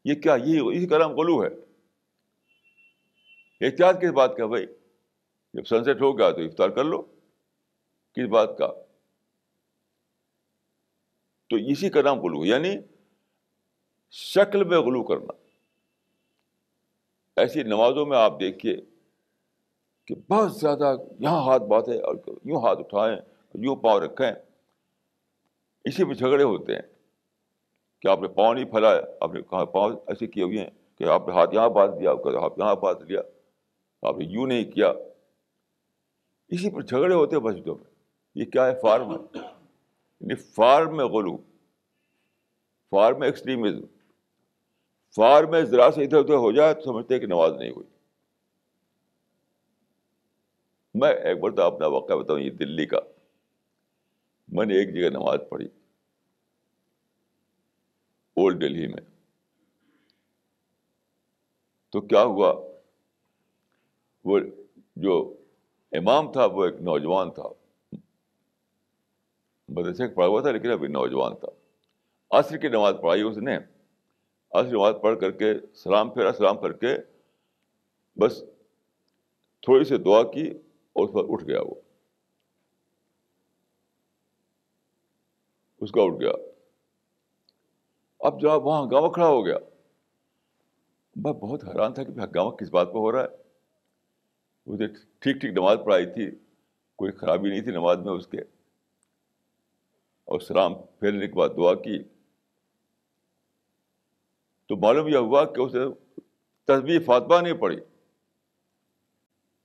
یہ 0.05 0.15
کیا، 0.15 0.35
یہ 0.45 0.59
اسی 0.59 0.87
کا 0.87 0.97
نام 0.97 1.11
غلو 1.11 1.43
ہے۔ 1.43 1.49
احتیاط 3.65 4.01
کس 4.01 4.09
بات 4.09 4.37
کا 4.37 4.45
بھائی؟ 4.45 4.65
جب 5.53 5.63
سن 5.63 5.83
سیٹ 5.83 6.01
ہو 6.01 6.17
گیا 6.17 6.31
تو 6.31 6.41
افطار 6.41 6.69
کر 6.69 6.83
لو۔ 6.83 7.01
کس 8.13 8.27
بات 8.29 8.57
کا؟ 8.57 8.67
تو 11.49 11.55
اسی 11.55 11.89
کا 11.89 12.01
نام 12.01 12.19
غلو 12.19 12.45
یعنی 12.45 12.75
شکل 14.11 14.63
میں 14.63 14.77
غلو 14.77 15.03
کرنا۔ 15.03 15.33
ایسی 17.35 17.63
نمازوں 17.63 18.05
میں 18.05 18.17
آپ 18.17 18.39
دیکھیے 18.39 18.81
کہ 20.05 20.15
بہت 20.29 20.55
زیادہ 20.55 20.95
یہاں 21.19 21.41
ہاتھ 21.41 21.63
باتیں 21.63 21.93
اور 21.93 22.15
یوں 22.27 22.61
ہاتھ 22.61 22.79
اٹھائیں 22.79 23.17
یوں 23.53 23.75
پاؤں 23.75 23.99
رکھیں۔ 23.99 24.31
اسی 25.83 26.03
پہ 26.03 26.13
جھگڑے 26.13 26.43
ہوتے 26.43 26.75
ہیں 26.75 26.81
کہ 28.01 28.07
آپ 28.07 28.21
نے 28.21 28.27
پاؤں 28.27 28.53
نہیں 28.53 28.65
پھیلایا، 28.65 29.01
آپ 29.21 29.33
نے 29.33 29.41
کہا 29.41 29.65
پاؤں 29.65 29.89
ایسے 30.07 30.27
کیے 30.27 30.43
ہوئے 30.43 30.57
ہیں 30.57 30.69
کہ 30.97 31.03
آپ 31.03 31.27
نے 31.27 31.33
ہاتھ 31.33 31.55
یہاں 31.55 31.69
بات 31.69 31.89
دیا 31.99 32.11
ہاتھ 32.11 32.59
یہاں 32.59 32.75
بات 32.75 33.01
لیا 33.01 33.21
آپ 34.01 34.17
نے 34.17 34.25
یوں 34.25 34.47
نہیں 34.47 34.71
کیا۔ 34.71 34.93
اسی 36.47 36.71
پر 36.71 36.81
جھگڑے 36.81 37.15
ہوتے 37.15 37.35
ہیں 37.35 37.43
مسجدوں 37.43 37.75
میں۔ 37.75 37.91
یہ 38.35 38.45
کیا 38.45 38.67
ہے؟ 38.67 38.79
فارم 38.81 39.11
ہے۔ 39.11 39.17
یعنی 40.21 40.35
فارم 40.35 40.97
میں 40.97 41.05
غلو، 41.05 41.37
فارم 42.91 43.21
ایکسٹریمزم۔ 43.21 43.85
فار 45.15 45.43
میں 45.43 45.61
ذرا 45.61 45.91
سے 45.95 46.03
ادھر 46.03 46.17
ادھر 46.17 46.35
ہو 46.35 46.51
جائے 46.51 46.73
تو 46.73 46.81
سمجھتے 46.81 47.13
ہیں 47.13 47.21
کہ 47.21 47.27
نماز 47.27 47.53
نہیں 47.53 47.71
ہوئی۔ 47.71 47.87
میں 50.93 51.11
ایک 51.11 51.39
بار 51.39 51.51
تو 51.51 51.61
اپنا 51.61 51.87
واقعہ 51.87 52.15
بتاؤں، 52.15 52.39
یہ 52.39 52.49
دلی 52.49 52.85
کا۔ 52.85 52.97
میں 54.47 54.65
نے 54.65 54.73
ایک 54.73 54.95
جگہ 54.95 55.09
نماز 55.09 55.39
پڑھی 55.49 55.65
اولڈ 58.35 58.61
دلی 58.61 58.87
میں۔ 58.87 59.01
تو 61.89 62.01
کیا 62.01 62.23
ہوا؟ 62.23 62.67
وہ 64.23 64.39
جو 64.95 65.37
امام 65.91 66.31
تھا، 66.31 66.45
وہ 66.45 66.65
ایک 66.65 66.75
نوجوان 66.75 67.31
تھا۔ 67.31 67.43
مدرسے 69.69 70.07
پڑھا 70.07 70.27
ہوا 70.27 70.41
تھا، 70.41 70.51
لیکن 70.51 70.71
ابھی 70.71 70.87
نوجوان 70.87 71.35
تھا۔ 71.35 71.49
عصر 72.39 72.57
کی 72.57 72.67
نماز 72.67 72.95
پڑھائی 73.01 73.21
اس 73.21 73.37
نے۔ 73.37 73.57
عصر 74.51 74.67
نماز 74.67 74.95
پڑھ 75.01 75.19
کر 75.19 75.31
کے، 75.31 75.53
سلام 75.75 76.09
پھیرا، 76.09 76.33
سلام 76.33 76.61
کر 76.61 76.73
کے، 76.73 76.95
بس 78.19 78.43
تھوڑی 79.61 79.83
سی 79.83 79.97
دعا 79.97 80.23
کی۔ 80.31 80.53
اور 80.93 81.07
اس 81.07 81.13
پر 81.13 81.21
اٹھ 81.27 81.45
گیا 81.45 81.61
وہ۔ 81.61 81.75
اس 85.81 85.91
کا 85.91 86.01
اٹھ 86.01 86.21
گیا۔ 86.21 86.31
اب 88.19 88.41
جب 88.41 88.49
وہاں 88.51 88.81
ہنگامہ 88.83 89.07
کھڑا 89.07 89.27
ہو 89.27 89.45
گیا۔ 89.45 89.57
میں 91.15 91.33
بہت 91.33 91.63
حیران 91.63 91.93
تھا 91.93 92.03
کہ 92.03 92.11
ہنگامہ 92.11 92.49
کس 92.49 92.69
بات 92.69 92.87
پہ 92.87 92.97
ہو 92.97 93.11
رہا 93.11 93.21
ہے۔ 93.21 93.27
اسے 94.65 94.87
ٹھیک 95.19 95.35
ٹھیک 95.35 95.51
نماز 95.51 95.77
پڑھائی 95.85 96.05
تھی۔ 96.05 96.31
کوئی 96.95 97.11
خرابی 97.11 97.49
نہیں 97.49 97.61
تھی 97.61 97.71
نماز 97.71 97.97
میں 97.97 98.13
اس 98.13 98.27
کے۔ 98.27 98.37
اور 100.25 100.39
سلام 100.39 100.73
پھیرنے 100.99 101.27
کے 101.27 101.33
بعد 101.33 101.49
دعا 101.57 101.73
کی۔ 101.73 102.03
تو 104.67 104.75
معلوم 104.75 105.07
یہ 105.07 105.17
ہوا 105.17 105.45
کہ 105.45 105.61
اسے 105.61 105.79
تصویر 106.63 107.03
فاطمہ 107.03 107.35
نہیں 107.41 107.53
پڑھی۔ 107.53 107.79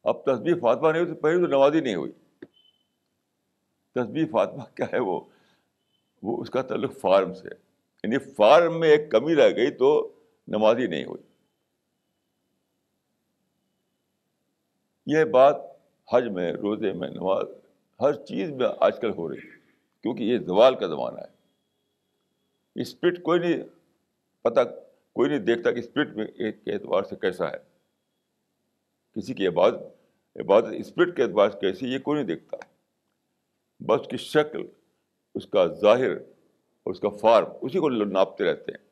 اب 0.09 0.25
تصویر 0.25 0.59
فاطمہ 0.59 0.93
نہیں 0.93 1.03
ہوئی 1.03 1.15
تو 1.15 1.21
پہلے 1.21 1.41
تو 1.41 1.47
نمازی 1.47 1.81
نہیں 1.81 1.95
ہوئی۔ 1.95 2.13
تصویر 3.95 4.27
فاطمہ 4.31 4.63
کیا 4.75 4.87
ہے 4.93 4.99
وہ؟ 4.99 5.21
وہ 6.23 6.43
اس 6.43 6.51
کا 6.51 6.63
تعلق 6.63 6.99
فارم 7.01 7.35
سے 7.35 7.49
یعنی 8.03 8.19
فارم 8.19 8.81
میں 8.81 8.89
ایک 8.89 9.11
کمی 9.11 9.35
رہ 9.35 9.57
گئی 9.57 9.71
تو 9.71 10.13
نمازی 10.49 10.87
نہیں 10.87 11.05
ہوئی۔ 11.05 11.23
یہ 15.07 15.25
بات 15.25 15.57
حج 16.13 16.25
میں، 16.29 16.53
روزے 16.53 16.93
میں، 16.93 17.09
نماز، 17.09 17.45
ہر 18.01 18.13
چیز 18.13 18.51
میں 18.51 18.67
آج 18.81 19.01
کل 19.01 19.11
ہو 19.11 19.29
رہی 19.29 19.39
ہے، 19.39 19.57
کیونکہ 20.03 20.23
یہ 20.23 20.39
زوال 20.39 20.75
کا 20.75 20.87
زمانہ 20.87 21.21
ہے۔ 21.21 21.39
اسپرٹ 22.81 23.23
کوئی 23.23 23.41
نہیں 23.41 23.63
پتہ، 24.43 24.61
کوئی 25.13 25.31
نہیں 25.31 25.41
دیکھتا 25.41 25.73
کہ 25.73 25.79
اسپرٹ 25.79 26.09
میں 26.09 26.27
کے 26.65 26.73
اعتبار 26.73 27.03
سے 27.03 27.17
کیسا 27.17 27.51
ہے۔ 27.51 27.79
کسی 29.15 29.35
کی 29.35 29.47
عبادت 29.47 29.98
عبادت 30.41 30.65
اسپرٹ 30.79 31.17
کے 31.17 31.23
اعتبار 31.23 31.51
سے 31.51 31.59
کیسی 31.61 31.87
یہ 31.87 31.99
کوئی 31.99 32.17
نہیں 32.17 32.37
دیکھتا۔ 32.37 32.57
بس 33.81 34.09
کی 34.09 34.17
شکل، 34.17 34.67
اس 35.35 35.47
کا 35.47 35.67
ظاہر 35.67 36.11
اور 36.11 36.91
اس 36.91 37.01
کا 37.01 37.09
فارم، 37.09 37.47
اسی 37.61 37.79
کو 37.79 37.91
ناپتے 37.91 38.45
رہتے 38.45 38.73
ہیں۔ 38.73 38.89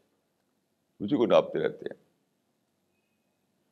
اسی 1.01 1.16
کو 1.16 1.26
ناپتے 1.26 1.59
رہتے 1.59 1.84
ہیں۔ 1.84 2.07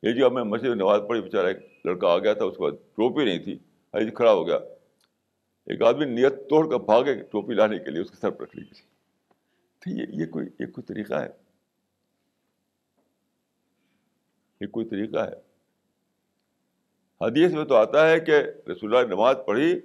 یہ 0.03 0.19
جو 0.19 0.27
ہمیں 0.27 0.43
مسجد 0.43 0.67
میں 0.67 0.75
نماز 0.75 1.01
پڑھی، 1.07 1.21
بیچارہ 1.21 1.47
ایک 1.47 1.57
لڑکا 1.85 2.07
آ 2.07 2.17
گیا 2.17 2.33
تھا، 2.33 2.45
اس 2.45 2.57
کے 2.57 2.63
بعد 2.63 2.71
ٹوپی 2.71 3.25
نہیں 3.25 3.39
تھی 3.39 3.59
حج 3.93 4.09
کھڑا 4.15 4.33
ہو 4.33 4.47
گیا۔ 4.47 4.57
ایک 5.65 5.81
آدمی 5.81 6.05
نیت 6.05 6.33
توڑ 6.49 6.69
کر 6.69 6.77
بھاگے 6.77 7.23
ٹوپی 7.23 7.53
لانے 7.53 7.79
کے 7.79 7.91
لیے، 7.91 8.01
اس 8.01 8.11
کے 8.11 8.17
سر 8.17 8.29
پر 8.29 8.43
رکھ 8.43 8.57
لی 8.57 8.65
تو 9.79 9.89
یہ 9.89 10.05
یہ 10.09 10.25
کوئی 10.25 10.47
یہ 10.59 10.65
کوئی 10.65 10.83
طریقہ 10.83 11.13
ہے۔ 11.13 11.29
یہ 14.61 14.67
کوئی 14.67 14.85
طریقہ 14.85 15.19
ہے۔ 15.19 15.54
حدیث 17.21 17.53
میں 17.53 17.65
تو 17.65 17.75
آتا 17.75 18.09
ہے 18.09 18.19
کہ 18.19 18.31
رسول 18.71 18.95
اللہ 18.95 19.13
نماز 19.13 19.35
پڑھی 19.45 19.81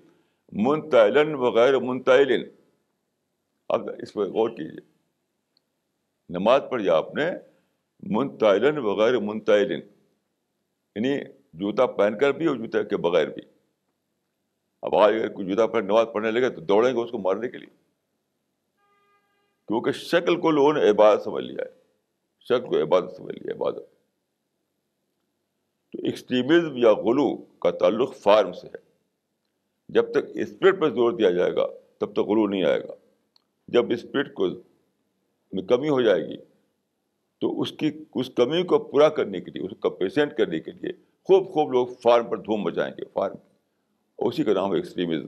منتعلن 0.52 1.34
وغیر 1.34 1.78
منتعلن۔ 1.78 2.48
اب 3.68 3.90
اس 3.98 4.12
پہ 4.12 4.20
غور 4.20 4.50
کیجیے 4.50 4.90
نماز 6.28 6.60
پڑھی 6.70 6.88
آپ 6.88 7.14
نے 7.14 7.30
منتعلن 8.02 8.78
وغیر 8.78 9.18
منتعلن۔ 9.18 9.80
یعنی 10.94 11.18
جوتا 11.52 11.86
پہن 11.86 12.18
کر 12.18 12.32
بھی 12.32 12.46
اور 12.46 12.56
جوتا 12.56 12.82
کے 12.82 12.96
بغیر 12.96 13.26
بھی۔ 13.26 13.42
اب 14.82 14.96
آج 14.96 15.14
اگر 15.14 15.32
کوئی 15.32 15.46
جوتا 15.46 15.66
پہن 15.66 15.84
نماز 15.84 16.06
پڑھنے 16.12 16.30
لگے 16.30 16.50
تو 16.50 16.60
دوڑیں 16.60 16.96
گے 16.96 17.00
اس 17.00 17.10
کو 17.10 17.18
مارنے 17.18 17.48
کے 17.48 17.58
لیے۔ 17.58 17.76
کیونکہ 19.68 19.92
شکل 19.92 20.40
کو 20.40 20.50
لوگوں 20.50 20.72
نے 20.72 20.90
عبادت 20.90 21.22
سمجھ 21.22 21.44
لیا 21.44 21.64
ہے۔ 21.64 21.70
شکل 22.40 22.66
کو 22.66 22.82
عبادت 22.82 23.16
سمجھ 23.16 23.36
لیا 23.36 23.54
عبادت۔ 23.54 23.89
تو 25.92 25.98
ایکسٹریمزم 26.04 26.76
یا 26.76 26.92
غلو 26.94 27.36
کا 27.36 27.70
تعلق 27.70 28.16
فارم 28.16 28.52
سے 28.52 28.66
ہے۔ 28.66 28.78
جب 29.88 30.12
تک 30.12 30.18
اسپرٹ 30.34 30.80
پہ 30.80 30.88
زور 30.88 31.12
دیا 31.12 31.30
جائے 31.30 31.54
گا، 31.54 31.66
تب 31.98 32.12
تک 32.12 32.18
غلو 32.18 32.46
نہیں 32.46 32.64
آئے 32.64 32.80
گا۔ 32.80 32.94
جب 33.68 33.90
اسپرٹ 33.90 34.34
کو 34.34 34.46
میں 35.52 35.62
کمی 35.62 35.88
ہو 35.88 36.00
جائے 36.00 36.22
گی، 36.22 36.36
تو 37.40 37.60
اس 37.60 37.72
کی، 37.72 37.90
اس 38.14 38.30
کمی 38.36 38.62
کو 38.62 38.78
پورا 38.78 39.08
کرنے 39.08 39.40
کے 39.40 39.50
لیے، 39.50 39.62
اس 39.62 39.72
کا 39.80 39.88
پیشنٹ 39.88 40.36
کرنے 40.36 40.60
کے 40.60 40.70
لیے 40.70 40.92
خوب 41.24 41.52
خوب 41.52 41.72
لوگ 41.72 41.86
فارم 41.86 42.30
پر 42.30 42.36
دھوم 42.36 42.62
بجائیں 42.62 42.94
گے، 42.98 43.04
فارم۔ 43.12 43.34
اسی 44.18 44.44
کا 44.44 44.52
نام 44.52 44.70
ہے 44.70 44.76
ایکسٹریمزم 44.76 45.26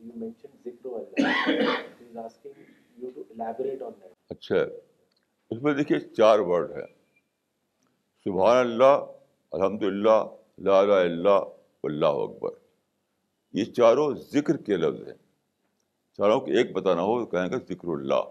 اچھا 4.28 4.56
اس 5.50 5.62
میں 5.62 5.74
دیکھیے 5.74 6.00
چار 6.00 6.38
ورڈ 6.38 6.70
ہے 6.72 6.86
سبحان 8.24 8.56
اللہ 8.56 8.98
الحمد 9.50 9.82
للہ 9.82 10.24
لا 10.58 10.80
الہ 10.80 10.92
اللہ 10.92 11.44
اللہ 11.82 12.06
اکبر۔ 12.06 12.50
یہ 13.52 13.64
چاروں 13.64 14.14
ذکر 14.14 14.56
کے 14.56 14.76
لفظ 14.76 15.08
ہیں۔ 15.08 15.14
چاروں 16.16 16.40
کو 16.40 16.46
ایک 16.46 16.72
بتانا 16.72 17.02
ہو 17.02 17.24
تو 17.24 17.26
کہیں 17.26 17.46
گے 17.46 17.74
ذکر 17.74 17.88
اللہ۔ 17.88 18.30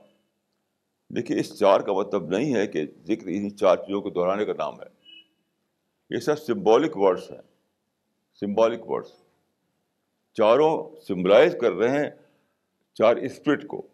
دیکھیے، 1.09 1.39
اس 1.39 1.59
چار 1.59 1.80
کا 1.80 1.93
مطلب 1.93 2.28
نہیں 2.28 2.55
ہے 2.55 2.67
کہ 2.67 2.86
ذکر 2.86 3.28
انہیں 3.28 3.49
چار 3.49 3.76
چیزوں 3.78 4.01
کو 4.01 4.09
دہرانے 4.09 4.45
کا 4.45 4.53
نام 4.53 4.82
ہے۔ 4.82 4.88
یہ 6.09 6.17
سب 6.17 6.39
سمبولک 6.39 6.97
ورڈس 6.97 7.32
ہیں۔ 7.32 7.41
سمبولک 8.39 8.89
ورڈس 8.89 9.28
چاروں 10.39 11.01
سمبلائز 11.01 11.55
کر 11.61 11.71
رہے 11.71 12.03
ہیں 12.03 12.09
چار 12.93 13.15
اسپرٹ 13.15 13.67
کو۔ 13.67 13.87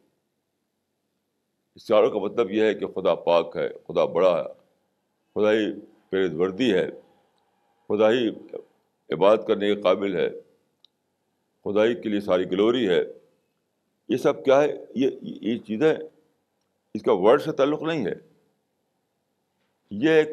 اس 1.75 1.87
چاروں 1.87 2.11
کا 2.11 2.19
مطلب 2.19 2.51
یہ 2.51 2.63
ہے 2.63 2.73
کہ 2.73 2.87
خدا 2.87 3.15
پاک 3.15 3.57
ہے، 3.57 3.69
خدا 3.87 4.05
بڑا 4.05 4.39
ہے، 4.39 4.53
خدا 5.35 5.53
ہی 5.53 5.79
پیرد 6.09 6.33
وردی 6.33 6.73
ہے، 6.73 6.87
خدا 7.87 8.11
ہی 8.11 8.29
عبادت 9.13 9.47
کرنے 9.47 9.75
کے 9.75 9.81
قابل 9.81 10.15
ہے 10.15 10.29
خدائی 11.63 12.01
کے 12.01 12.09
لیے 12.09 12.19
ساری 12.19 12.51
گلوری 12.51 12.89
ہے۔ 12.89 13.03
یہ 14.09 14.17
سب 14.17 14.45
کیا 14.45 14.61
ہے؟ 14.61 14.73
یہ 14.95 15.09
یہ 15.21 15.57
چیزیں 15.57 15.95
اس 16.93 17.01
کا 17.01 17.11
ورڈ 17.13 17.41
سے 17.41 17.51
تعلق 17.51 17.81
نہیں 17.81 18.05
ہے۔ 18.05 18.13
یہ 19.91 20.09
ایک 20.09 20.29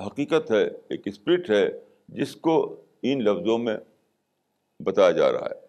حقیقت 0.00 0.50
ہے، 0.50 0.64
ایک 0.88 1.00
اسپرٹ 1.04 1.50
ہے، 1.50 1.68
جس 2.08 2.36
کو 2.36 2.76
ان 3.02 3.24
لفظوں 3.24 3.58
میں 3.58 3.76
بتایا 4.80 5.10
جا 5.10 5.32
رہا 5.32 5.46
ہے۔ 5.46 5.66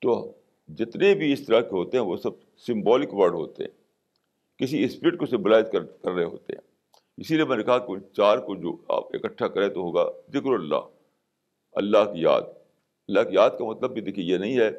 تو 0.00 0.32
جتنے 0.68 1.14
بھی 1.14 1.32
اس 1.32 1.46
طرح 1.46 1.60
کے 1.60 1.68
ہوتے 1.72 1.98
ہیں، 1.98 2.04
وہ 2.04 2.16
سب 2.16 2.30
سمبولک 2.58 3.14
ورڈ 3.14 3.34
ہوتے 3.34 3.64
ہیں۔ 3.64 3.70
کسی 4.58 4.84
اسپرٹ 4.84 5.18
کو 5.18 5.26
سمبلائز 5.26 5.66
کر 5.72 5.84
کر 5.84 6.10
رہے 6.10 6.24
ہوتے 6.24 6.52
ہیں۔ 6.52 6.60
اسی 7.16 7.34
لیے 7.34 7.44
میں 7.44 7.56
نے 7.56 7.62
کہا 7.62 7.78
کہ 7.78 8.14
چار 8.14 8.38
کو 8.38 8.54
جو 8.54 8.76
آپ 8.88 9.04
اکٹھا 9.16 9.48
کریں 9.48 9.68
تو 9.68 9.80
ہوگا 9.80 10.10
ذکر 10.28 10.52
اللہ 10.52 10.76
اللہ 11.72 12.14
کی 12.14 12.20
یاد۔ 12.20 12.42
اللہ 13.08 13.20
کی 13.20 13.34
یاد 13.34 13.50
کا 13.58 13.64
مطلب 13.64 13.92
بھی 13.92 14.00
دیکھیے، 14.00 14.24
یہ 14.24 14.38
نہیں 14.38 14.58
ہے 14.58 14.70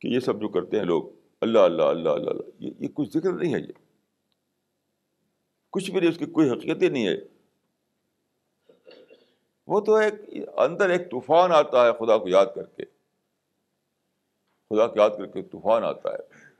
کہ 0.00 0.08
یہ 0.08 0.20
سب 0.20 0.40
جو 0.40 0.48
کرتے 0.48 0.78
ہیں 0.78 0.84
لوگ، 0.84 1.02
اللہ 1.40 1.58
اللہ 1.58 1.82
اللہ 1.82 2.08
اللہ 2.08 2.30
اللہ، 2.30 2.42
یہ 2.58 2.70
یہ 2.78 2.88
کچھ 2.94 3.08
ذکر 3.08 3.32
نہیں 3.32 3.54
ہے 3.54 3.60
یہ۔ 3.60 3.72
کچھ 5.70 5.90
بھی 5.90 6.00
نہیں، 6.00 6.10
اس 6.10 6.18
کی 6.18 6.26
کوئی 6.26 6.50
حقیقت 6.50 6.82
ہی 6.82 6.88
نہیں 6.88 7.08
ہے۔ 7.08 7.16
وہ 9.66 9.80
تو 9.80 9.94
ایک 9.94 10.14
اندر 10.56 10.90
ایک 10.90 11.10
طوفان 11.10 11.52
آتا 11.52 11.86
ہے، 11.86 11.92
خدا 11.92 12.18
کو 12.18 12.28
یاد 12.28 12.46
کر 12.54 12.64
کے۔ 12.64 12.84
خدا 14.68 14.86
کو 14.86 14.94
یاد 14.96 15.10
کر 15.10 15.26
کے 15.26 15.42
طوفان 15.42 15.84
آتا 15.84 16.12
ہے۔ 16.12 16.50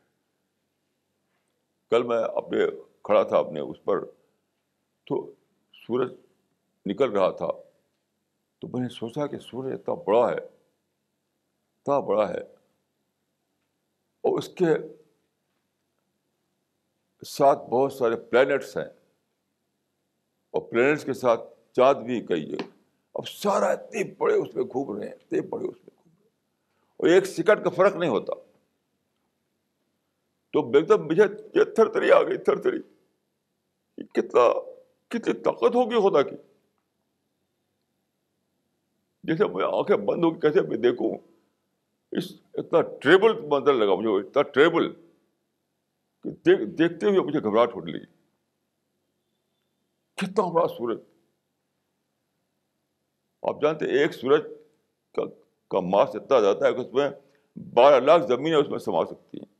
کل 1.90 2.02
میں 2.02 2.22
اپنے 2.34 2.58
کھڑا 3.02 3.22
تھا 3.22 3.38
اپنے 3.38 3.60
اس 3.60 3.76
پر، 3.84 4.04
تو 5.06 5.32
سورج 5.72 6.14
نکل 6.86 7.10
رہا 7.10 7.30
تھا۔ 7.30 7.46
تو 8.58 8.68
میں 8.68 8.82
نے 8.82 8.88
سوچا 8.88 9.26
کہ 9.26 9.38
سورج 9.38 9.72
اتنا 9.72 9.94
بڑا 9.94 10.30
ہے، 10.30 10.38
اتنا 10.38 12.00
بڑا 12.00 12.28
ہے۔ 12.28 12.40
اور 14.20 14.38
اس 14.38 14.48
کے 14.48 14.66
ساتھ 17.26 17.58
بہت 17.58 17.92
سارے 17.92 18.16
پلانٹس 18.16 18.76
ہیں۔ 18.76 18.88
اور 20.50 20.62
پلانٹس 20.62 21.04
کے 21.04 21.12
ساتھ 21.12 21.40
چاند 21.72 22.02
بھی 22.02 22.26
کئی 22.26 22.52
ہے 22.52 22.81
اب 23.14 23.28
سارا 23.28 23.66
اتنے 23.66 24.04
بڑے 24.18 24.34
اس 24.34 24.54
میں 24.54 24.64
گھوم 24.64 24.98
رہے 24.98 25.06
ہیں 25.06 25.14
اتنے 25.14 25.40
بڑے 25.40 25.68
اس 25.68 25.76
میں 25.76 25.90
گھوم 25.96 26.12
رہے 26.16 26.22
ہیں۔ 26.22 26.30
اور 26.96 27.08
ایک 27.08 27.26
سیکنڈ 27.26 27.64
کا 27.64 27.70
فرق 27.70 27.96
نہیں 27.96 28.10
ہوتا۔ 28.10 28.34
تو 30.52 30.70
ایک 30.74 30.88
دم 30.88 31.06
مجھے 31.06 31.22
یہ 31.54 31.64
تھر 31.64 31.92
تھری 31.92 32.10
آ 32.12 32.22
گئی، 32.22 32.36
تھر 32.36 32.56
تھری 32.56 32.78
کتنا، 34.04 34.60
کتنی 35.08 35.32
طاقت 35.32 35.74
ہوگی 35.74 36.10
خدا 36.10 36.22
کی۔ 36.22 36.36
جیسے 39.22 39.44
میں 39.44 39.64
آنکھیں 39.64 39.96
بند 39.96 40.24
ہوگی، 40.24 40.40
کیسے 40.40 40.60
میں 40.60 40.76
دیکھوں۔ 40.76 41.18
اس 42.12 42.24
اتنا 42.54 42.80
ٹریبل 42.80 43.40
منظر 43.40 43.74
لگا 43.74 43.94
مجھے، 43.94 44.28
اتنا 44.28 44.42
ٹریبل۔ 44.42 44.94
کہ 46.22 46.30
دیکھ، 46.30 46.62
دیکھتے 46.62 47.06
ہوئے 47.06 47.20
مجھے 47.20 47.40
گھبراہٹ 47.42 47.70
اٹھ 47.74 47.86
لی 47.86 47.98
کتنا 50.14 50.48
بڑا 50.52 50.68
سورج۔ 50.68 50.98
آپ 53.42 53.62
جانتے 53.62 53.86
ایک 53.86 54.14
سورج 54.14 54.42
کا 55.14 55.22
کا 55.68 55.80
ماس 55.80 56.08
اتنا 56.14 56.40
جاتا 56.40 56.66
ہے 56.66 56.72
کہ 56.72 56.80
اس 56.80 56.92
میں 56.92 57.10
بارہ 57.74 58.00
لاکھ 58.00 58.26
زمینیں 58.26 58.58
اس 58.58 58.68
میں 58.68 58.78
سما 58.78 59.04
سکتی 59.04 59.38
ہیں۔ 59.38 59.52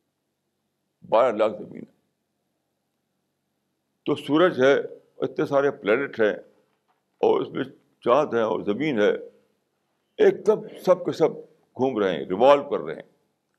بارہ 1.07 1.33
لاکھ 1.33 1.53
زمین 1.63 1.85
تو 4.07 4.15
سورج 4.15 4.61
ہے، 4.61 4.73
اتنے 5.19 5.47
سارے 5.47 5.71
پلانٹ 5.71 6.21
ہیں 6.21 6.35
اور 7.19 7.41
اس 7.41 7.49
میں 7.49 7.65
چاند 8.01 8.35
ہے 8.35 8.41
اور 8.41 8.61
زمین 8.61 9.01
ہے۔ 9.01 9.13
ایک 10.17 10.47
دم 10.47 10.61
سب 10.85 11.05
کے 11.05 11.13
سب 11.13 11.33
گھوم 11.77 11.99
رہے 11.99 12.13
ہیں 12.13 12.25
ریوالو 12.25 12.71
کر 12.71 12.79
رہے 12.79 12.95
ہیں۔ 12.95 13.03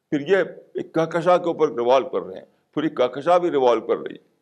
پھر 0.09 0.19
یہ 0.19 0.37
ایک 0.73 0.93
کہکشا 0.93 1.37
کے 1.37 1.45
اوپر 1.45 1.67
ریوالو 1.67 2.09
کر 2.09 2.21
رہے 2.21 2.33
ہیں۔ 2.33 2.45
پھر 2.73 2.83
ایک 2.83 2.97
کہکشا 2.97 3.37
بھی 3.37 3.51
ریوالو 3.51 3.81
کر 3.81 3.97
رہی 3.97 4.15
ہے 4.15 4.33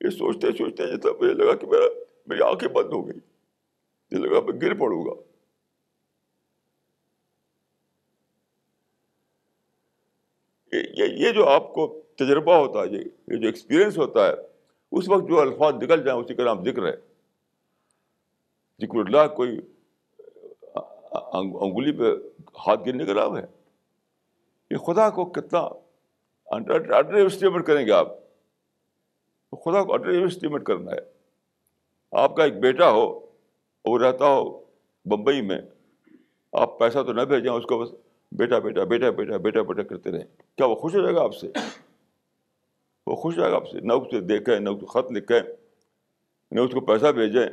یہ 0.00 0.10
سوچتے 0.10 0.46
سوچتے 0.46 0.86
جیسا 0.86 1.08
مجھے 1.20 1.34
لگا 1.34 1.54
کہ 1.54 1.66
میرا 1.66 1.84
میری 2.26 2.42
آنکھیں 2.42 2.68
بند 2.68 2.92
ہو 2.92 3.06
گئی۔ 3.06 3.18
یہ 4.10 4.18
لگا 4.18 4.40
میں 4.40 4.60
گر 4.62 4.74
پڑوں 4.74 5.04
گا۔ 5.04 5.28
یہ 10.96 11.32
جو 11.32 11.48
آپ 11.48 11.74
کو 11.74 12.02
تجربہ 12.16 12.54
ہوتا 12.54 12.80
ہے، 12.80 12.86
یہ 12.86 13.36
جو 13.36 13.46
ایکسپیرئنس 13.46 13.98
ہوتا 13.98 14.26
ہے، 14.26 14.32
اس 14.92 15.08
وقت 15.08 15.28
جو 15.28 15.40
الفاظ 15.40 15.74
نکل 15.74 16.04
جائیں، 16.04 16.20
اسی 16.20 16.34
کا 16.34 16.44
نام 16.44 16.64
ذکر 16.64 16.86
ہے 16.86 16.96
ذکر 18.80 18.98
اللہ 18.98 19.34
کوئی، 19.34 19.60
انگلی 21.32 21.98
پہ 21.98 22.04
ہاتھ 22.58 22.80
گرنے 22.86 23.04
کا 23.04 23.12
نام 23.12 23.36
ہے۔ 23.36 23.44
یہ 24.70 24.76
خدا 24.76 25.10
کو 25.10 25.24
کتنا 25.24 25.60
انڈر 26.46 27.14
اسٹیمیٹ 27.14 27.66
کریں 27.66 27.86
گے 27.86 27.92
آپ۔ 27.92 28.08
خدا 29.50 29.84
کو 29.84 29.94
انڈر 29.94 30.24
اسٹیمیٹ 30.24 30.64
کرنا 30.64 30.92
ہے۔ 30.92 31.00
آپ 32.12 32.36
کا 32.36 32.44
ایک 32.44 32.60
بیٹا 32.60 32.90
ہو 32.90 33.27
وہ 33.88 33.98
رہتا 33.98 34.26
ہو 34.28 34.64
بمبئی 35.04 35.42
میں، 35.42 35.58
آپ 36.52 36.78
پیسہ 36.78 36.98
تو 37.02 37.12
نہ 37.12 37.22
بھیجیں، 37.22 37.50
اس 37.50 37.64
کو 37.64 37.78
بس 37.78 37.90
بیٹا 38.32 38.58
بیٹا 38.58 38.84
بیٹا 38.84 39.10
بیٹا 39.10 39.36
بیٹا 39.36 39.62
بیٹا 39.62 39.82
کرتے 39.82 40.12
رہیں۔ 40.12 40.24
کیا 40.56 40.66
وہ 40.66 40.74
خوش 40.74 40.94
ہو 40.94 41.00
جائے 41.00 41.14
گا 41.14 41.22
آپ 41.22 41.34
سے؟ 41.34 41.46
وہ 43.06 43.16
خوش 43.16 43.34
ہو 43.34 43.40
جائے 43.40 43.52
گا 43.52 43.56
آپ 43.56 43.68
سے۔ 43.68 43.80
نہ 43.80 43.92
اس 43.92 44.10
سے 44.10 44.20
دیکھیں، 44.20 44.60
نہ 44.60 44.68
اس 44.68 44.80
کو 44.80 44.86
خط 44.86 45.12
لکھیں، 45.12 45.40
نہ 46.50 46.60
اس 46.60 46.70
کو 46.72 46.80
پیسہ 46.80 47.06
بھیجیں۔ 47.06 47.46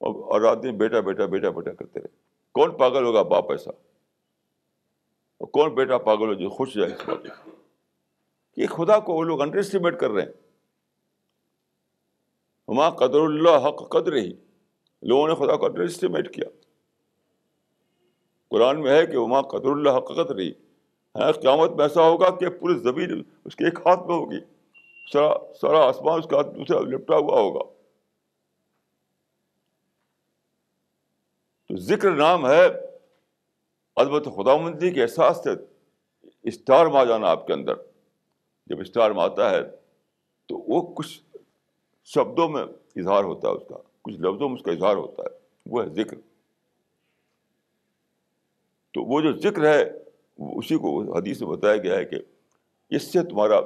اور 0.00 0.40
رات 0.40 0.62
دن 0.62 0.76
بیٹا 0.76 1.00
بیٹا 1.00 1.26
بیٹا 1.26 1.50
بیٹا 1.50 1.72
کرتے 1.72 2.00
رہیں۔ 2.00 2.16
کون 2.52 2.78
پاگل 2.78 3.04
ہوگا 3.04 3.22
باپ 3.22 3.50
ایسا؟ 3.50 3.70
اور 3.70 5.46
کون 5.46 5.74
بیٹا 5.74 5.98
پاگل 5.98 6.28
ہو 6.28 6.34
جو 6.34 6.50
خوش 6.50 6.74
جائے 6.74 6.92
اس 6.92 7.08
بات 7.08 7.48
کہ 8.54 8.66
خدا 8.66 8.98
کو 8.98 9.12
وہ 9.12 9.24
لوگ 9.24 9.40
انڈر 9.40 9.58
اسٹیمیٹ 9.58 10.00
کر 10.00 10.10
رہے 10.10 10.22
ہیں۔ 10.22 10.32
ہمارا 12.68 12.90
قدر 12.90 13.20
اللہ 13.20 13.68
حق 13.68 13.90
قدر 13.90 14.16
ہی 14.16 14.32
لوگوں 15.02 15.28
نے 15.28 15.34
خدا 15.34 15.56
کو 15.56 15.66
انڈر 15.66 15.80
اسٹیمیٹ 15.80 16.34
کیا۔ 16.34 16.48
قرآن 18.48 18.80
میں 18.80 18.90
ہے 18.90 19.06
کہ 19.06 19.16
وہاں 19.16 19.42
قدر 19.42 19.70
اللہ 19.70 19.90
حقت 19.90 20.32
رہی 20.32 20.48
ہے 20.48 20.66
ہاں، 21.14 21.32
قیامت 21.32 21.70
میں 21.70 21.84
ایسا 21.84 22.02
ہوگا 22.02 22.30
کہ 22.36 22.48
پوری 22.48 22.78
زمین 22.78 23.22
اس 23.44 23.56
کے 23.56 23.64
ایک 23.64 23.78
ہاتھ 23.86 24.06
میں 24.06 24.16
ہوگی۔ 24.16 24.38
سارا 25.12 25.52
سارا 25.60 25.88
آسمان 25.88 26.18
اس 26.18 26.26
کا 26.26 26.36
ہاتھ 26.36 26.46
دوسرا 26.46 26.80
لپٹا 26.80 27.16
ہوا 27.16 27.40
ہوگا۔ 27.40 27.62
تو 31.68 31.76
ذکر 31.76 32.10
نام 32.10 32.46
ہے 32.46 32.66
البت 33.96 34.24
خدا 34.24 34.56
مندی 34.56 34.90
کے 34.90 35.02
احساس 35.02 35.40
سے 35.44 35.50
اسٹار 36.42 36.86
میں 36.86 37.00
آ 37.00 37.04
جانا 37.04 37.30
آپ 37.30 37.46
کے 37.46 37.52
اندر۔ 37.52 37.74
جب 38.66 38.80
اسٹار 38.80 39.10
میں 39.10 39.22
آتا 39.22 39.50
ہے 39.50 39.62
تو 40.46 40.58
وہ 40.58 40.94
کچھ 40.94 41.22
شبدوں 42.04 42.48
میں 42.48 42.64
اظہار 42.96 43.24
ہوتا 43.24 43.48
ہے 43.48 43.54
اس 43.54 43.62
کا۔ 43.68 43.76
کچھ 44.06 44.14
لفظوں 44.14 44.48
میں 44.48 44.56
اس 44.56 44.62
کا 44.62 44.72
اظہار 44.72 44.96
ہوتا 44.96 45.22
ہے، 45.22 45.38
وہ 45.66 45.84
ہے 45.84 45.88
ذکر۔ 45.88 46.16
تو 48.90 49.02
وہ 49.02 49.20
جو 49.20 49.32
ذکر 49.32 49.74
ہے 49.74 49.84
اسی 50.38 50.76
کو 50.76 51.16
حدیث 51.16 51.42
میں 51.42 51.48
بتایا 51.48 51.76
گیا 51.76 51.96
ہے 51.96 52.04
کہ 52.04 52.16
اس 52.90 53.02
سے 53.02 53.22
تمہارا 53.22 53.60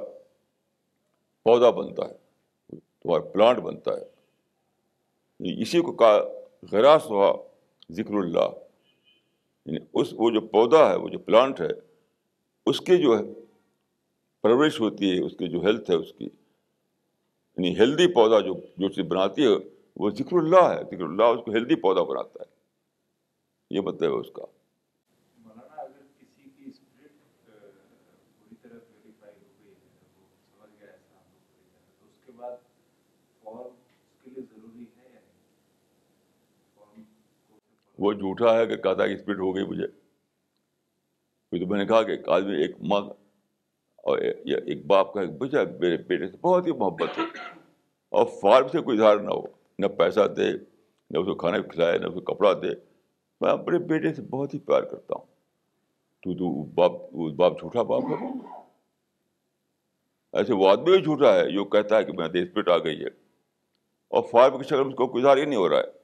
پودا 1.43 1.69
بنتا 1.69 2.09
ہے، 2.09 2.13
تمہارا 3.03 3.23
پلانٹ 3.23 3.59
بنتا 3.59 3.93
ہے۔ 3.93 4.05
یعنی 5.39 5.61
اسی 5.61 5.81
کو 5.81 5.93
کہا 5.93 6.21
غراس 6.71 7.05
ہوا 7.05 7.43
ذکر 7.91 8.13
اللہ۔ 8.13 8.49
یعنی 9.65 9.77
اس، 9.93 10.13
وہ 10.13 10.29
جو 10.29 10.41
پودا 10.41 10.89
ہے، 10.89 10.95
وہ 10.95 11.09
جو 11.09 11.19
پلانٹ 11.19 11.61
ہے، 11.61 11.69
اس 12.65 12.79
کی 12.79 12.97
جو 12.97 13.19
ہے 13.19 13.23
پرورش 14.41 14.79
ہوتی 14.79 15.11
ہے، 15.11 15.23
اس 15.23 15.37
کی 15.37 15.47
جو 15.47 15.59
ہیلتھ 15.61 15.91
ہے، 15.91 15.95
اس 15.95 16.13
کی 16.13 16.25
یعنی 17.57 17.79
ہیلدی 17.79 18.13
پودا 18.13 18.39
جو 18.39 18.53
جو 18.77 18.89
چیز 18.89 19.05
بناتی 19.05 19.43
ہے 19.43 19.80
وہ 20.01 20.09
ذکر 20.09 20.33
اللہ 20.33 20.61
ہے 20.61 20.83
ذکر 20.83 21.03
اللہ 21.03 21.23
اس 21.23 21.45
کو 21.45 21.51
ہیلدی 21.51 21.75
پودا 21.75 22.03
بناتا 22.03 22.43
ہے۔ 22.43 22.55
یہ 23.69 23.81
مطلب 23.81 24.11
ہے 24.11 24.19
اس 24.19 24.27
کا۔ 24.33 24.45
وہ 37.99 38.13
جھوٹا 38.13 38.57
ہے 38.57 38.65
کہ 38.65 38.75
کہتا 38.75 39.07
کہ 39.07 39.13
اسپیڈ 39.13 39.39
ہو 39.39 39.55
گئی 39.55 39.65
مجھے۔ 39.65 39.87
پھر 41.49 41.59
تو 41.59 41.67
میں 41.67 41.79
نے 41.79 41.85
کہا 41.85 42.03
کہ 42.03 42.11
ایک 42.11 42.29
آدمی 42.29 42.55
ایک 42.55 42.75
ماں 42.81 43.01
اور 43.97 44.17
ایک 44.17 44.85
باپ 44.85 45.13
کا 45.13 45.21
ایک 45.21 45.29
بچہ 45.29 45.57
میرے 45.79 45.97
بیٹے 45.97 46.27
سے 46.27 46.37
بہت 46.37 46.67
ہی 46.67 46.71
محبت 46.71 47.17
ہے۔ 47.17 47.23
اور 48.09 48.25
فارم 48.41 48.67
سے 48.67 48.81
کوئی 48.81 48.97
اظہار 48.97 49.17
نہ 49.17 49.29
ہو۔ 49.29 49.60
نہ 49.79 49.87
پیسہ 49.87 50.27
دے، 50.27 50.53
نہ 51.09 51.17
اس 51.17 51.25
کو 51.25 51.35
کھانا 51.35 51.57
کھلائے، 51.61 51.97
نہ 51.97 52.05
اس 52.07 52.13
کو 52.13 52.21
کپڑا 52.21 52.53
دے۔ 52.53 52.91
میں 53.41 53.51
اپنے 53.51 53.79
بیٹے 53.79 54.13
سے 54.13 54.21
بہت 54.21 54.53
ہی 54.53 54.59
پیار 54.59 54.83
کرتا 54.83 55.15
ہوں۔ 55.19 55.25
تو 56.21 56.33
تو 56.33 56.63
باپ 56.63 56.91
باپ 57.35 57.59
جھوٹا 57.59 57.81
باپ 57.81 58.03
ہے۔ 58.03 58.25
ایسے 60.33 60.53
وہ 60.53 60.69
آدمی 60.69 60.83
بھی 60.83 61.03
جھوٹا 61.03 61.35
ہے 61.35 61.51
جو 61.51 61.65
کہتا 61.65 61.97
ہے 61.97 62.03
کہ 62.03 62.13
میں 62.13 62.27
دیش 62.27 62.53
پیٹ 62.53 62.69
آ 62.69 62.77
گئی 62.77 63.01
ہے۔ 63.01 63.07
اور 64.07 64.23
فارم 64.23 64.57
کی 64.57 64.63
شکل 64.63 64.77
میں 64.77 64.85
اس 64.85 64.95
کو 64.95 65.07
کوئی 65.07 65.23
اظہار 65.23 65.37
ہی 65.37 65.45
نہیں 65.45 65.59
ہو 65.59 65.69
رہا 65.69 65.77
ہے۔ 65.77 66.01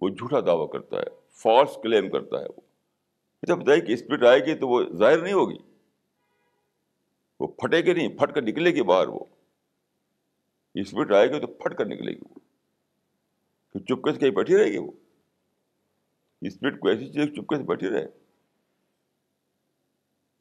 وہ 0.00 0.08
جھوٹا 0.08 0.40
دعویٰ 0.40 0.70
کرتا 0.70 0.96
ہے، 0.96 1.04
فالس 1.30 1.78
کلیم 1.82 2.10
کرتا 2.10 2.40
ہے 2.40 2.44
وہ۔ 2.44 2.60
اچھا 3.42 3.54
بتائیے 3.54 3.80
کہ 3.80 3.92
اسپرٹ 3.92 4.24
آئے 4.24 4.40
گی 4.40 4.54
تو 4.54 4.68
وہ 4.68 4.82
ظاہر 4.96 5.18
نہیں 5.18 5.32
ہوگی۔ 5.32 5.58
وہ 7.40 7.46
پھٹے 7.46 7.78
گی 7.78 7.94
نہیں، 7.94 8.18
پھٹ 8.18 8.34
کر 8.34 8.42
نکلے 8.42 8.70
گی 8.70 8.82
باہر 8.82 9.08
وہ۔ 9.08 9.24
اسپرٹ 10.80 11.12
آئے 11.12 11.28
گی 11.28 11.40
تو 11.40 11.46
پھٹ 11.46 11.74
کر 11.74 11.84
نکلے 11.84 12.12
گی 12.12 12.20
وہ۔ 12.30 12.38
چپکے 13.78 14.12
سے 14.12 14.20
کہیں 14.20 14.30
بیٹھی 14.30 14.56
رہے 14.56 14.72
گی 14.72 14.78
وہ؟ 14.78 14.90
اسپرٹ 16.40 16.80
کو 16.80 16.88
ایسی 16.88 17.12
چیز 17.12 17.24
چپکے 17.24 17.56
سے 17.56 17.62
بیٹھی 17.62 17.88
رہے۔ 17.88 18.06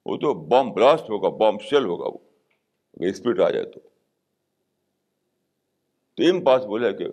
وہ 0.06 0.18
تو 0.18 0.34
بام 0.34 0.72
بلاسٹ 0.72 1.04
ہوگا 1.04 1.30
بام 1.30 1.58
شیل 1.58 1.86
ہوگا 1.86 2.08
وہ۔ 2.08 2.18
اگر 2.94 3.08
اسپرٹ 3.08 3.40
آ 3.40 3.50
جائے 3.50 3.66
تو۔ 3.66 3.80
تو 6.14 6.44
پاس 6.44 6.66
بولے 6.66 6.94
کہ 6.94 7.04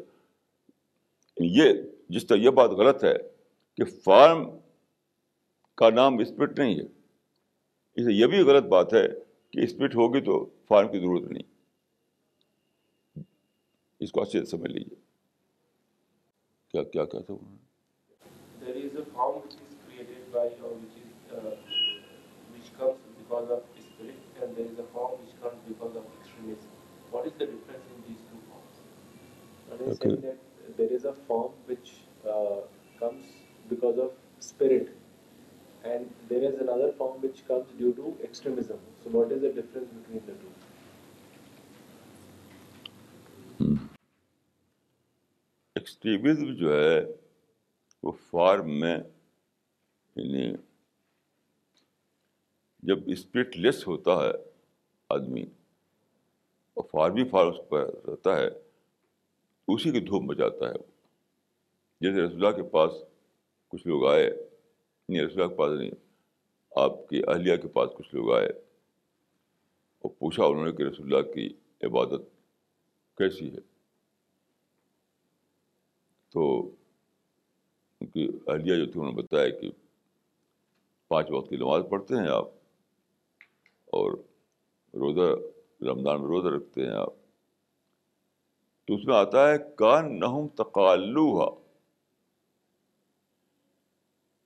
یہ 1.40 1.72
جس 2.08 2.26
طرح 2.26 2.36
یہ 2.36 2.50
بات 2.50 2.70
غلط 2.70 3.04
ہے 3.04 3.14
کہ 3.76 3.84
فارم 3.84 4.50
کا 5.74 5.90
نام 5.90 6.18
اسپرٹ 6.18 6.58
نہیں 6.58 6.74
ہے۔ 6.74 6.84
اسے 7.94 8.12
یہ 8.12 8.26
بھی 8.26 8.38
غلط 8.38 8.64
بات 8.64 8.94
ہے 8.94 9.08
کہ 9.50 9.60
اسپرٹ 9.60 9.94
ہوگی 9.94 10.20
تو 10.20 10.50
فارم 10.68 10.92
کی 10.92 10.98
ضرورت 10.98 11.22
نہیں۔ 11.22 11.51
اس 14.02 14.12
کو 14.12 14.22
اچھے 14.22 14.38
سے 14.40 14.50
سمجھ 14.50 14.70
لیجیے 14.70 14.96
کیا 16.74 16.82
کیا 16.92 17.04
کہتے 17.12 17.32
ہیں 17.32 17.60
there 30.76 30.92
is 30.96 31.04
a 31.04 31.12
form 31.26 31.52
which 31.66 31.90
uh, 32.26 32.60
comes 32.98 33.24
because 33.68 33.98
of 33.98 34.10
spirit 34.40 34.88
and 35.84 36.10
there 36.28 36.42
is 36.42 36.60
another 36.60 36.92
form 36.92 37.20
which 37.20 37.46
comes 37.46 37.66
due 37.78 37.92
to 37.94 38.16
extremism. 38.22 38.78
So 39.02 39.10
what 39.10 39.32
is 39.32 39.42
the 39.42 39.50
difference 39.50 39.88
between 39.90 40.22
the 40.26 40.32
two? 40.32 40.52
Extremism 46.04 46.54
جو 46.54 46.72
ہے، 46.72 47.00
وہ 48.02 48.12
فارم 48.30 48.70
میں 48.80 48.96
یعنی 50.16 50.52
جب 52.82 52.98
اسپرٹ 53.06 53.56
لیس 53.56 53.86
ہوتا 53.86 54.12
ہے 54.22 54.32
آدمی، 55.10 55.42
اور 56.76 56.84
فارمی 56.90 57.24
فارم 57.28 57.48
اس 57.48 57.68
پر 57.68 57.86
رہتا 58.08 58.36
ہے، 58.38 58.48
اسی 59.68 59.90
کی 59.92 60.00
دھوپ 60.00 60.22
مچاتا 60.22 60.70
ہے 60.70 60.78
جیسے 62.00 62.20
رسول 62.20 62.44
اللہ 62.44 62.56
کے 62.56 62.68
پاس 62.68 62.92
کچھ 63.72 63.86
لوگ 63.86 64.06
آئے، 64.06 64.28
نہیں، 64.28 65.22
رسول 65.22 65.40
اللہ 65.40 65.52
کے 65.52 65.56
پاس 65.56 65.78
نہیں، 65.78 65.90
آپ 66.72 67.08
کی 67.08 67.22
اہلیہ 67.28 67.56
کے 67.56 67.68
پاس 67.68 67.90
کچھ 67.98 68.14
لوگ 68.14 68.32
آئے، 68.36 68.48
اور 68.48 70.10
پوچھا 70.18 70.44
انہوں 70.44 70.66
نے 70.66 70.72
کہ 70.72 70.82
رسول 70.82 71.14
اللہ 71.14 71.32
کی 71.32 71.48
عبادت 71.82 72.28
کیسی 73.18 73.52
ہے؟ 73.52 73.71
تو 76.34 76.42
ان 78.00 78.06
کی 78.06 78.28
اہلیہ 78.46 78.76
جو 78.76 78.84
تھی 78.84 79.00
انہوں 79.00 79.12
نے 79.12 79.22
بتایا 79.22 79.48
کہ 79.60 79.70
پانچ 81.10 81.30
وقت 81.30 81.48
کی 81.50 81.56
نماز 81.56 81.82
پڑھتے 81.90 82.16
ہیں 82.16 82.28
آپ 82.28 82.46
اور 83.92 84.12
روزہ 84.94 85.34
رمضان 85.84 86.20
میں 86.20 86.28
روزہ 86.28 86.48
رکھتے 86.48 86.86
ہیں 86.86 86.94
آپ، 86.96 87.12
تو 88.88 88.94
اس 88.94 89.04
میں 89.04 89.16
آتا 89.16 89.48
ہے 89.50 89.56
کان 89.76 90.18
نہم 90.20 90.46
تقالو 90.48 91.26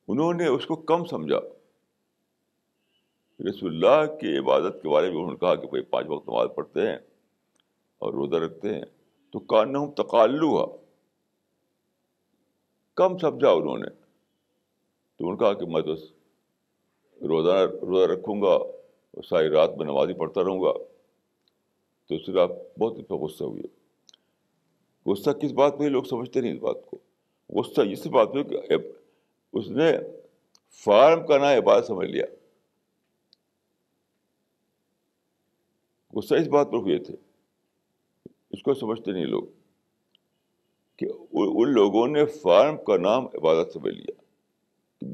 انہوں 0.08 0.32
نے 0.34 0.46
اس 0.46 0.66
کو 0.66 0.76
کم 0.90 1.04
سمجھا۔ 1.04 1.38
رسول 3.40 3.74
اللہ 3.74 4.14
کی 4.16 4.36
عبادت 4.38 4.82
کے 4.82 4.88
بارے 4.88 5.10
میں 5.10 5.16
انہوں 5.16 5.30
نے 5.30 5.36
کہا 5.36 5.54
کہ 5.54 5.66
بھائی 5.66 5.82
پانچ 5.84 6.06
وقت 6.08 6.28
نماز 6.28 6.48
پڑھتے 6.56 6.86
ہیں 6.88 6.96
اور 8.02 8.12
روزہ 8.14 8.36
رکھتے 8.36 8.74
ہیں، 8.74 8.84
تو 9.34 9.38
کان 9.52 9.72
نہم 9.72 9.90
تقالو 9.92 10.54
کم 12.96 13.18
سمجھا 13.18 13.50
انہوں 13.50 13.78
نے۔ 13.78 13.88
تو 15.16 15.28
انہوں 15.28 15.32
نے 15.32 15.38
کہا 15.38 15.52
کہ 15.52 15.66
میں 15.66 15.82
تو 15.82 15.94
روزہ 17.28 17.74
روزہ 17.82 18.12
رکھوں 18.12 18.42
گا 18.42 18.48
اور 18.48 19.22
ساری 19.22 19.48
رات 19.48 19.70
میں 19.76 19.86
نمازی 19.86 20.12
پڑھتا 20.12 20.42
رہوں 20.42 20.62
گا۔ 20.62 20.72
تو 22.06 22.24
پھر 22.24 22.36
آپ 22.36 22.50
بہت 22.78 22.98
اس 22.98 23.08
پہ 23.08 23.14
غصہ 23.14 23.44
ہوئے 23.44 23.62
غصہ 25.06 25.30
کس 25.30 25.52
بات 25.52 25.78
پہ 25.78 25.84
لوگ 25.84 26.02
سمجھتے 26.02 26.40
نہیں 26.40 26.52
اس 26.52 26.58
بات 26.58 26.76
کو۔ 26.86 26.98
غصہ 27.48 27.80
اس 27.80 28.06
بات 28.06 28.28
پہ 28.34 28.42
کہ 28.42 28.58
اس 29.52 29.68
نے 29.68 29.92
فارم 30.84 31.26
کا 31.26 31.38
نام 31.38 31.48
عبادت 31.48 31.86
سمجھ 31.86 32.08
لیا۔ 32.08 32.24
غصہ 36.14 36.34
اس 36.34 36.48
بات 36.48 36.66
پر 36.72 36.76
ہوئے 36.76 36.98
تھے۔ 36.98 37.14
اس 38.50 38.62
کو 38.62 38.74
سمجھتے 38.74 39.12
نہیں 39.12 39.26
لوگ۔ 39.26 39.44
کہ 40.96 41.06
ان 41.32 41.72
لوگوں 41.72 42.08
نے 42.08 42.26
فارم 42.26 42.84
کا 42.84 42.96
نام 42.96 43.26
عبادت 43.26 43.72
سمجھ 43.72 43.94
لیا۔ 43.94 44.20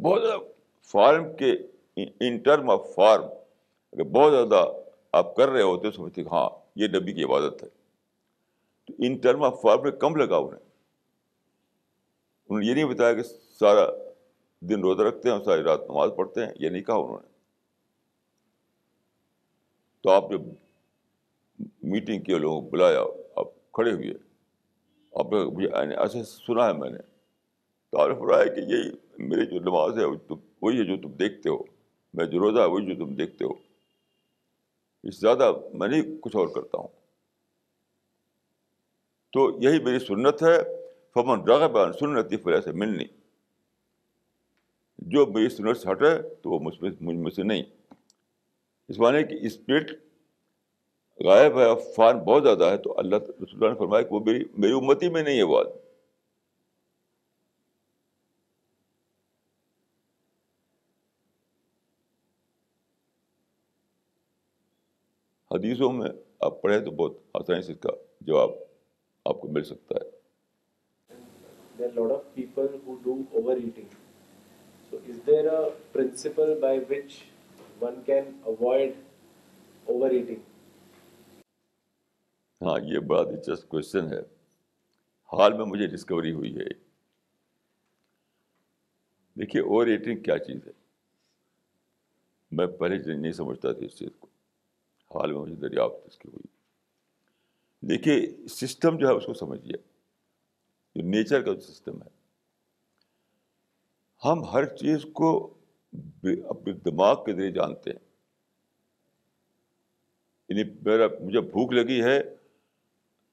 بہت 0.03 0.23
زیادہ 0.23 0.41
فارم 0.83 1.37
کے 1.37 1.53
ان 2.21 2.39
ٹرم 2.39 2.71
آف 2.71 2.95
فارم 2.95 3.25
اگر 3.93 4.03
بہت 4.03 4.33
زیادہ 4.33 4.73
آپ 5.13 5.37
کر 5.37 5.49
رہے 5.49 5.63
ہوتے 5.63 5.91
سمجھتے 5.91 6.25
کہ 6.25 6.29
ہاں 6.29 6.51
یہ 6.77 6.87
نبی 6.87 7.13
کی 7.13 7.25
عبادت 7.25 7.63
ہے۔ 7.63 7.69
تو 8.87 8.95
ان 8.99 9.17
ٹرم 9.17 9.45
آف 9.45 9.61
فارم 9.63 9.83
میں 9.83 9.91
کم 9.91 10.17
لگا 10.17 10.37
انہیں 10.37 10.73
انہوں 12.49 12.61
نے 12.61 12.67
یہ 12.67 12.75
نہیں 12.75 12.85
بتایا 12.85 13.13
کہ 13.13 13.23
سارا 13.61 13.87
دن 14.61 14.81
روزہ 14.81 15.03
رکھتے 15.03 15.29
ہیں 15.29 15.37
اور 15.37 15.45
ساری 15.45 15.63
رات 15.63 15.81
نماز 15.89 16.11
پڑھتے 16.17 16.47
ہیں، 16.47 16.53
یہ 16.61 16.69
نہیں 16.69 16.83
کہا 16.83 16.95
انہوں 16.95 17.19
نے۔ 17.23 17.29
تو 20.01 20.11
آپ 20.11 20.31
نے 20.31 20.37
میٹنگ 21.83 22.23
کے 22.23 22.39
لوگوں 22.39 22.61
کو 22.61 22.69
بلایا، 22.69 23.03
آپ 23.37 23.73
کھڑے 23.73 23.93
ہوئے۔ 23.93 24.32
آپ 25.15 25.27
مجھے 25.27 25.69
ایسے 25.97 26.25
سنا 26.25 26.67
ہے 26.67 26.73
میں 26.73 26.91
نے۔ 26.91 26.99
تو 27.91 27.99
آپ 27.99 28.09
نے 28.09 28.15
فرمایا 28.15 28.45
کہ 28.45 28.61
یہی 28.61 28.91
میری 29.19 29.47
جو 29.47 29.61
نماز 29.61 29.99
ہے 29.99 30.35
وہی 30.63 30.79
ہے 30.79 30.85
جو 30.85 30.97
تم 30.97 31.09
دیکھتے 31.09 31.49
ہو۔ 31.49 31.59
میں 32.15 32.25
جو 32.25 32.39
روزہ 32.39 32.61
ہے، 32.61 32.67
وہی 32.67 32.95
جو 32.95 33.05
تم 33.05 33.15
دیکھتے 33.15 33.45
ہو۔ 33.45 33.53
اس 35.03 35.15
سے 35.15 35.21
زیادہ 35.21 35.53
میں 35.75 35.89
نہیں 35.89 36.03
کچھ 36.21 36.37
اور 36.37 36.49
کرتا 36.49 36.79
ہوں۔ 36.79 36.89
تو 39.33 39.59
یہی 39.63 39.83
میری 39.83 39.99
سنت 39.99 40.43
ہے۔ 40.43 40.83
فمن 41.15 41.41
رغب 41.41 41.79
عن 41.79 41.93
سنتی 41.93 42.37
فلاح 42.37 42.61
سے 42.61 42.73
ملنی 42.73 43.05
جو 44.99 45.27
میری 45.27 45.49
سنت 45.49 45.77
سے 45.77 45.91
ہٹے، 45.91 46.35
تو 46.43 46.51
وہ 46.51 46.59
مجھ 46.59 47.03
مجھ 47.03 47.35
سے 47.35 47.43
نہیں۔ 47.43 47.63
اس 48.89 48.99
معنی 48.99 49.23
کہ 49.25 49.47
اسپرٹ 49.47 49.91
غائب 51.25 51.59
ہے 51.59 51.93
فان 51.95 52.19
بہت 52.19 52.43
زیادہ 52.43 52.65
ہے، 52.65 52.77
تو 52.77 52.99
اللہ 52.99 53.17
رسول 53.17 53.45
اللہ 53.53 53.69
نے 53.69 53.79
فرمایا 53.79 54.03
کہ 54.03 54.15
وہ 54.15 54.21
میری 54.21 54.45
میری 54.59 54.73
امتی 54.73 55.09
میں 55.09 55.23
نہیں 55.23 55.39
ہے 55.39 55.43
وہ 55.43 55.59
آدمی۔ 55.59 55.79
حدیثوں 65.51 65.93
میں 65.93 66.11
آپ 66.41 66.63
پڑھیں 66.63 66.81
تو 66.81 66.91
بہت 66.91 67.17
آسانی 67.35 67.63
سے 67.63 67.73
اس 67.73 67.79
کا 67.81 67.91
جواب 68.21 68.51
آپ 69.25 69.41
کو 69.41 69.49
مل 69.49 69.65
سکتا 69.65 69.95
ہے۔ 69.95 70.11
ہاں 82.63 82.79
یہ 82.83 82.99
بڑا 82.99 83.23
دلچسپ 83.23 83.69
کوشچن 83.69 84.13
ہے۔ 84.13 84.21
حال 85.33 85.53
میں 85.53 85.65
مجھے 85.65 85.87
ڈسکوری 85.87 86.33
ہوئی 86.33 86.57
ہے۔ 86.57 86.69
دیکھیے 89.35 89.63
اوور 89.63 89.87
ایٹنگ 89.87 90.23
کیا 90.23 90.39
چیز 90.39 90.67
ہے؟ 90.67 90.73
میں 92.51 92.67
پہلے 92.67 93.17
نہیں 93.17 93.33
سمجھتا 93.33 93.73
تھا 93.73 93.85
اس 93.85 93.99
چیز 93.99 94.09
کو۔ 94.19 94.27
حال 95.15 95.33
میں 95.33 95.41
مجھے 95.41 95.55
دریافت 95.55 96.07
اس 96.07 96.19
کی 96.19 96.29
ہوئی۔ 96.29 96.47
دیکھیے 97.89 98.47
سسٹم 98.49 98.99
جو 98.99 99.09
ہے، 99.09 99.13
اس 99.13 99.27
کو 99.27 99.35
سمجھیے۔ 99.35 99.77
جو 100.95 101.03
نیچر 101.03 101.43
کا 101.43 101.53
جو 101.53 101.61
سسٹم 101.61 102.03
ہے۔ 102.03 102.09
ہم 104.25 104.45
ہر 104.45 104.77
چیز 104.77 105.07
کو 105.13 105.55
اپنے 106.49 106.73
دماغ 106.73 107.25
کے 107.25 107.33
ذریعے 107.33 107.51
جانتے 107.51 107.91
ہیں۔ 107.91 108.13
یعنی 110.49 110.71
میرا، 110.83 111.07
مجھے 111.21 111.41
بھوک 111.41 111.73
لگی 111.73 112.03
ہے 112.05 112.21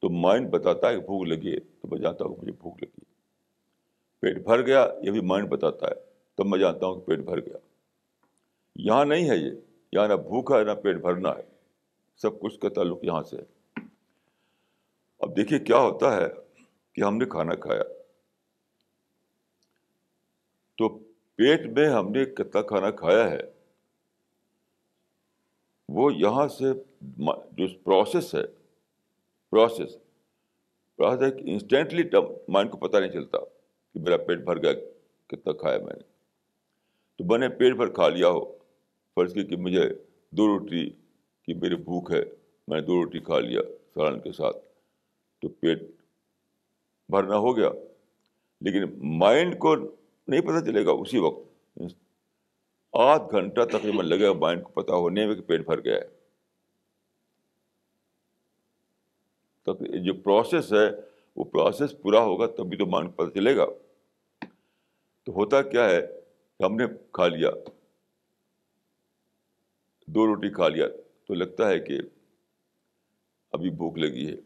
تو 0.00 0.10
مائنڈ 0.10 0.50
بتاتا 0.50 0.88
ہے 0.88 0.94
کہ 0.94 1.00
بھوک 1.00 1.26
لگی 1.26 1.54
ہے، 1.54 1.60
تو 1.60 1.88
میں 1.88 1.98
جانتا 1.98 2.24
ہوں 2.24 2.34
کہ 2.34 2.42
مجھے 2.42 2.52
بھوک 2.52 2.82
لگی 2.82 3.00
پیٹ 4.20 4.44
بھر 4.44 4.66
گیا، 4.66 4.88
یہ 5.02 5.10
بھی 5.10 5.20
مائنڈ 5.20 5.48
بتاتا 5.48 5.88
ہے 5.88 5.94
تب 6.34 6.46
میں 6.46 6.58
جانتا 6.58 6.86
ہوں 6.86 6.94
کہ 6.94 7.06
پیٹ 7.06 7.18
بھر 7.18 7.40
گیا۔ 7.40 7.56
یہاں 8.76 9.04
نہیں 9.04 9.30
ہے 9.30 9.36
یہ، 9.36 9.50
یہاں 9.92 10.08
نہ 10.08 10.14
بھوک 10.14 10.52
ہے، 10.52 10.64
نہ 10.64 10.72
پیٹ 10.72 10.96
بھرنا 10.96 11.28
ہے۔ 11.28 11.42
سب 12.16 12.40
کچھ 12.40 12.60
کا 12.60 12.68
تعلق 12.68 13.04
یہاں 13.04 13.22
سے 13.22 13.36
ہے۔ 13.36 13.42
اب 15.18 15.36
دیکھیے 15.36 15.58
کیا 15.58 15.78
ہوتا 15.78 16.16
ہے 16.16 16.26
کہ 16.92 17.00
ہم 17.00 17.16
نے 17.16 17.24
کھانا 17.24 17.54
کھایا۔ 17.54 17.82
تو 20.78 20.98
پیٹ 21.34 21.66
میں 21.66 21.88
ہم 21.88 22.12
نے 22.12 22.24
کتنا 22.24 22.62
کھانا 22.62 22.90
کھایا 22.90 23.30
ہے، 23.30 23.40
وہ 25.88 26.14
یہاں 26.14 26.48
سے 26.48 26.64
جو 27.52 27.66
پروسیس 27.84 28.34
ہے 28.34 28.59
پروسیس 29.50 29.96
پروسیس 30.96 31.32
انسٹینٹلی 31.46 32.02
مائنڈ 32.48 32.70
کو 32.70 32.76
پتہ 32.76 32.96
نہیں 32.96 33.10
چلتا 33.10 33.38
کہ 33.94 34.00
میرا 34.00 34.16
پیٹ 34.16 34.38
بھر 34.38 34.62
گیا، 34.62 34.72
کتنا 35.26 35.52
کھایا 35.52 35.78
میں 35.78 35.94
نے۔ 35.94 36.02
تو 37.18 37.24
میں 37.24 37.38
نے 37.38 37.48
پیٹ 37.48 37.74
بھر 37.74 37.86
کھا 37.86 38.08
لیا 38.08 38.28
ہو، 38.28 38.52
فرض 39.14 39.34
کی 39.34 39.44
کہ 39.44 39.56
مجھے 39.56 39.82
دو 40.30 40.46
روٹی 40.46 40.90
کی 41.44 41.54
میری 41.54 41.76
بھوک 41.76 42.12
ہے، 42.12 42.22
میں 42.68 42.80
نے 42.80 42.86
دو 42.86 43.04
روٹی 43.04 43.18
کھا 43.18 43.40
لیا 43.40 43.60
سالن 43.94 44.20
کے 44.20 44.32
ساتھ، 44.32 44.56
تو 45.42 45.48
پیٹ 45.48 45.82
بھرنا 47.08 47.36
ہو 47.36 47.56
گیا۔ 47.56 47.70
لیکن 48.60 48.84
مائنڈ 49.18 49.58
کو 49.58 49.76
نہیں 50.28 50.40
پتہ 50.40 50.64
چلے 50.64 50.86
گا 50.86 50.90
اسی 50.90 51.18
وقت۔ 51.18 51.42
آدھ 52.92 53.22
گھنٹہ 53.30 53.60
تقریباً 53.72 54.06
لگے 54.06 54.26
گا 54.26 54.32
مائنڈ 54.32 54.62
کو 54.62 54.72
پتہ 54.72 54.92
ہونے 54.92 55.26
میں 55.26 55.34
کہ 55.34 55.42
پیٹ 55.42 55.60
بھر 55.66 55.84
گیا 55.84 55.96
ہے۔ 55.96 56.19
جو 59.74 60.14
پروسیس 60.14 60.72
ہے، 60.72 60.90
وہ 61.36 61.44
پروسیس 61.44 61.94
پورا 62.02 62.20
ہوگا 62.20 62.46
تبھی 62.46 62.76
تو 62.76 62.86
مائنڈ 62.86 63.16
کو 63.16 63.26
پتہ 63.26 63.34
چلے 63.34 63.56
گا۔ 63.56 63.66
تو 65.24 65.32
ہوتا 65.32 65.62
کیا 65.62 65.90
ہے 65.90 66.06
کہ 66.58 66.62
ہم 66.62 66.74
نے 66.74 66.84
کھا 67.12 67.28
لیا، 67.28 67.50
دو 70.06 70.26
روٹی 70.26 70.50
کھا 70.50 70.68
لیا، 70.68 70.86
تو 71.26 71.34
لگتا 71.34 71.68
ہے 71.68 71.78
کہ 71.78 71.98
ابھی 73.52 73.70
بھوک 73.70 73.98
لگی 73.98 74.30
ہے۔ 74.30 74.36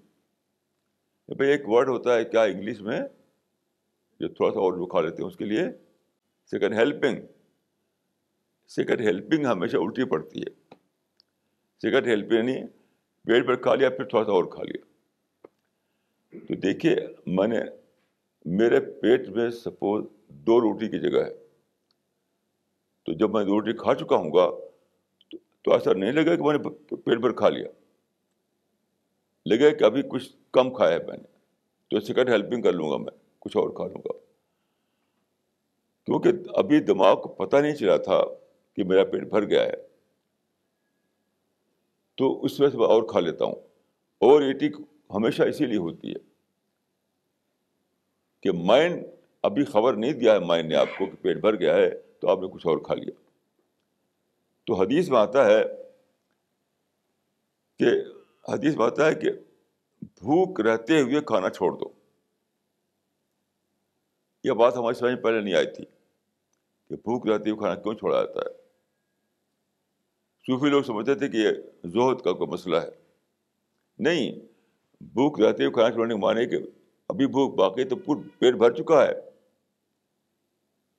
بھائی 1.34 1.50
ایک 1.50 1.68
ورڈ 1.68 1.88
ہوتا 1.88 2.14
ہے، 2.14 2.24
کیا 2.24 2.42
انگلش 2.42 2.80
میں؟ 2.80 3.00
جو 4.20 4.28
تھوڑا 4.28 4.52
سا 4.52 4.60
اور 4.60 4.72
جو 4.72 4.86
کھا 4.86 5.00
لیتے 5.00 5.22
ہیں 5.22 5.28
اس 5.28 5.36
کے 5.36 5.44
لیے۔ 5.44 5.62
سیکنڈ 6.46 6.74
ہیلپنگ 6.74 7.16
سیکنڈ 8.68 9.00
ہیلپنگ 9.00 9.46
ہمیشہ 9.46 9.76
الٹی 9.76 10.04
پڑتی 10.04 10.40
ہے۔ 10.40 10.74
سیکنڈ 11.82 12.06
ہیلپنگ 12.06 12.38
یعنی 12.38 12.66
پیٹ 13.24 13.46
پر 13.46 13.56
کھا 13.56 13.74
لیا، 13.74 13.90
پھر 13.90 14.04
تھوڑا 14.04 14.24
سا 14.24 14.32
اور 14.32 14.44
کھا 14.44 14.62
لیا۔ 14.62 14.93
تو 16.40 16.54
دیکھیے، 16.54 16.96
میں 17.26 17.48
نے 17.48 17.58
میرے 18.44 18.80
پیٹ 18.80 19.28
میں 19.28 19.50
سپوز 19.50 20.04
دو 20.28 20.60
روٹی 20.60 20.88
کی 20.88 21.10
جگہ 21.10 21.20
ہے۔ 21.20 21.34
تو 23.04 23.12
جب 23.12 23.30
میں 23.30 23.44
دو 23.44 23.50
روٹی 23.50 23.72
کھا 23.72 23.94
چکا 23.94 24.16
ہوں 24.16 24.30
گا، 24.32 24.50
تو 25.62 25.72
ایسا 25.72 25.92
نہیں 25.92 26.12
لگا 26.12 26.36
کہ 26.36 26.42
میں 26.42 26.58
نے 26.58 26.68
پیٹ 26.96 27.18
بھر 27.18 27.32
کھا 27.32 27.48
لیا۔ 27.48 27.68
لگے 29.46 29.70
کہ 29.70 29.84
ابھی 29.84 30.02
کچھ 30.08 30.36
کم 30.52 30.74
کھایا 30.74 30.98
ہے 30.98 31.06
میں 31.06 31.16
نے۔ 31.16 31.38
تو 31.90 32.00
سیکنڈ 32.00 32.28
ہیلپنگ 32.28 32.62
کر 32.62 32.72
لوں 32.72 32.90
گا 32.90 32.96
میں، 32.96 33.12
کچھ 33.38 33.56
اور 33.56 33.68
کھا 33.68 33.86
لوں 33.86 34.02
گا۔ 34.04 34.12
کیونکہ 36.06 36.28
ابھی 36.54 36.80
دماغ 36.80 37.20
کو 37.20 37.28
پتہ 37.28 37.56
نہیں 37.56 37.74
چلا 37.74 37.96
تھا 37.96 38.24
کہ 38.76 38.84
میرا 38.84 39.04
پیٹ 39.04 39.22
بھر 39.22 39.44
گیا 39.44 39.62
ہے۔ 39.62 39.74
تو 42.14 42.44
اس 42.44 42.60
وجہ 42.60 42.70
سے 42.70 42.78
میں 42.78 42.86
اور 42.86 43.02
کھا 43.02 43.20
لیتا 43.20 43.44
ہوں۔ 43.44 43.54
اور 44.18 44.42
ایٹی 44.42 44.68
ہمیشہ 45.14 45.42
اسی 45.42 45.66
لیے 45.66 45.76
ہوتی 45.76 46.10
ہے 46.10 46.34
کہ 48.40 48.52
مائنڈ 48.52 49.06
ابھی 49.42 49.64
خبر 49.64 49.94
نہیں 49.94 50.12
دیا 50.12 50.34
ہے 50.34 50.38
مائنڈ 50.38 50.68
نے 50.68 50.76
آپ 50.76 50.88
کو 50.98 51.06
کہ 51.06 51.16
پیٹ 51.22 51.36
بھر 51.36 51.58
گیا 51.58 51.74
ہے 51.74 51.90
تو 52.00 52.28
آپ 52.28 52.38
نے 52.38 52.48
کچھ 52.48 52.66
اور 52.66 52.78
کھا 52.78 52.94
لیا۔ 52.94 53.10
تو 54.66 54.74
حدیث 54.74 55.10
میں 55.10 55.18
آتا 55.18 55.46
ہے 55.46 55.62
کہ 57.78 57.86
حدیث 58.52 58.76
میں 58.76 58.86
آتا 58.86 59.06
ہے 59.06 59.14
کہ 59.14 59.32
بھوک 60.02 60.60
رہتے 60.60 61.00
ہوئے 61.00 61.20
کھانا 61.20 61.50
چھوڑ 61.50 61.72
دو۔ 61.72 61.88
یہ 64.44 64.52
بات 64.52 64.76
ہماری 64.76 64.94
سمجھ 64.94 65.14
پہلے 65.14 65.40
نہیں 65.40 65.54
آئی 65.54 65.66
تھی 65.66 65.84
کہ 66.88 66.96
بھوک 66.96 67.26
رہتے 67.26 67.50
ہوئے 67.50 67.58
کھانا 67.58 67.74
کیوں 67.74 67.94
چھوڑا 67.94 68.24
جاتا 68.24 68.40
ہے۔ 68.40 68.54
صوفی 70.46 70.70
لوگ 70.70 70.82
سمجھتے 70.82 71.14
تھے 71.14 71.28
کہ 71.28 71.36
یہ 71.36 71.50
زہد 71.84 72.20
کا 72.22 72.32
کوئی 72.32 72.50
مسئلہ 72.50 72.76
ہے۔ 72.76 72.90
نہیں 73.98 74.53
بھوک 75.00 75.40
رہتے 75.40 75.64
ہوئے 75.64 75.72
کھانا 75.72 75.90
چھوڑنے 75.90 76.14
کے 76.14 76.20
معنی 76.20 76.46
کہ 76.46 76.56
ابھی 77.08 77.26
بھوک 77.26 77.54
باقی 77.54 77.84
تو 77.84 77.96
پور 77.96 78.16
پیٹ 78.38 78.54
بھر 78.54 78.70
چکا 78.70 79.06
ہے۔ 79.06 79.12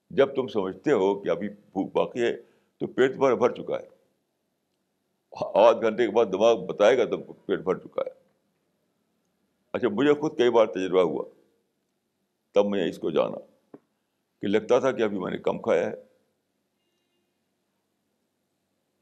جب 0.09 0.35
تم 0.35 0.47
سمجھتے 0.47 0.91
ہو 0.91 1.19
کہ 1.19 1.29
ابھی 1.29 1.49
بھوک 1.49 1.91
باقی 1.93 2.21
ہے 2.21 2.33
تو 2.77 2.87
پیٹ 2.87 3.15
بھر 3.15 3.35
بھر 3.35 3.51
چکا 3.51 3.79
ہے۔ 3.79 3.95
آدھ 5.53 5.81
گھنٹے 5.81 6.05
کے 6.05 6.11
بعد 6.11 6.25
دماغ 6.31 6.65
بتائے 6.65 6.97
گا 6.97 7.05
تو 7.05 7.17
پیٹ 7.33 7.59
بھر 7.59 7.77
چکا 7.77 8.01
ہے۔ 8.01 8.11
اچھا 9.73 9.87
مجھے 9.89 10.13
خود 10.13 10.37
کئی 10.37 10.49
بار 10.49 10.65
تجربہ 10.65 11.01
ہوا۔ 11.01 11.23
تب 12.53 12.65
میں 12.65 12.89
اس 12.89 12.97
کو 12.97 13.11
جانا 13.11 13.37
کہ 14.41 14.47
لگتا 14.47 14.79
تھا 14.79 14.91
کہ 14.91 15.01
ابھی 15.01 15.19
میں 15.19 15.31
نے 15.31 15.37
کم 15.37 15.59
کھایا 15.59 15.91
ہے۔ 15.91 15.95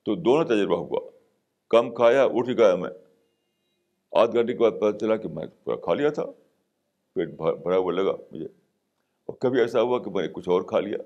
تو 0.03 0.15
دونوں 0.15 0.45
تجربہ 0.45 0.77
ہوا۔ 0.77 1.09
کم 1.69 1.93
کھایا، 1.93 2.23
اٹھ 2.23 2.49
گیا 2.49 2.75
میں۔ 2.75 2.89
آدھ 4.13 4.33
گھنٹے 4.33 4.53
کے 4.53 4.59
بعد 4.59 4.71
پتہ 4.81 4.97
چلا 4.97 5.15
کہ 5.15 5.27
میں 5.27 5.45
پورا 5.63 5.75
کھا 5.75 5.93
لیا 5.93 6.09
تھا، 6.09 6.25
پیٹ 7.13 7.29
بھرا 7.29 7.77
ہوا 7.77 7.91
لگا 7.91 8.11
مجھے۔ 8.31 8.45
اور 9.25 9.35
کبھی 9.35 9.59
ایسا 9.59 9.81
ہوا 9.81 10.03
کہ 10.03 10.11
میں 10.11 10.21
نے 10.21 10.33
کچھ 10.33 10.49
اور 10.49 10.61
کھا 10.61 10.79
لیا۔ 10.79 10.97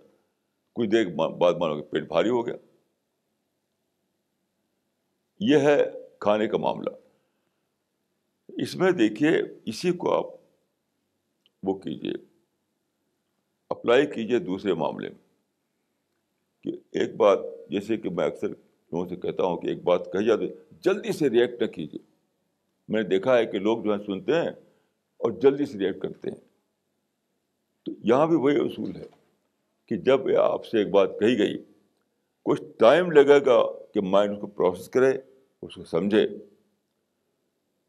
کچھ 0.74 0.90
دیر 0.90 1.08
بعد 1.16 1.54
مانو 1.54 1.76
کہ 1.76 1.82
پیٹ 1.82 2.08
بھاری 2.08 2.30
ہو 2.30 2.48
گیا۔ 2.48 2.56
یہ 5.40 5.58
ہے 5.58 5.92
کھانے 6.20 6.48
کا 6.48 6.58
معاملہ۔ 6.58 6.90
اس 8.58 8.76
میں 8.76 8.92
دیکھیے، 8.92 9.32
اسی 9.66 9.92
کو 9.92 10.14
آپ 10.14 10.26
وہ 11.64 11.74
کیجیے۔ 11.74 12.14
اپلائی 13.70 14.08
کیجیے 14.08 14.40
دوسرے 14.40 14.74
معاملے 14.74 15.10
میں۔ 15.10 15.18
کہ 16.64 16.98
ایک 17.00 17.16
بات، 17.16 17.40
جیسے 17.70 17.98
کہ 17.98 18.10
میں 18.10 18.26
اکثر 18.26 18.48
لوگوں 18.48 19.08
سے 19.08 19.16
کہتا 19.16 19.44
ہوں 19.44 19.58
کہ 19.58 19.68
ایک 19.68 19.84
بات 19.84 20.06
کہی 20.06 20.26
جاتی 20.26 20.48
جلدی 20.72 21.12
سے 21.12 21.30
ریئیکٹ 21.30 21.62
نہ 21.62 21.68
کیجیے۔ 21.68 22.17
میں 22.88 23.04
نے 23.04 23.10
دیکھا 23.10 23.38
ہے 23.38 23.46
کہ 23.46 23.60
لوگ 23.60 23.84
جو 23.84 23.94
ہے 23.94 24.06
سنتے 24.06 24.36
ہیں 24.36 24.50
اور 25.18 25.32
جلدی 25.32 25.66
سے 25.66 25.78
ریئیکٹ 25.78 26.02
کرتے 26.02 26.30
ہیں۔ 26.30 26.48
تو 27.86 27.92
یہاں 28.04 28.28
بھی 28.28 28.36
وہی 28.36 28.56
اصول 28.56 28.96
ہے 28.96 29.06
کہ 29.88 29.96
جب 29.96 30.38
آپ 30.38 30.66
سے 30.66 30.78
ایک 30.78 30.90
بات 30.90 31.10
کہی 31.20 31.38
گئی، 31.38 31.64
کچھ 32.44 32.62
ٹائم 32.80 33.12
لگے 33.12 33.46
گا 33.46 33.84
کہ 33.94 34.02
مائنڈ 34.02 34.36
اس 34.36 34.42
کو 34.42 34.48
پروسیس 34.48 34.90
کرے، 34.90 35.18
اس 35.62 35.76
کو 35.76 35.84
سمجھے۔ 35.84 36.28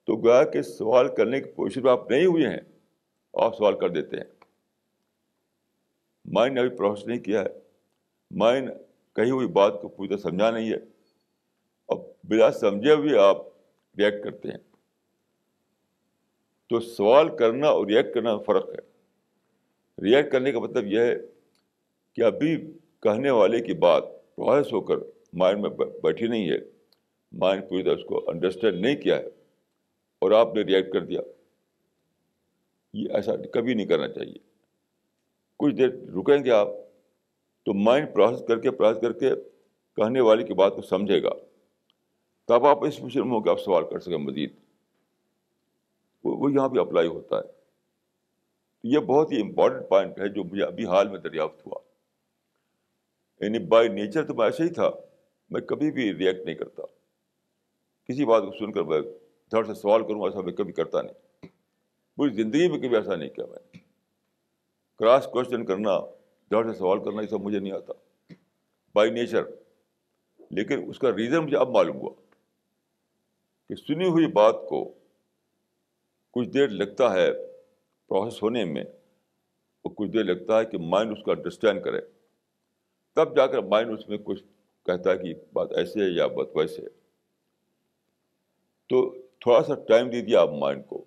تو 0.06 0.16
گیا 0.16 0.44
کہ 0.44 0.62
سوال 0.62 1.14
کرنے 1.16 1.40
کی 1.40 1.50
کوشش 1.50 1.76
میں 1.76 1.92
آپ 1.92 2.10
نہیں 2.10 2.26
ہوئے 2.26 2.48
ہیں، 2.48 2.60
آپ 3.34 3.56
سوال 3.56 3.78
کر 3.78 3.88
دیتے 3.88 4.16
ہیں۔ 4.16 4.24
مائنڈ 6.24 6.54
نے 6.54 6.60
ابھی 6.60 6.76
پروسیس 6.76 7.06
نہیں 7.06 7.18
کیا 7.18 7.40
ہے۔ 7.40 7.60
مائنڈ 8.30 8.70
کہی 9.16 9.30
ہوئی 9.30 9.46
بات 9.46 9.82
کو 9.82 9.88
پوری 9.88 10.08
طرح 10.08 10.16
سمجھا 10.16 10.50
نہیں 10.50 10.70
ہے۔ 10.70 10.76
اور 11.86 11.98
بلا 12.24 12.52
سمجھے 12.52 12.92
ہوئے 12.92 13.18
آپ 13.18 13.36
ریئیکٹ 13.98 14.24
کرتے 14.24 14.48
ہیں۔ 14.48 14.67
تو 16.68 16.80
سوال 16.80 17.36
کرنا 17.36 17.68
اور 17.68 17.86
ریئیکٹ 17.86 18.14
کرنا 18.14 18.38
فرق 18.38 18.68
ہے۔ 18.68 18.98
ریئیکٹ 20.02 20.32
کرنے 20.32 20.52
کا 20.52 20.58
مطلب 20.58 20.86
یہ 20.86 21.00
ہے 21.00 21.14
کہ 22.12 22.22
ابھی 22.22 22.72
کہنے 23.00 23.30
والے 23.30 23.60
کی 23.60 23.74
بات 23.74 24.04
پروسیس 24.36 24.72
ہو 24.72 24.80
کر 24.80 24.94
مائنڈ 25.32 25.60
میں 25.60 25.70
بیٹھی 26.02 26.26
نہیں 26.26 26.50
ہے۔ 26.50 26.56
مائنڈ 27.32 27.68
پوری 27.68 27.82
طرح 27.82 27.94
اس 27.94 28.04
کو 28.04 28.30
انڈرسٹینڈ 28.30 28.80
نہیں 28.80 28.96
کیا 28.96 29.16
ہے 29.16 29.26
اور 30.18 30.30
آپ 30.30 30.54
نے 30.54 30.62
ریئیکٹ 30.62 30.92
کر 30.92 31.04
دیا۔ 31.04 31.20
یہ 32.92 33.08
ایسا 33.14 33.32
کبھی 33.52 33.74
نہیں 33.74 33.86
کرنا 33.86 34.08
چاہیے۔ 34.08 34.38
کچھ 35.58 35.74
دیر 35.74 35.88
رکیں 35.88 36.44
گے 36.44 36.50
آپ 36.50 36.68
تو 37.64 37.74
مائنڈ 37.74 38.14
پروسیس 38.14 38.46
کر 38.48 38.58
کے، 38.58 38.70
پروسیس 38.70 39.02
کر 39.02 39.12
کے 39.12 39.30
کہنے 39.96 40.20
والے 40.20 40.44
کی 40.44 40.54
بات 40.54 40.74
کو 40.74 40.82
سمجھے 40.82 41.22
گا۔ 41.22 41.30
تب 42.48 42.66
آپ 42.66 42.84
اس 42.84 43.02
مشرم 43.02 43.30
ہو 43.30 43.42
کہ 43.42 43.48
آپ 43.48 43.60
سوال 43.60 43.84
کر 43.90 43.98
سکیں 43.98 44.16
مزید۔ 44.16 44.52
وہ 46.24 46.52
یہاں 46.52 46.68
بھی 46.68 46.80
اپلائی 46.80 47.08
ہوتا 47.08 47.36
ہے۔ 47.36 47.58
یہ 48.84 48.98
بہت 48.98 49.32
ہی 49.32 49.40
امپورٹنٹ 49.40 49.88
پوائنٹ 49.88 50.20
ہے 50.20 50.28
جو 50.28 50.44
مجھے 50.44 50.64
ابھی 50.64 50.86
حال 50.86 51.08
میں 51.08 51.18
دریافت 51.18 51.66
ہوا۔ 51.66 51.78
یعنی 53.40 53.58
بائی 53.58 53.88
نیچر 53.88 54.26
تو 54.26 54.34
میں 54.34 54.46
ایسے 54.46 54.62
ہی 54.62 54.68
تھا، 54.68 54.90
میں 55.50 55.60
کبھی 55.60 55.90
بھی 55.90 56.14
ریئیکٹ 56.14 56.40
نہیں 56.44 56.54
کرتا۔ 56.54 56.82
کسی 58.04 58.24
بات 58.24 58.42
کو 58.42 58.58
سن 58.58 58.72
کر 58.72 58.82
میں 58.82 59.00
دھڑ 59.50 59.64
سے 59.64 59.74
سوال 59.74 60.02
کروں، 60.02 60.24
ایسا 60.24 60.40
میں 60.40 60.52
کبھی 60.52 60.72
کرتا 60.72 61.02
نہیں۔ 61.02 61.46
پوری 62.16 62.34
زندگی 62.34 62.68
میں 62.68 62.78
کبھی 62.78 62.96
ایسا 62.96 63.16
نہیں 63.16 63.28
کیا 63.28 63.46
میں 63.46 63.58
نے۔ 63.58 63.78
کراس 64.98 65.26
کوشچن 65.26 65.64
کرنا 65.64 66.00
دھڑ 66.50 66.72
سے 66.72 66.78
سوال 66.78 67.04
کرنا، 67.04 67.22
یہ 67.22 67.26
سب 67.26 67.40
مجھے 67.40 67.58
نہیں 67.58 67.72
آتا۔ 67.72 67.92
بائی 68.94 69.10
نیچر 69.10 69.42
لیکن 70.50 70.84
اس 70.88 70.98
کا 70.98 71.12
ریزن 71.12 71.38
مجھے 71.38 71.56
اب 71.56 71.68
معلوم 71.68 71.96
ہوا 71.96 72.10
کہ 73.68 73.74
سنی 73.74 74.08
ہوئی 74.08 74.26
بات 74.26 74.54
کو 74.68 74.97
کچھ 76.38 76.48
دیر 76.48 76.68
لگتا 76.68 77.12
ہے 77.12 77.32
پروسیس 78.08 78.42
ہونے 78.42 78.64
میں 78.64 78.82
اور 78.82 79.90
کچھ 79.96 80.10
دیر 80.10 80.24
لگتا 80.24 80.60
ہے 80.60 80.64
کہ 80.64 80.78
مائنڈ 80.78 81.12
اس 81.12 81.24
کو 81.24 81.30
انڈرسٹینڈ 81.30 81.84
کرے۔ 81.84 82.00
تب 83.14 83.36
جا 83.36 83.46
کر 83.46 83.58
مائنڈ 83.58 83.98
اس 83.98 84.08
میں 84.08 84.18
کچھ 84.18 84.42
کہتا 84.86 85.12
ہے 85.12 85.18
کہ 85.18 85.34
بات 85.52 85.72
ایسے 85.72 86.00
ہے 86.00 86.10
یا 86.10 86.26
بات 86.26 86.46
ویسے 86.54 86.82
ہے۔ 86.82 86.86
تو 88.88 89.14
تھوڑا 89.40 89.62
سا 89.62 89.74
ٹائم 89.88 90.10
دیجیے 90.10 90.36
آپ 90.36 90.48
مائنڈ 90.48 90.86
کو۔ 90.86 91.04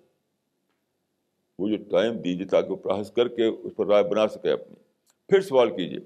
وہ 1.58 1.68
جو 1.68 1.76
ٹائم 1.90 2.16
دیجیے 2.16 2.46
تاکہ 2.46 2.70
وہ 2.70 2.76
پروسیس 2.76 3.12
کر 3.12 3.28
کے 3.28 3.46
اس 3.46 3.72
پر 3.76 3.86
رائے 3.86 4.04
بنا 4.04 4.28
سکے 4.28 4.50
اپنی۔ 4.50 4.74
پھر 5.28 5.40
سوال 5.40 5.70
کیجیے۔ 5.70 6.00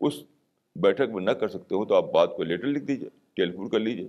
اس 0.00 0.14
بیٹھک 0.76 1.10
میں 1.14 1.24
نہ 1.24 1.30
کر 1.30 1.48
سکتے 1.48 1.74
ہو 1.74 1.84
تو 1.84 1.94
آپ 1.94 2.04
بات 2.12 2.36
کو 2.36 2.42
لیٹر 2.42 2.66
لکھ 2.66 2.84
دیجیے۔ 2.84 3.08
ٹیلیفون 3.34 3.68
کر 3.68 3.78
لیجیے۔ 3.78 4.08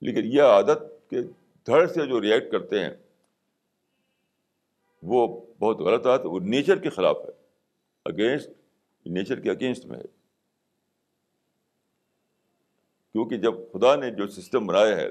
لیکن 0.00 0.20
یہ 0.24 0.42
عادت 0.42 1.10
کہ 1.10 1.18
دھڑ 1.66 1.86
سے 1.86 2.06
جو 2.06 2.20
ریئیکٹ 2.20 2.52
کرتے 2.52 2.80
ہیں، 2.80 2.90
وہ 5.02 5.46
بہت 5.58 5.78
غلط 5.78 6.06
ہے 6.06 6.28
وہ 6.28 6.40
نیچر 6.40 6.78
کے 6.78 6.90
خلاف 6.90 7.16
ہے۔ 7.16 7.30
اگینسٹ 8.04 8.50
نیچر 9.06 9.40
کے 9.40 9.50
اگینسٹ 9.50 9.86
میں 9.86 9.98
ہے۔ 9.98 10.04
کیونکہ 13.12 13.36
جب 13.36 13.54
خدا 13.72 13.96
نے 13.96 14.10
جو 14.10 14.26
سسٹم 14.26 14.66
بنایا 14.66 14.96
ہے، 14.96 15.08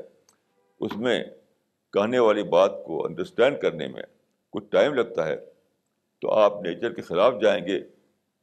اس 0.80 0.98
میں 0.98 1.24
کہنے 1.94 2.20
والی 2.20 2.44
بات 2.44 2.72
کو 2.86 3.06
انڈرسٹینڈ 3.06 3.62
کرنے 3.62 3.88
میں 3.88 4.04
کچھ 4.50 4.66
ٹائم 4.70 4.94
لگتا 4.94 5.28
ہے، 5.28 5.36
تو 6.20 6.32
آپ 6.32 6.62
نیچر 6.62 6.94
کے 6.94 7.02
خلاف 7.02 7.34
جائیں 7.42 7.68
گے۔ 7.68 7.80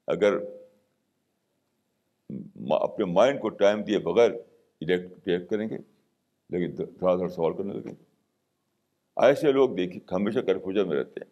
اگر 0.06 0.34
اپنے 2.70 3.04
مائنڈ 3.04 3.40
کو 3.40 3.48
ٹائم 3.48 3.82
دیے 3.82 3.98
بغیر 3.98 4.30
ریئیکٹ 4.80 5.50
کریں 5.50 5.68
گے۔ 5.68 5.91
لیکن 6.52 6.76
تھوڑا 6.76 7.16
تھوڑا 7.16 7.28
سوال 7.28 7.52
کرنے 7.56 7.72
لگیں 7.72 7.92
گے 7.92 8.04
ایسے 9.16 9.52
لوگ 9.52 9.70
دیکھیے، 9.70 10.14
ہمیشہ 10.14 10.38
کنفیوژن 10.38 10.88
میں 10.88 10.96
رہتے 10.96 11.20
ہیں۔ 11.20 11.30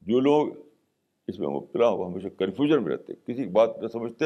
جو 0.00 0.20
لوگ 0.20 0.48
اس 1.28 1.38
میں 1.38 1.48
مبتلا 1.48 1.88
ہو 1.88 2.06
ہمیشہ 2.06 2.28
کنفیوژن 2.28 2.84
میں 2.84 2.92
رہتے 2.92 3.12
ہیں۔ 3.12 3.26
کسی 3.26 3.46
بات 3.46 3.78
نہ 3.82 3.88
سمجھتے، 3.88 4.24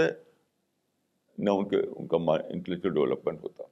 نہ 1.38 1.50
ان 1.50 1.68
کے 1.68 1.76
ان 1.76 2.06
کا 2.06 2.16
انٹلیکچوئل 2.48 2.94
ڈیولپمنٹ 2.94 3.42
ہوتا۔ 3.42 3.62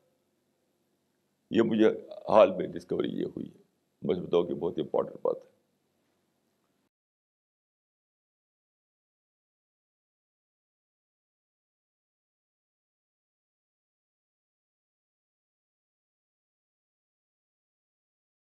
یہ 1.51 1.63
مجھے 1.63 1.89
حال 2.29 2.51
میں 2.57 2.67
ڈسکوری 2.67 3.09
یہ 3.09 3.25
ہوئی 3.25 3.47
ہے۔ 3.47 3.63
بس 4.07 4.19
بتاؤ 4.19 4.43
کہ 4.43 4.55
بہت 4.55 4.79
امپورٹنٹ 4.79 5.17
بات 5.23 5.37
ہے۔ 5.37 5.62